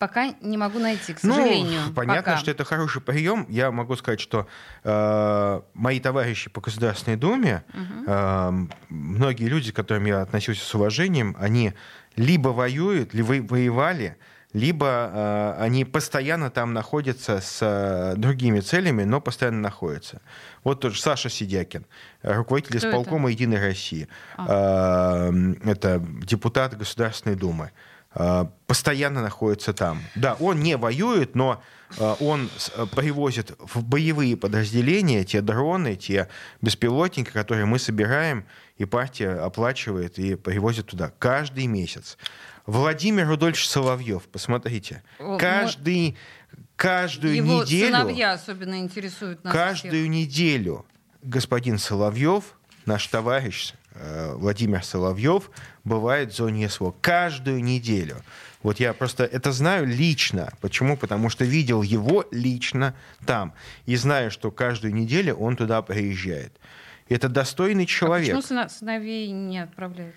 Пока 0.00 0.30
не 0.40 0.56
могу 0.56 0.78
найти, 0.78 1.12
к 1.12 1.22
ну, 1.22 1.34
сожалению. 1.34 1.82
Ну, 1.88 1.92
понятно, 1.92 2.22
пока. 2.22 2.36
что 2.38 2.50
это 2.50 2.64
хороший 2.64 3.02
прием. 3.02 3.44
Я 3.50 3.70
могу 3.70 3.96
сказать, 3.96 4.18
что 4.18 4.46
э, 4.82 5.60
мои 5.74 6.00
товарищи 6.00 6.48
по 6.48 6.62
Государственной 6.62 7.18
Думе, 7.18 7.64
угу. 7.74 8.04
э, 8.06 8.52
многие 8.88 9.44
люди, 9.44 9.72
к 9.72 9.76
которым 9.76 10.06
я 10.06 10.22
относюсь 10.22 10.58
с 10.62 10.74
уважением, 10.74 11.36
они 11.38 11.74
либо 12.16 12.48
воюют, 12.48 13.12
либо 13.12 13.46
воевали, 13.46 14.16
либо 14.52 15.10
э, 15.12 15.62
они 15.62 15.84
постоянно 15.84 16.50
там 16.50 16.72
находятся 16.72 17.40
с 17.40 17.58
э, 17.60 18.14
другими 18.16 18.60
целями, 18.60 19.04
но 19.04 19.20
постоянно 19.20 19.60
находятся. 19.60 20.20
Вот 20.64 20.80
тот 20.80 20.94
же 20.94 21.00
Саша 21.00 21.30
Сидякин, 21.30 21.86
руководитель 22.22 22.78
Кто 22.78 22.88
исполкома 22.88 23.30
это? 23.30 23.42
«Единой 23.42 23.60
России». 23.60 24.08
А. 24.36 25.30
Э, 25.30 25.54
это 25.70 26.04
депутат 26.22 26.76
Государственной 26.76 27.36
Думы. 27.36 27.70
Э, 28.14 28.46
постоянно 28.66 29.22
находится 29.22 29.72
там. 29.72 30.02
Да, 30.16 30.36
он 30.40 30.60
не 30.60 30.76
воюет, 30.76 31.36
но 31.36 31.62
э, 31.96 32.14
он 32.18 32.50
э, 32.76 32.86
привозит 32.86 33.52
в 33.58 33.84
боевые 33.84 34.36
подразделения 34.36 35.24
те 35.24 35.40
дроны, 35.42 35.94
те 35.94 36.28
беспилотники, 36.60 37.30
которые 37.30 37.66
мы 37.66 37.78
собираем, 37.78 38.44
и 38.80 38.86
партия 38.86 39.32
оплачивает 39.32 40.18
и 40.18 40.36
привозит 40.36 40.86
туда 40.86 41.12
каждый 41.18 41.66
месяц. 41.66 42.16
Владимир 42.64 43.28
Рудольевич 43.28 43.68
Соловьев, 43.68 44.22
посмотрите, 44.32 45.02
каждый, 45.38 46.16
каждую 46.76 47.34
Его 47.34 47.62
неделю... 47.62 47.94
сыновья 47.94 48.32
особенно 48.32 48.78
интересуют 48.78 49.44
нас 49.44 49.52
Каждую 49.52 50.04
всех. 50.04 50.08
неделю 50.08 50.86
господин 51.22 51.76
Соловьев, 51.76 52.56
наш 52.86 53.06
товарищ 53.08 53.74
э, 53.92 54.32
Владимир 54.36 54.82
Соловьев, 54.82 55.50
бывает 55.84 56.32
в 56.32 56.36
зоне 56.36 56.70
СВО. 56.70 56.94
Каждую 57.02 57.62
неделю. 57.62 58.16
Вот 58.62 58.80
я 58.80 58.94
просто 58.94 59.24
это 59.24 59.52
знаю 59.52 59.86
лично. 59.86 60.54
Почему? 60.62 60.96
Потому 60.96 61.28
что 61.28 61.44
видел 61.44 61.82
его 61.82 62.24
лично 62.30 62.94
там. 63.26 63.52
И 63.84 63.96
знаю, 63.96 64.30
что 64.30 64.50
каждую 64.50 64.94
неделю 64.94 65.34
он 65.34 65.56
туда 65.56 65.82
приезжает. 65.82 66.58
Это 67.10 67.28
достойный 67.28 67.86
человек. 67.86 68.36
А 68.36 68.40
почему 68.40 68.68
сыновей 68.68 69.30
не 69.32 69.58
отправляют? 69.58 70.14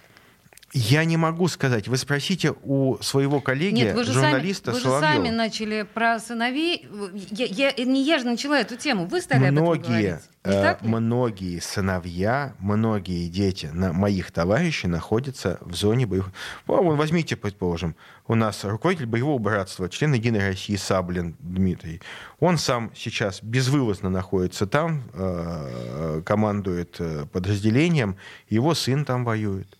Я 0.73 1.05
не 1.05 1.17
могу 1.17 1.47
сказать. 1.47 1.87
Вы 1.87 1.97
спросите 1.97 2.55
у 2.63 2.97
своего 2.99 3.41
коллеги, 3.41 3.75
Нет, 3.75 3.95
вы 3.95 4.05
же 4.05 4.13
журналиста 4.13 4.71
сами, 4.71 4.81
Соловьева. 4.81 4.99
Вы 4.99 5.05
же 5.05 5.23
сами 5.23 5.35
начали 5.35 5.87
про 5.93 6.19
сыновей. 6.19 6.87
Я, 7.29 7.71
я, 7.77 7.85
не 7.85 8.03
я 8.03 8.17
же 8.17 8.25
начала 8.25 8.59
эту 8.59 8.75
тему. 8.75 9.05
Вы 9.05 9.21
стали 9.21 9.51
многие, 9.51 9.59
об 9.61 9.73
этом 9.73 9.91
говорить. 9.91 10.21
Э, 10.43 10.75
многие 10.81 11.59
сыновья, 11.59 12.55
многие 12.57 13.29
дети 13.29 13.67
на 13.67 13.93
моих 13.93 14.31
товарищей 14.31 14.87
находятся 14.87 15.59
в 15.61 15.75
зоне 15.75 16.07
боевых... 16.07 16.31
Возьмите, 16.65 17.35
предположим, 17.35 17.95
у 18.27 18.33
нас 18.33 18.63
руководитель 18.63 19.05
боевого 19.05 19.37
братства, 19.37 19.87
член 19.89 20.13
Единой 20.13 20.39
России 20.39 20.75
Саблин 20.75 21.35
Дмитрий. 21.39 22.01
Он 22.39 22.57
сам 22.57 22.91
сейчас 22.95 23.43
безвылазно 23.43 24.09
находится 24.09 24.65
там, 24.65 25.03
э, 25.13 26.23
командует 26.25 26.95
э, 26.97 27.27
подразделением, 27.31 28.17
его 28.49 28.73
сын 28.73 29.05
там 29.05 29.23
воюет 29.23 29.77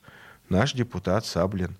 наш 0.54 0.74
депутат 0.74 1.26
Саблин. 1.26 1.76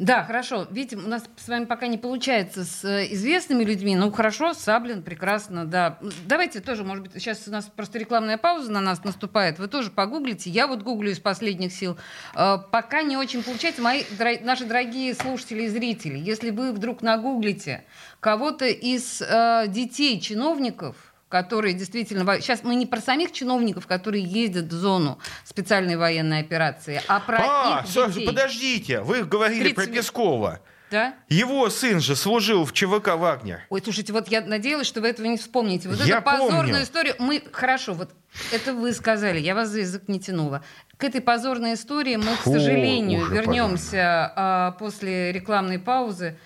Да, 0.00 0.24
хорошо. 0.24 0.66
Видите, 0.70 0.96
у 0.96 1.06
нас 1.06 1.24
с 1.36 1.46
вами 1.46 1.66
пока 1.66 1.86
не 1.86 1.98
получается 1.98 2.64
с 2.64 2.82
э, 2.84 3.12
известными 3.12 3.64
людьми. 3.64 3.96
Ну, 3.96 4.10
хорошо, 4.10 4.54
Саблин, 4.54 5.02
прекрасно, 5.02 5.66
да. 5.66 5.98
Давайте 6.24 6.60
тоже, 6.60 6.84
может 6.84 7.04
быть, 7.04 7.12
сейчас 7.22 7.46
у 7.46 7.50
нас 7.50 7.66
просто 7.66 7.98
рекламная 7.98 8.38
пауза 8.38 8.72
на 8.72 8.80
нас 8.80 9.04
наступает. 9.04 9.58
Вы 9.58 9.68
тоже 9.68 9.90
погуглите. 9.90 10.48
Я 10.48 10.68
вот 10.68 10.82
гуглю 10.82 11.10
из 11.10 11.20
последних 11.20 11.74
сил. 11.74 11.98
Э, 12.34 12.56
пока 12.70 13.02
не 13.02 13.18
очень 13.18 13.42
получается. 13.42 13.82
Мои, 13.82 14.04
наши 14.40 14.64
дорогие 14.64 15.14
слушатели 15.14 15.64
и 15.64 15.68
зрители, 15.68 16.16
если 16.16 16.48
вы 16.48 16.72
вдруг 16.72 17.02
нагуглите 17.02 17.84
кого-то 18.20 18.64
из 18.64 19.20
э, 19.20 19.66
детей 19.68 20.18
чиновников, 20.18 21.09
которые 21.30 21.74
действительно... 21.74 22.40
Сейчас 22.40 22.64
мы 22.64 22.74
не 22.74 22.84
про 22.84 23.00
самих 23.00 23.32
чиновников, 23.32 23.86
которые 23.86 24.22
ездят 24.22 24.66
в 24.66 24.72
зону 24.72 25.18
специальной 25.44 25.96
военной 25.96 26.40
операции, 26.40 27.00
а 27.06 27.20
про 27.20 27.38
а, 27.40 27.84
их 27.86 28.12
детей. 28.12 28.26
подождите, 28.26 29.00
вы 29.00 29.22
говорили 29.22 29.72
30... 29.72 29.74
про 29.76 29.86
Пескова. 29.86 30.60
Да? 30.90 31.14
Его 31.28 31.70
сын 31.70 32.00
же 32.00 32.16
служил 32.16 32.64
в 32.64 32.72
ЧВК 32.72 33.14
«Вагнер». 33.14 33.60
Ой, 33.68 33.80
слушайте, 33.80 34.12
вот 34.12 34.26
я 34.26 34.40
надеялась, 34.40 34.88
что 34.88 35.00
вы 35.00 35.08
этого 35.08 35.26
не 35.26 35.36
вспомните. 35.36 35.88
Вот 35.88 36.00
я 36.00 36.16
эту 36.16 36.24
позорную 36.24 36.64
помню. 36.64 36.82
историю... 36.82 37.14
Мы... 37.20 37.44
Хорошо, 37.52 37.94
вот 37.94 38.10
это 38.50 38.74
вы 38.74 38.92
сказали, 38.92 39.38
я 39.38 39.54
вас 39.54 39.68
за 39.68 39.80
язык 39.80 40.08
не 40.08 40.18
тянула. 40.18 40.64
К 40.96 41.04
этой 41.04 41.20
позорной 41.20 41.74
истории 41.74 42.16
мы, 42.16 42.34
Фу, 42.34 42.50
к 42.50 42.54
сожалению, 42.54 43.26
вернемся 43.26 44.32
а, 44.34 44.72
после 44.72 45.30
рекламной 45.30 45.78
паузы. 45.78 46.36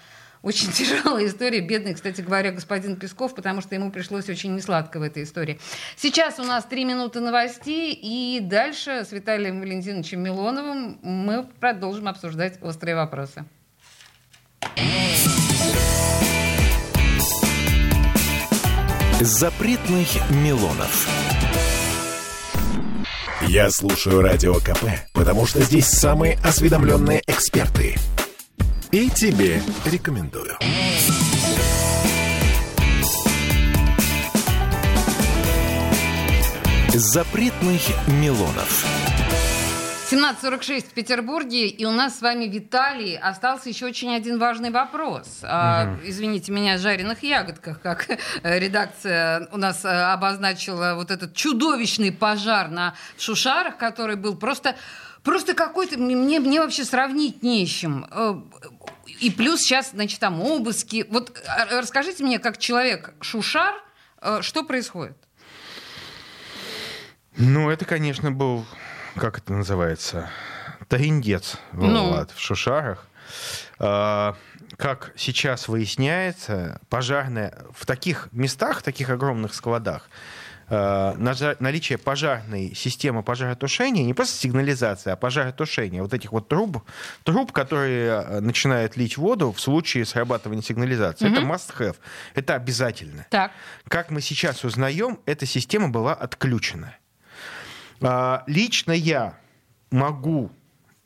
Очень 0.45 0.71
тяжелая 0.73 1.27
история. 1.27 1.61
Бедный, 1.61 1.95
кстати 1.95 2.21
говоря, 2.21 2.53
господин 2.53 2.97
Песков, 2.97 3.35
потому 3.35 3.63
что 3.63 3.75
ему 3.75 3.91
пришлось 3.91 4.29
очень 4.29 4.55
несладко 4.55 5.01
в 5.01 5.03
этой 5.03 5.25
истории. 5.25 5.59
Сейчас 5.97 6.39
у 6.39 6.45
нас 6.45 6.65
три 6.67 6.85
минуты 6.85 7.21
новостей, 7.21 7.99
и 8.01 8.41
дальше 8.41 9.05
с 9.05 9.11
Виталием 9.11 9.61
Валентиновичем 9.61 10.21
Милоновым 10.21 10.99
мы 11.03 11.45
продолжим 11.61 12.09
обсуждать 12.09 12.59
острые 12.63 12.95
вопросы. 12.95 13.45
Запретных 19.21 20.09
Милонов. 20.31 21.09
Я 23.49 23.71
слушаю 23.71 24.21
Радио 24.21 24.55
КП, 24.55 24.85
потому 25.15 25.47
что 25.47 25.63
здесь 25.63 25.87
самые 25.87 26.39
осведомленные 26.45 27.23
эксперты– 27.27 27.97
и 28.95 29.11
тебе 29.11 29.61
рекомендую. 29.87 30.57
Запретных 36.91 37.81
Милонов. 38.07 38.87
17.46 40.13 40.83
в 40.83 40.93
Петербурге, 40.93 41.67
и 41.67 41.85
у 41.85 41.91
нас 41.91 42.19
с 42.21 42.23
вами, 42.23 42.45
Виталий, 42.45 43.19
остался 43.19 43.69
еще 43.69 43.87
очень 43.87 44.15
один 44.15 44.39
важный 44.39 44.71
вопрос. 44.71 45.27
Угу. 45.41 45.49
А, 45.51 45.99
извините 46.05 46.53
меня, 46.53 46.79
жареных 46.79 47.25
ягодках, 47.25 47.81
как 47.81 48.07
редакция 48.45 49.49
у 49.51 49.57
нас 49.57 49.85
э, 49.85 49.89
обозначила 49.89 50.93
вот 50.95 51.11
этот 51.11 51.35
чудовищный 51.35 52.13
пожар 52.13 52.69
на 52.69 52.95
Шушарах, 53.19 53.77
который 53.77 54.15
был 54.15 54.37
просто 54.37 54.77
Просто 55.25 55.55
какой-то, 55.55 55.99
мне, 55.99 56.39
мне 56.39 56.61
вообще 56.61 56.85
сравнить 56.85 57.43
не 57.43 57.67
с 57.67 57.71
чем. 57.71 58.07
И 59.07 59.31
плюс 59.31 59.61
сейчас, 59.61 59.91
значит, 59.91 60.21
там 60.21 60.41
обыски. 60.41 61.07
Вот 61.11 61.37
а, 61.47 61.81
расскажите 61.81 62.25
мне, 62.25 62.39
как 62.39 62.59
человек 62.59 63.15
Шушар, 63.21 63.75
э, 64.21 64.41
что 64.43 64.65
происходит? 64.65 65.17
Ну, 67.37 67.71
это, 67.71 67.85
конечно, 67.85 68.31
был, 68.31 68.65
как 69.17 69.39
это 69.39 69.53
называется, 69.53 70.31
таиндец 70.89 71.57
ну. 71.73 72.27
в 72.35 72.41
Шушарах. 72.41 73.07
А, 73.79 74.37
как 74.77 75.13
сейчас 75.17 75.69
выясняется, 75.69 76.81
пожарная 76.89 77.65
в 77.75 77.87
таких 77.87 78.29
местах, 78.33 78.81
в 78.81 78.83
таких 78.83 79.11
огромных 79.11 79.55
складах, 79.55 80.09
наличие 80.69 81.99
пожарной 81.99 82.75
системы 82.75 83.23
пожаротушения, 83.23 84.05
не 84.05 84.15
просто 84.15 84.39
сигнализация, 84.39 85.13
а 85.13 85.17
пожаротушения, 85.17 86.03
вот 86.03 86.15
этих 86.15 86.33
вот 86.33 86.49
труб, 86.49 86.83
труб, 87.23 87.53
которые 87.53 88.11
э, 88.11 88.41
начинают 88.41 88.97
лить 88.97 89.17
воду 89.17 89.53
в 89.53 89.61
случае 89.61 90.05
срабатывания 90.05 90.63
сигнализации. 90.63 91.27
Угу. 91.27 91.37
Это 91.37 91.47
must-have, 91.47 91.97
это 92.35 92.55
обязательно. 92.55 93.27
Так. 93.31 93.53
Как 93.89 94.11
мы 94.11 94.21
сейчас 94.21 94.65
узнаем, 94.65 95.19
эта 95.27 95.47
система 95.47 95.89
была 95.89 96.15
отключена. 96.15 96.97
А, 98.01 98.45
лично 98.47 98.93
я 98.93 99.39
могу 99.91 100.51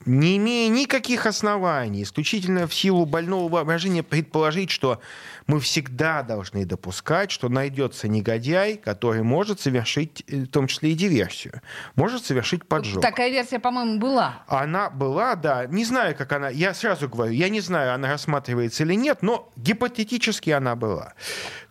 не 0.06 0.36
имея 0.36 0.68
никаких 0.68 1.26
оснований, 1.26 2.02
исключительно 2.02 2.66
в 2.66 2.74
силу 2.74 3.04
больного 3.04 3.48
воображения 3.48 4.02
предположить, 4.02 4.70
что 4.70 5.00
мы 5.46 5.60
всегда 5.60 6.22
должны 6.22 6.64
допускать, 6.64 7.30
что 7.30 7.48
найдется 7.48 8.08
негодяй, 8.08 8.76
который 8.76 9.22
может 9.22 9.60
совершить, 9.60 10.24
э, 10.28 10.44
в 10.44 10.48
том 10.48 10.66
числе 10.66 10.92
и 10.92 10.94
диверсию, 10.94 11.60
может 11.94 12.24
совершить 12.24 12.64
поджог. 12.66 13.02
Такая 13.02 13.30
версия, 13.30 13.58
по-моему, 13.58 13.98
была. 13.98 14.44
Она 14.46 14.90
была, 14.90 15.34
да. 15.34 15.66
Не 15.66 15.84
знаю, 15.84 16.14
как 16.16 16.32
она... 16.32 16.48
Я 16.48 16.74
сразу 16.74 17.08
говорю, 17.08 17.32
я 17.32 17.48
не 17.48 17.60
знаю, 17.60 17.94
она 17.94 18.08
рассматривается 18.08 18.84
или 18.84 18.94
нет, 18.94 19.22
но 19.22 19.50
гипотетически 19.56 20.50
она 20.50 20.76
была. 20.76 21.14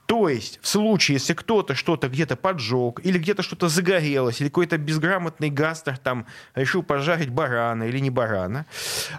То 0.08 0.30
есть 0.30 0.60
в 0.62 0.68
случае, 0.68 1.16
если 1.16 1.34
кто-то 1.34 1.76
что-то 1.76 2.08
где-то 2.08 2.38
поджег, 2.38 3.02
или 3.04 3.18
где-то 3.18 3.44
что-то 3.44 3.68
загорелось, 3.68 4.40
или 4.40 4.48
какой-то 4.48 4.78
безграмотный 4.78 5.50
гастер 5.50 5.98
там 5.98 6.26
решил 6.56 6.82
пожарить 6.82 7.30
барана 7.30 7.84
или 7.84 8.00
не 8.00 8.10
барана, 8.10 8.66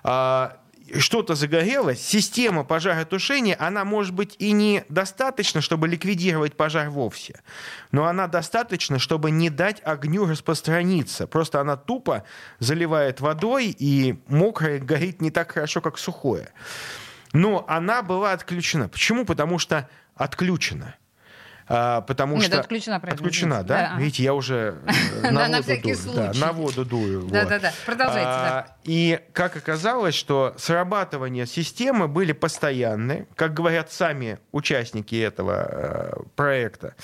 а, 0.03 0.57
что-то 0.97 1.35
загорелось, 1.35 2.01
система 2.01 2.65
пожаротушения, 2.65 3.55
она 3.59 3.85
может 3.85 4.15
быть 4.15 4.35
и 4.39 4.53
не 4.53 4.87
достаточно, 4.89 5.61
чтобы 5.61 5.89
ликвидировать 5.89 6.57
пожар 6.57 6.89
вовсе, 6.89 7.43
но 7.93 8.07
она 8.07 8.27
достаточно, 8.27 8.99
чтобы 8.99 9.31
не 9.31 9.51
дать 9.51 9.83
огню 9.85 10.25
распространиться. 10.25 11.27
Просто 11.27 11.61
она 11.61 11.77
тупо 11.77 12.25
заливает 12.61 13.21
водой, 13.21 13.77
и 13.79 14.19
мокрое 14.29 14.79
горит 14.79 15.21
не 15.21 15.31
так 15.31 15.53
хорошо, 15.53 15.83
как 15.83 15.99
сухое. 15.99 16.49
Но 17.35 17.67
она 17.69 18.03
была 18.03 18.33
отключена. 18.33 18.89
Почему? 18.89 19.27
Потому 19.27 19.59
что 19.59 19.87
отключена. 20.19 20.97
А, 21.69 22.01
потому 22.01 22.37
Нет, 22.37 22.47
что... 22.47 22.61
отключена, 22.61 22.97
Отключена, 22.97 23.63
да? 23.63 23.93
да? 23.93 23.99
Видите, 23.99 24.23
я 24.23 24.33
уже 24.33 24.79
э, 25.23 25.31
на 25.31 25.49
воду 25.49 25.75
дую. 25.83 26.15
Да, 26.15 26.33
на 26.35 26.53
воду 26.53 26.85
дую. 26.85 27.23
Да-да-да, 27.29 27.73
продолжайте. 27.85 28.27
А, 28.27 28.67
и 28.85 29.21
как 29.35 29.57
оказалось, 29.57 30.15
что 30.15 30.55
срабатывания 30.57 31.45
системы 31.45 32.09
были 32.09 32.33
постоянны, 32.33 33.27
как 33.35 33.53
говорят 33.53 33.93
сами 33.93 34.39
участники 34.51 35.15
этого 35.15 35.69
э, 35.71 36.13
проекта. 36.37 36.95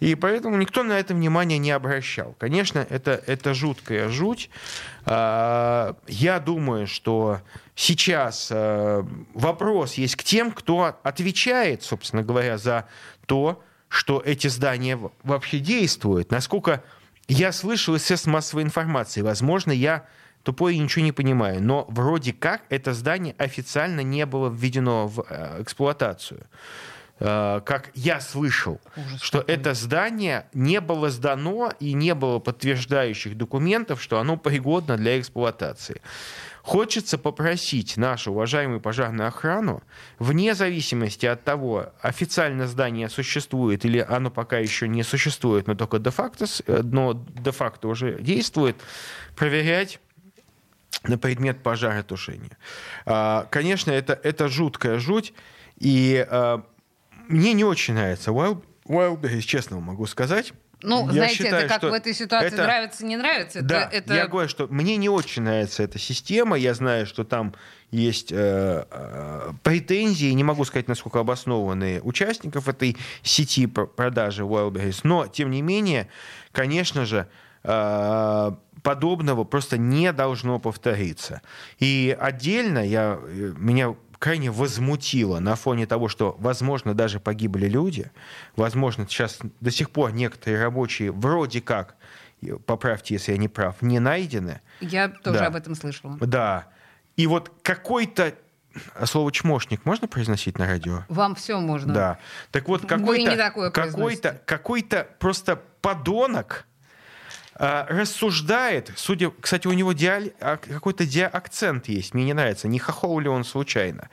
И 0.00 0.14
поэтому 0.14 0.56
никто 0.56 0.82
на 0.82 0.98
это 0.98 1.12
внимание 1.12 1.58
не 1.58 1.70
обращал. 1.70 2.34
Конечно, 2.38 2.86
это, 2.88 3.22
это 3.26 3.52
жуткая 3.52 4.08
жуть. 4.08 4.48
А, 5.04 5.96
я 6.06 6.40
думаю, 6.40 6.86
что 6.86 7.42
сейчас 7.74 8.48
э, 8.50 9.04
вопрос 9.34 9.94
есть 9.94 10.16
к 10.16 10.24
тем, 10.24 10.50
кто 10.50 10.98
отвечает, 11.02 11.82
собственно 11.82 12.22
говоря, 12.22 12.56
за 12.56 12.86
то, 13.26 13.62
что 13.88 14.22
эти 14.24 14.48
здания 14.48 14.98
вообще 15.22 15.58
действуют. 15.58 16.30
Насколько 16.30 16.82
я 17.26 17.52
слышал 17.52 17.94
из 17.94 18.04
средств 18.04 18.26
массовой 18.26 18.62
информации, 18.62 19.22
возможно, 19.22 19.72
я 19.72 20.06
тупой 20.42 20.76
и 20.76 20.78
ничего 20.78 21.04
не 21.04 21.12
понимаю, 21.12 21.62
но 21.62 21.84
вроде 21.88 22.32
как 22.32 22.62
это 22.68 22.94
здание 22.94 23.34
официально 23.38 24.00
не 24.00 24.24
было 24.26 24.48
введено 24.48 25.06
в 25.06 25.24
э, 25.28 25.62
эксплуатацию. 25.62 26.46
Э, 27.20 27.60
как 27.64 27.90
я 27.94 28.20
слышал, 28.20 28.80
Ужас 28.96 29.20
что 29.20 29.40
какой. 29.40 29.54
это 29.54 29.74
здание 29.74 30.46
не 30.52 30.80
было 30.80 31.10
сдано 31.10 31.72
и 31.80 31.92
не 31.92 32.14
было 32.14 32.38
подтверждающих 32.38 33.36
документов, 33.36 34.00
что 34.00 34.20
оно 34.20 34.36
пригодно 34.36 34.96
для 34.96 35.18
эксплуатации. 35.18 36.00
Хочется 36.68 37.16
попросить 37.16 37.96
нашу 37.96 38.32
уважаемую 38.32 38.82
пожарную 38.82 39.28
охрану, 39.28 39.82
вне 40.18 40.54
зависимости 40.54 41.24
от 41.24 41.42
того, 41.42 41.94
официально 42.02 42.66
здание 42.66 43.08
существует 43.08 43.86
или 43.86 44.04
оно 44.06 44.30
пока 44.30 44.58
еще 44.58 44.86
не 44.86 45.02
существует, 45.02 45.66
но 45.66 45.76
только 45.76 45.98
де-факто, 45.98 46.44
но 46.66 47.14
де-факто 47.14 47.88
уже 47.88 48.20
действует, 48.20 48.76
проверять 49.34 49.98
на 51.04 51.16
предмет 51.16 51.62
пожаротушения. 51.62 52.58
А, 53.06 53.46
конечно, 53.50 53.90
это, 53.90 54.12
это 54.22 54.48
жуткая 54.48 54.98
жуть, 54.98 55.32
и 55.78 56.22
а, 56.28 56.62
мне 57.28 57.54
не 57.54 57.64
очень 57.64 57.94
нравится 57.94 58.30
Wild, 58.30 58.62
Wildberries, 58.86 59.40
честно 59.40 59.80
могу 59.80 60.04
сказать. 60.04 60.52
Ну, 60.82 61.06
я 61.06 61.12
знаете, 61.12 61.34
считаю, 61.34 61.66
это 61.66 61.80
как 61.80 61.82
в 61.90 61.92
этой 61.92 62.14
ситуации 62.14 62.54
это... 62.54 62.62
нравится, 62.62 63.04
не 63.04 63.16
нравится. 63.16 63.62
Да, 63.62 63.88
это... 63.92 64.14
я 64.14 64.28
говорю, 64.28 64.48
что 64.48 64.68
мне 64.68 64.96
не 64.96 65.08
очень 65.08 65.42
нравится 65.42 65.82
эта 65.82 65.98
система. 65.98 66.56
Я 66.56 66.74
знаю, 66.74 67.06
что 67.06 67.24
там 67.24 67.54
есть 67.90 68.30
э, 68.30 68.84
э, 68.88 69.52
претензии, 69.62 70.30
не 70.30 70.44
могу 70.44 70.64
сказать, 70.64 70.86
насколько 70.86 71.18
обоснованные 71.18 72.00
участников 72.00 72.68
этой 72.68 72.96
сети 73.22 73.66
продажи 73.66 74.42
Wildberries, 74.42 75.00
но, 75.02 75.26
тем 75.26 75.50
не 75.50 75.62
менее, 75.62 76.08
конечно 76.52 77.06
же, 77.06 77.26
э, 77.64 78.52
подобного 78.82 79.44
просто 79.44 79.78
не 79.78 80.12
должно 80.12 80.60
повториться. 80.60 81.42
И 81.80 82.16
отдельно 82.18 82.86
я, 82.86 83.18
меня 83.56 83.96
крайне 84.18 84.50
возмутило 84.50 85.38
на 85.38 85.54
фоне 85.56 85.86
того, 85.86 86.08
что, 86.08 86.36
возможно, 86.38 86.94
даже 86.94 87.20
погибли 87.20 87.66
люди, 87.66 88.10
возможно, 88.56 89.06
сейчас 89.08 89.38
до 89.60 89.70
сих 89.70 89.90
пор 89.90 90.12
некоторые 90.12 90.62
рабочие 90.62 91.12
вроде 91.12 91.60
как, 91.60 91.96
поправьте, 92.66 93.14
если 93.14 93.32
я 93.32 93.38
не 93.38 93.48
прав, 93.48 93.80
не 93.82 94.00
найдены. 94.00 94.60
Я 94.80 95.08
тоже 95.08 95.38
да. 95.38 95.46
об 95.46 95.56
этом 95.56 95.74
слышала. 95.74 96.16
Да. 96.20 96.68
И 97.16 97.26
вот 97.26 97.52
какой-то 97.62 98.34
слово 99.04 99.32
чмошник 99.32 99.84
можно 99.84 100.08
произносить 100.08 100.58
на 100.58 100.66
радио? 100.66 101.04
Вам 101.08 101.34
все 101.34 101.58
можно. 101.58 101.94
Да. 101.94 102.18
Так 102.50 102.68
вот, 102.68 102.86
какой-то, 102.86 103.70
какой-то, 103.70 104.40
какой-то 104.44 105.08
просто 105.18 105.56
подонок, 105.80 106.64
а, 106.64 106.67
рассуждает, 107.58 108.92
судя, 108.96 109.32
кстати, 109.40 109.66
у 109.66 109.72
него 109.72 109.92
диаль, 109.92 110.32
а, 110.40 110.56
какой-то 110.56 111.04
диакцент 111.04 111.88
есть, 111.88 112.14
мне 112.14 112.24
не 112.24 112.32
нравится, 112.32 112.68
не 112.68 112.78
хохол 112.78 113.18
ли 113.18 113.28
он 113.28 113.44
случайно, 113.44 114.08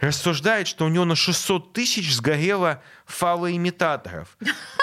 рассуждает, 0.00 0.66
что 0.66 0.84
у 0.84 0.88
него 0.88 1.04
на 1.04 1.14
600 1.14 1.72
тысяч 1.72 2.12
сгорело 2.14 2.82
фалоимитаторов. 3.06 4.36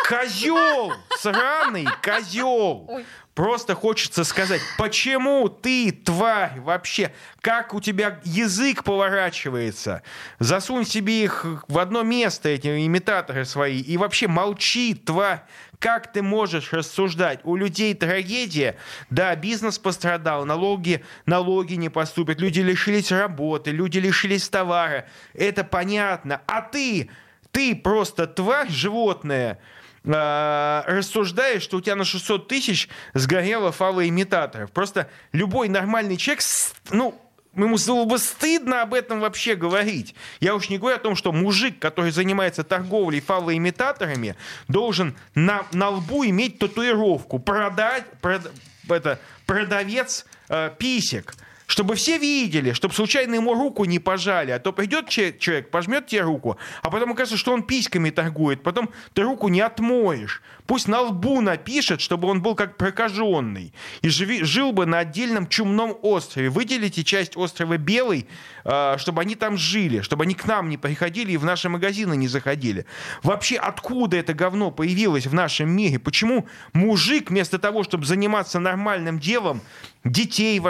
Козел! 0.07 0.93
Сраный 1.17 1.87
козел! 2.01 3.03
Просто 3.33 3.75
хочется 3.75 4.25
сказать, 4.25 4.61
почему 4.77 5.47
ты, 5.47 5.91
тварь, 5.91 6.59
вообще, 6.59 7.13
как 7.39 7.73
у 7.73 7.79
тебя 7.79 8.19
язык 8.25 8.83
поворачивается? 8.83 10.03
Засунь 10.39 10.85
себе 10.85 11.23
их 11.23 11.45
в 11.67 11.79
одно 11.79 12.03
место, 12.03 12.49
эти 12.49 12.85
имитаторы 12.85 13.45
свои, 13.45 13.79
и 13.79 13.97
вообще 13.97 14.27
молчи, 14.27 14.95
тварь. 14.95 15.43
Как 15.81 16.13
ты 16.13 16.21
можешь 16.21 16.73
рассуждать? 16.73 17.39
У 17.43 17.55
людей 17.55 17.95
трагедия. 17.95 18.77
Да, 19.09 19.35
бизнес 19.35 19.79
пострадал, 19.79 20.45
налоги, 20.45 21.03
налоги 21.25 21.73
не 21.73 21.89
поступят, 21.89 22.39
люди 22.39 22.59
лишились 22.59 23.11
работы, 23.11 23.71
люди 23.71 23.97
лишились 23.97 24.47
товара. 24.47 25.07
Это 25.33 25.63
понятно. 25.63 26.43
А 26.45 26.61
ты, 26.61 27.09
ты 27.51 27.75
просто 27.75 28.27
тварь 28.27 28.69
животное, 28.69 29.57
э, 30.03 30.83
рассуждаешь, 30.85 31.63
что 31.63 31.77
у 31.77 31.81
тебя 31.81 31.95
на 31.95 32.05
600 32.05 32.47
тысяч 32.47 32.87
сгорело 33.15 33.71
фалоимитаторов. 33.71 34.71
Просто 34.71 35.09
любой 35.31 35.67
нормальный 35.67 36.15
человек, 36.15 36.43
ну, 36.91 37.19
ему 37.55 37.77
было 37.87 38.05
бы 38.05 38.17
стыдно 38.17 38.81
об 38.81 38.93
этом 38.93 39.19
вообще 39.19 39.55
говорить. 39.55 40.15
Я 40.39 40.55
уж 40.55 40.69
не 40.69 40.77
говорю 40.77 40.97
о 40.97 40.99
том, 40.99 41.15
что 41.15 41.31
мужик, 41.31 41.79
который 41.79 42.11
занимается 42.11 42.63
торговлей 42.63 43.21
фалоимитаторами, 43.21 44.35
должен 44.67 45.15
на, 45.35 45.65
на 45.73 45.89
лбу 45.89 46.25
иметь 46.25 46.59
татуировку. 46.59 47.39
Продать, 47.39 48.05
прод, 48.21 48.51
это, 48.89 49.19
продавец 49.45 50.25
э, 50.49 50.71
писек 50.77 51.33
чтобы 51.71 51.95
все 51.95 52.17
видели, 52.17 52.73
чтобы 52.73 52.93
случайно 52.93 53.35
ему 53.35 53.53
руку 53.53 53.85
не 53.85 53.97
пожали, 53.97 54.51
а 54.51 54.59
то 54.59 54.73
придет 54.73 55.07
человек, 55.07 55.71
пожмет 55.71 56.05
тебе 56.05 56.21
руку, 56.21 56.57
а 56.81 56.89
потом 56.89 57.13
окажется, 57.13 57.37
что 57.37 57.53
он 57.53 57.63
письками 57.63 58.09
торгует, 58.09 58.61
потом 58.61 58.89
ты 59.13 59.21
руку 59.21 59.47
не 59.47 59.61
отмоешь. 59.61 60.41
Пусть 60.65 60.89
на 60.89 61.01
лбу 61.01 61.39
напишет, 61.39 62.01
чтобы 62.01 62.27
он 62.27 62.41
был 62.41 62.55
как 62.55 62.75
прокаженный, 62.75 63.73
и 64.01 64.09
живи, 64.09 64.43
жил 64.43 64.73
бы 64.73 64.85
на 64.85 64.99
отдельном 64.99 65.47
чумном 65.47 65.97
острове. 66.01 66.49
Выделите 66.49 67.05
часть 67.05 67.37
острова 67.37 67.77
Белый, 67.77 68.27
э, 68.65 68.95
чтобы 68.97 69.21
они 69.21 69.35
там 69.35 69.57
жили, 69.57 70.01
чтобы 70.01 70.25
они 70.25 70.33
к 70.33 70.45
нам 70.45 70.69
не 70.69 70.77
приходили 70.77 71.31
и 71.31 71.37
в 71.37 71.45
наши 71.45 71.69
магазины 71.69 72.17
не 72.17 72.27
заходили. 72.27 72.85
Вообще, 73.23 73.55
откуда 73.55 74.17
это 74.17 74.33
говно 74.33 74.71
появилось 74.71 75.25
в 75.25 75.33
нашем 75.33 75.69
мире? 75.69 75.99
Почему 75.99 76.47
мужик 76.73 77.29
вместо 77.29 77.59
того, 77.59 77.83
чтобы 77.83 78.05
заниматься 78.05 78.59
нормальным 78.59 79.19
делом, 79.19 79.61
детей 80.03 80.61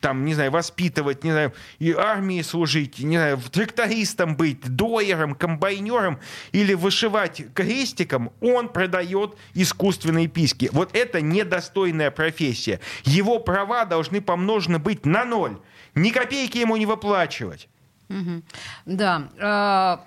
там, 0.00 0.24
не 0.24 0.33
знаю, 0.34 0.50
воспитывать, 0.50 1.24
не 1.24 1.32
знаю, 1.32 1.52
и 1.78 1.92
армии 1.92 2.42
служить, 2.42 2.98
не 2.98 3.16
знаю, 3.16 3.38
трактористом 3.50 4.36
быть, 4.36 4.60
доером, 4.62 5.34
комбайнером 5.34 6.18
или 6.52 6.74
вышивать 6.74 7.42
крестиком, 7.54 8.32
он 8.40 8.68
продает 8.68 9.36
искусственные 9.54 10.28
писки. 10.28 10.68
Вот 10.72 10.94
это 10.94 11.20
недостойная 11.20 12.10
профессия. 12.10 12.80
Его 13.04 13.38
права 13.38 13.84
должны 13.84 14.20
помножены 14.20 14.78
быть 14.78 15.06
на 15.06 15.24
ноль. 15.24 15.58
Ни 15.94 16.10
копейки 16.10 16.58
ему 16.58 16.76
не 16.76 16.86
выплачивать. 16.86 17.68
Угу. 18.08 18.42
Да. 18.86 20.04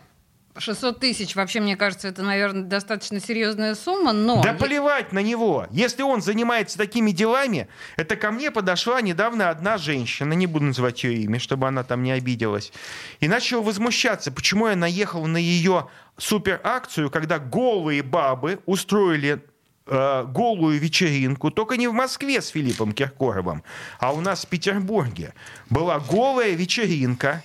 А, 0.57 0.59
600 0.59 0.99
тысяч, 0.99 1.35
вообще, 1.35 1.59
мне 1.59 1.75
кажется, 1.75 2.07
это, 2.07 2.23
наверное, 2.23 2.63
достаточно 2.63 3.19
серьезная 3.19 3.75
сумма, 3.75 4.11
но... 4.11 4.41
Да 4.41 4.53
плевать 4.53 5.11
на 5.11 5.19
него! 5.19 5.67
Если 5.71 6.01
он 6.01 6.21
занимается 6.21 6.77
такими 6.77 7.11
делами, 7.11 7.67
это 7.95 8.15
ко 8.15 8.31
мне 8.31 8.49
подошла 8.49 9.01
недавно 9.01 9.49
одна 9.49 9.77
женщина, 9.77 10.33
не 10.33 10.47
буду 10.47 10.65
называть 10.65 11.03
ее 11.03 11.21
имя, 11.23 11.39
чтобы 11.39 11.67
она 11.67 11.83
там 11.83 12.03
не 12.03 12.11
обиделась, 12.11 12.71
и 13.19 13.27
начала 13.27 13.61
возмущаться, 13.61 14.31
почему 14.31 14.67
я 14.67 14.75
наехал 14.75 15.25
на 15.27 15.37
ее 15.37 15.89
суперакцию, 16.17 17.11
когда 17.11 17.37
голые 17.37 18.01
бабы 18.01 18.59
устроили 18.65 19.43
э, 19.85 20.25
голую 20.27 20.79
вечеринку, 20.79 21.51
только 21.51 21.77
не 21.77 21.87
в 21.87 21.93
Москве 21.93 22.41
с 22.41 22.47
Филиппом 22.47 22.93
Киркоровым, 22.93 23.63
а 23.99 24.11
у 24.11 24.21
нас 24.21 24.45
в 24.45 24.47
Петербурге. 24.47 25.33
Была 25.69 25.99
голая 25.99 26.53
вечеринка, 26.53 27.43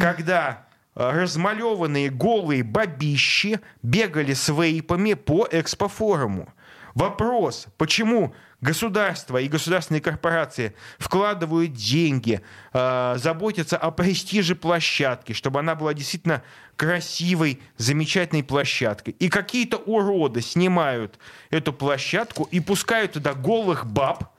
когда 0.00 0.65
размалеванные 0.96 2.10
голые 2.10 2.64
бабищи 2.64 3.60
бегали 3.82 4.32
с 4.32 4.48
вейпами 4.48 5.14
по 5.14 5.46
экспофоруму. 5.50 6.48
Вопрос, 6.94 7.66
почему 7.76 8.34
государство 8.62 9.36
и 9.36 9.48
государственные 9.48 10.00
корпорации 10.00 10.74
вкладывают 10.98 11.74
деньги, 11.74 12.40
э, 12.72 13.14
заботятся 13.18 13.76
о 13.76 13.90
престиже 13.90 14.54
площадки, 14.54 15.34
чтобы 15.34 15.60
она 15.60 15.74
была 15.74 15.92
действительно 15.92 16.42
красивой, 16.76 17.60
замечательной 17.76 18.42
площадкой. 18.42 19.10
И 19.18 19.28
какие-то 19.28 19.76
уроды 19.76 20.40
снимают 20.40 21.18
эту 21.50 21.74
площадку 21.74 22.48
и 22.50 22.60
пускают 22.60 23.12
туда 23.12 23.34
голых 23.34 23.84
баб, 23.84 24.32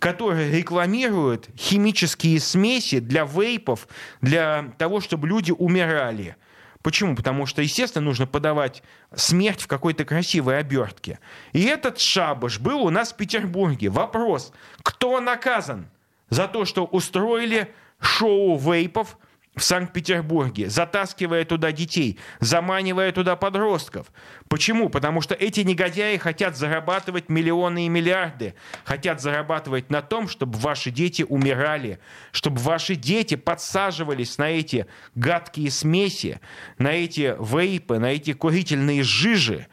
которые 0.00 0.50
рекламируют 0.50 1.48
химические 1.56 2.40
смеси 2.40 2.98
для 2.98 3.24
вейпов, 3.24 3.86
для 4.20 4.72
того, 4.78 5.00
чтобы 5.00 5.28
люди 5.28 5.52
умирали. 5.52 6.36
Почему? 6.82 7.14
Потому 7.14 7.44
что, 7.46 7.60
естественно, 7.60 8.06
нужно 8.06 8.26
подавать 8.26 8.82
смерть 9.14 9.60
в 9.60 9.66
какой-то 9.66 10.04
красивой 10.04 10.58
обертке. 10.58 11.20
И 11.52 11.62
этот 11.62 12.00
шабаш 12.00 12.58
был 12.58 12.80
у 12.82 12.90
нас 12.90 13.12
в 13.12 13.16
Петербурге. 13.16 13.90
Вопрос, 13.90 14.52
кто 14.82 15.20
наказан 15.20 15.86
за 16.30 16.48
то, 16.48 16.64
что 16.64 16.84
устроили 16.84 17.72
шоу 18.00 18.58
вейпов– 18.58 19.18
в 19.56 19.64
Санкт-Петербурге, 19.64 20.70
затаскивая 20.70 21.44
туда 21.44 21.72
детей, 21.72 22.18
заманивая 22.38 23.10
туда 23.10 23.34
подростков. 23.34 24.06
Почему? 24.48 24.88
Потому 24.88 25.20
что 25.20 25.34
эти 25.34 25.60
негодяи 25.60 26.16
хотят 26.18 26.56
зарабатывать 26.56 27.28
миллионы 27.28 27.86
и 27.86 27.88
миллиарды, 27.88 28.54
хотят 28.84 29.20
зарабатывать 29.20 29.90
на 29.90 30.02
том, 30.02 30.28
чтобы 30.28 30.56
ваши 30.58 30.90
дети 30.92 31.26
умирали, 31.28 31.98
чтобы 32.30 32.60
ваши 32.60 32.94
дети 32.94 33.34
подсаживались 33.34 34.38
на 34.38 34.50
эти 34.50 34.86
гадкие 35.16 35.70
смеси, 35.72 36.40
на 36.78 36.92
эти 36.92 37.34
вейпы, 37.40 37.98
на 37.98 38.12
эти 38.12 38.32
курительные 38.32 39.02
жижи, 39.02 39.66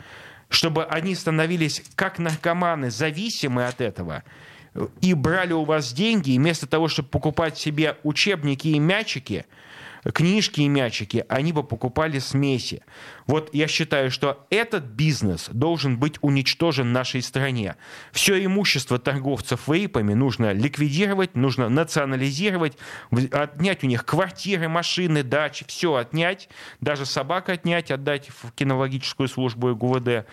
чтобы 0.49 0.85
они 0.85 1.13
становились 1.13 1.83
как 1.95 2.17
наркоманы, 2.17 2.89
зависимы 2.89 3.67
от 3.67 3.79
этого 3.81 4.23
и 5.01 5.13
брали 5.13 5.53
у 5.53 5.63
вас 5.63 5.93
деньги, 5.93 6.31
и 6.31 6.37
вместо 6.37 6.67
того, 6.67 6.87
чтобы 6.87 7.09
покупать 7.09 7.57
себе 7.57 7.97
учебники 8.03 8.69
и 8.69 8.79
мячики– 8.79 9.45
книжки 10.13 10.61
и 10.61 10.67
мячики, 10.67 11.25
они 11.29 11.53
бы 11.53 11.63
покупали 11.63 12.19
смеси. 12.19 12.83
Вот 13.27 13.53
я 13.53 13.67
считаю, 13.67 14.09
что 14.09 14.47
этот 14.49 14.85
бизнес 14.85 15.49
должен 15.51 15.99
быть 15.99 16.15
уничтожен 16.21 16.93
нашей 16.93 17.21
стране. 17.21 17.75
Все 18.11 18.43
имущество 18.43 18.97
торговцев 18.99 19.67
вейпами 19.67 20.13
нужно 20.13 20.53
ликвидировать, 20.53 21.35
нужно 21.35 21.69
национализировать, 21.69 22.77
отнять 23.31 23.83
у 23.83 23.87
них 23.87 24.05
квартиры, 24.05 24.69
машины, 24.69 25.23
дачи, 25.23 25.65
все 25.67 25.95
отнять, 25.95 26.49
даже 26.79 27.05
собак 27.05 27.49
отнять, 27.49 27.91
отдать 27.91 28.29
в 28.29 28.51
кинологическую 28.53 29.27
службу 29.27 29.71
и 29.71 29.73
ГУВД, 29.73 30.25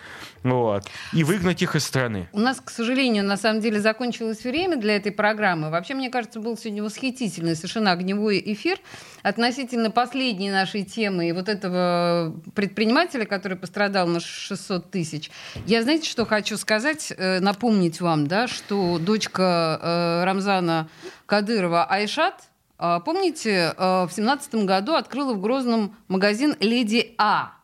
вот, 0.43 0.83
и 1.13 1.23
выгнать 1.23 1.61
их 1.61 1.75
из 1.75 1.83
страны. 1.83 2.29
У 2.31 2.39
нас, 2.39 2.61
к 2.61 2.69
сожалению, 2.69 3.25
на 3.25 3.35
самом 3.35 3.59
деле 3.61 3.81
закончилось 3.81 4.43
время 4.43 4.77
для 4.77 4.95
этой 4.95 5.11
программы. 5.11 5.69
Вообще, 5.69 5.95
мне 5.95 6.09
кажется, 6.09 6.39
был 6.39 6.57
сегодня 6.57 6.81
восхитительный, 6.81 7.55
совершенно 7.55 7.91
огневой 7.91 8.41
эфир 8.45 8.79
относительно 9.21 9.91
последней 9.91 10.51
нашей 10.51 10.83
темы 10.83 11.27
и 11.27 11.31
вот 11.31 11.49
этого 11.49 12.39
предпринимателя, 12.85 13.25
который 13.25 13.57
пострадал 13.57 14.07
на 14.07 14.19
600 14.19 14.91
тысяч. 14.91 15.31
Я, 15.65 15.81
знаете, 15.81 16.07
что 16.07 16.25
хочу 16.25 16.55
сказать, 16.55 17.11
э, 17.17 17.39
напомнить 17.39 17.99
вам, 17.99 18.27
да, 18.27 18.47
что 18.47 18.99
дочка 18.99 19.79
э, 19.81 20.23
Рамзана 20.23 20.87
Кадырова 21.25 21.85
Айшат, 21.85 22.43
э, 22.77 22.99
помните, 23.03 23.73
в 23.77 24.09
семнадцатом 24.11 24.67
году 24.67 24.93
открыла 24.93 25.33
в 25.33 25.41
Грозном 25.41 25.95
магазин 26.07 26.55
«Леди 26.59 27.15
А». 27.17 27.54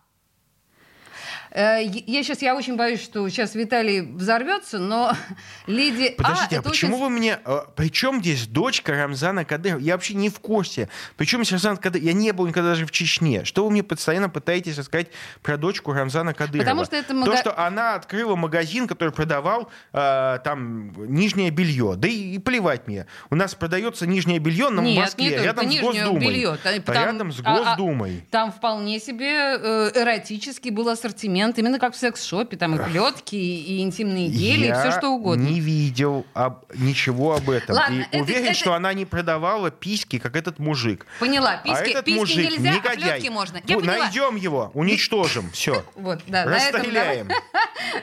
Э, 1.51 1.79
я 1.83 2.23
сейчас, 2.23 2.41
я 2.41 2.55
очень 2.55 2.75
боюсь, 2.77 3.01
что 3.01 3.27
сейчас 3.29 3.55
Виталий 3.55 4.01
взорвется, 4.01 4.79
но 4.79 5.13
леди 5.67 6.15
Подождите, 6.17 6.57
а, 6.57 6.59
а 6.59 6.61
почему 6.61 6.95
очень... 6.95 7.03
вы 7.03 7.09
мне... 7.09 7.39
А, 7.43 7.67
Причем 7.75 8.21
здесь 8.21 8.47
дочка 8.47 8.93
Рамзана 8.93 9.43
Кадырова? 9.45 9.79
Я 9.79 9.93
вообще 9.93 10.13
не 10.13 10.29
в 10.29 10.39
курсе. 10.39 10.89
Причем 11.17 11.43
Рамзан 11.49 11.77
Кадыров... 11.77 12.05
Я 12.05 12.13
не 12.13 12.31
был 12.31 12.47
никогда 12.47 12.69
даже 12.69 12.85
в 12.85 12.91
Чечне. 12.91 13.43
Что 13.43 13.65
вы 13.65 13.71
мне 13.71 13.83
постоянно 13.83 14.29
пытаетесь 14.29 14.77
рассказать 14.77 15.07
про 15.41 15.57
дочку 15.57 15.91
Рамзана 15.91 16.33
Кадырова? 16.33 16.63
Потому 16.63 16.85
что 16.85 16.95
это 16.95 17.13
мага... 17.13 17.31
То, 17.31 17.37
что 17.37 17.59
она 17.59 17.95
открыла 17.95 18.35
магазин, 18.35 18.87
который 18.87 19.11
продавал 19.11 19.69
э, 19.93 20.39
там 20.43 20.93
нижнее 21.13 21.51
белье. 21.51 21.95
Да 21.97 22.07
и, 22.07 22.35
и 22.35 22.39
плевать 22.39 22.87
мне. 22.87 23.07
У 23.29 23.35
нас 23.35 23.55
продается 23.55 24.07
нижнее 24.07 24.39
белье 24.39 24.69
на 24.69 24.81
Нет, 24.81 25.03
Москве, 25.03 25.25
не 25.25 25.35
рядом 25.35 25.71
с 25.71 25.79
Госдумой. 25.79 26.27
Белье. 26.27 26.57
Там, 26.63 26.95
рядом 26.95 27.31
с 27.31 27.41
Госдумой. 27.41 28.17
А, 28.17 28.27
а, 28.27 28.31
там 28.31 28.51
вполне 28.51 28.99
себе 28.99 29.57
э, 29.57 29.91
эротический 29.95 30.71
был 30.71 30.87
ассортимент, 30.89 31.40
именно 31.49 31.79
как 31.79 31.93
в 31.93 31.97
секс-шопе. 31.97 32.57
Там 32.57 32.75
и 32.75 32.83
плетки, 32.83 33.35
и 33.35 33.81
интимные 33.81 34.27
гели, 34.27 34.67
Я 34.67 34.77
и 34.77 34.79
все 34.79 34.97
что 34.97 35.09
угодно. 35.09 35.43
не 35.43 35.59
видел 35.59 36.25
об, 36.33 36.63
ничего 36.75 37.35
об 37.35 37.49
этом. 37.49 37.75
Ладно, 37.75 38.01
и 38.01 38.15
это, 38.15 38.23
уверен, 38.23 38.45
это... 38.45 38.53
что 38.53 38.73
она 38.73 38.93
не 38.93 39.05
продавала 39.05 39.71
письки, 39.71 40.19
как 40.19 40.35
этот 40.35 40.59
мужик. 40.59 41.05
Поняла. 41.19 41.57
Письки, 41.57 41.77
а 41.77 41.87
этот 41.87 42.05
письки 42.05 42.19
мужик 42.19 42.51
нельзя, 42.51 42.73
негодяй. 42.73 42.93
а 42.93 42.95
плетки 42.95 43.29
можно. 43.29 43.61
Я 43.65 43.79
Найдем 43.79 44.35
его, 44.35 44.71
уничтожим. 44.73 45.49
Все. 45.53 45.83
Вот, 45.95 46.21
да. 46.27 46.45
Расстреляем. 46.45 47.29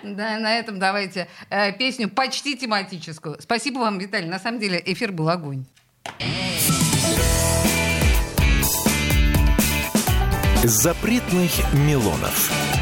Да, 0.03 0.39
на 0.39 0.59
этом 0.59 0.79
давайте 0.79 1.29
э, 1.51 1.73
песню 1.73 2.09
почти 2.09 2.57
тематическую. 2.57 3.37
Спасибо 3.41 3.79
вам, 3.79 3.99
Виталий. 3.99 4.29
На 4.29 4.39
самом 4.39 4.59
деле 4.59 4.83
эфир 4.85 5.13
был 5.13 5.29
огонь. 5.29 5.65
Запретных 10.65 11.53
Милонов. 11.73 12.78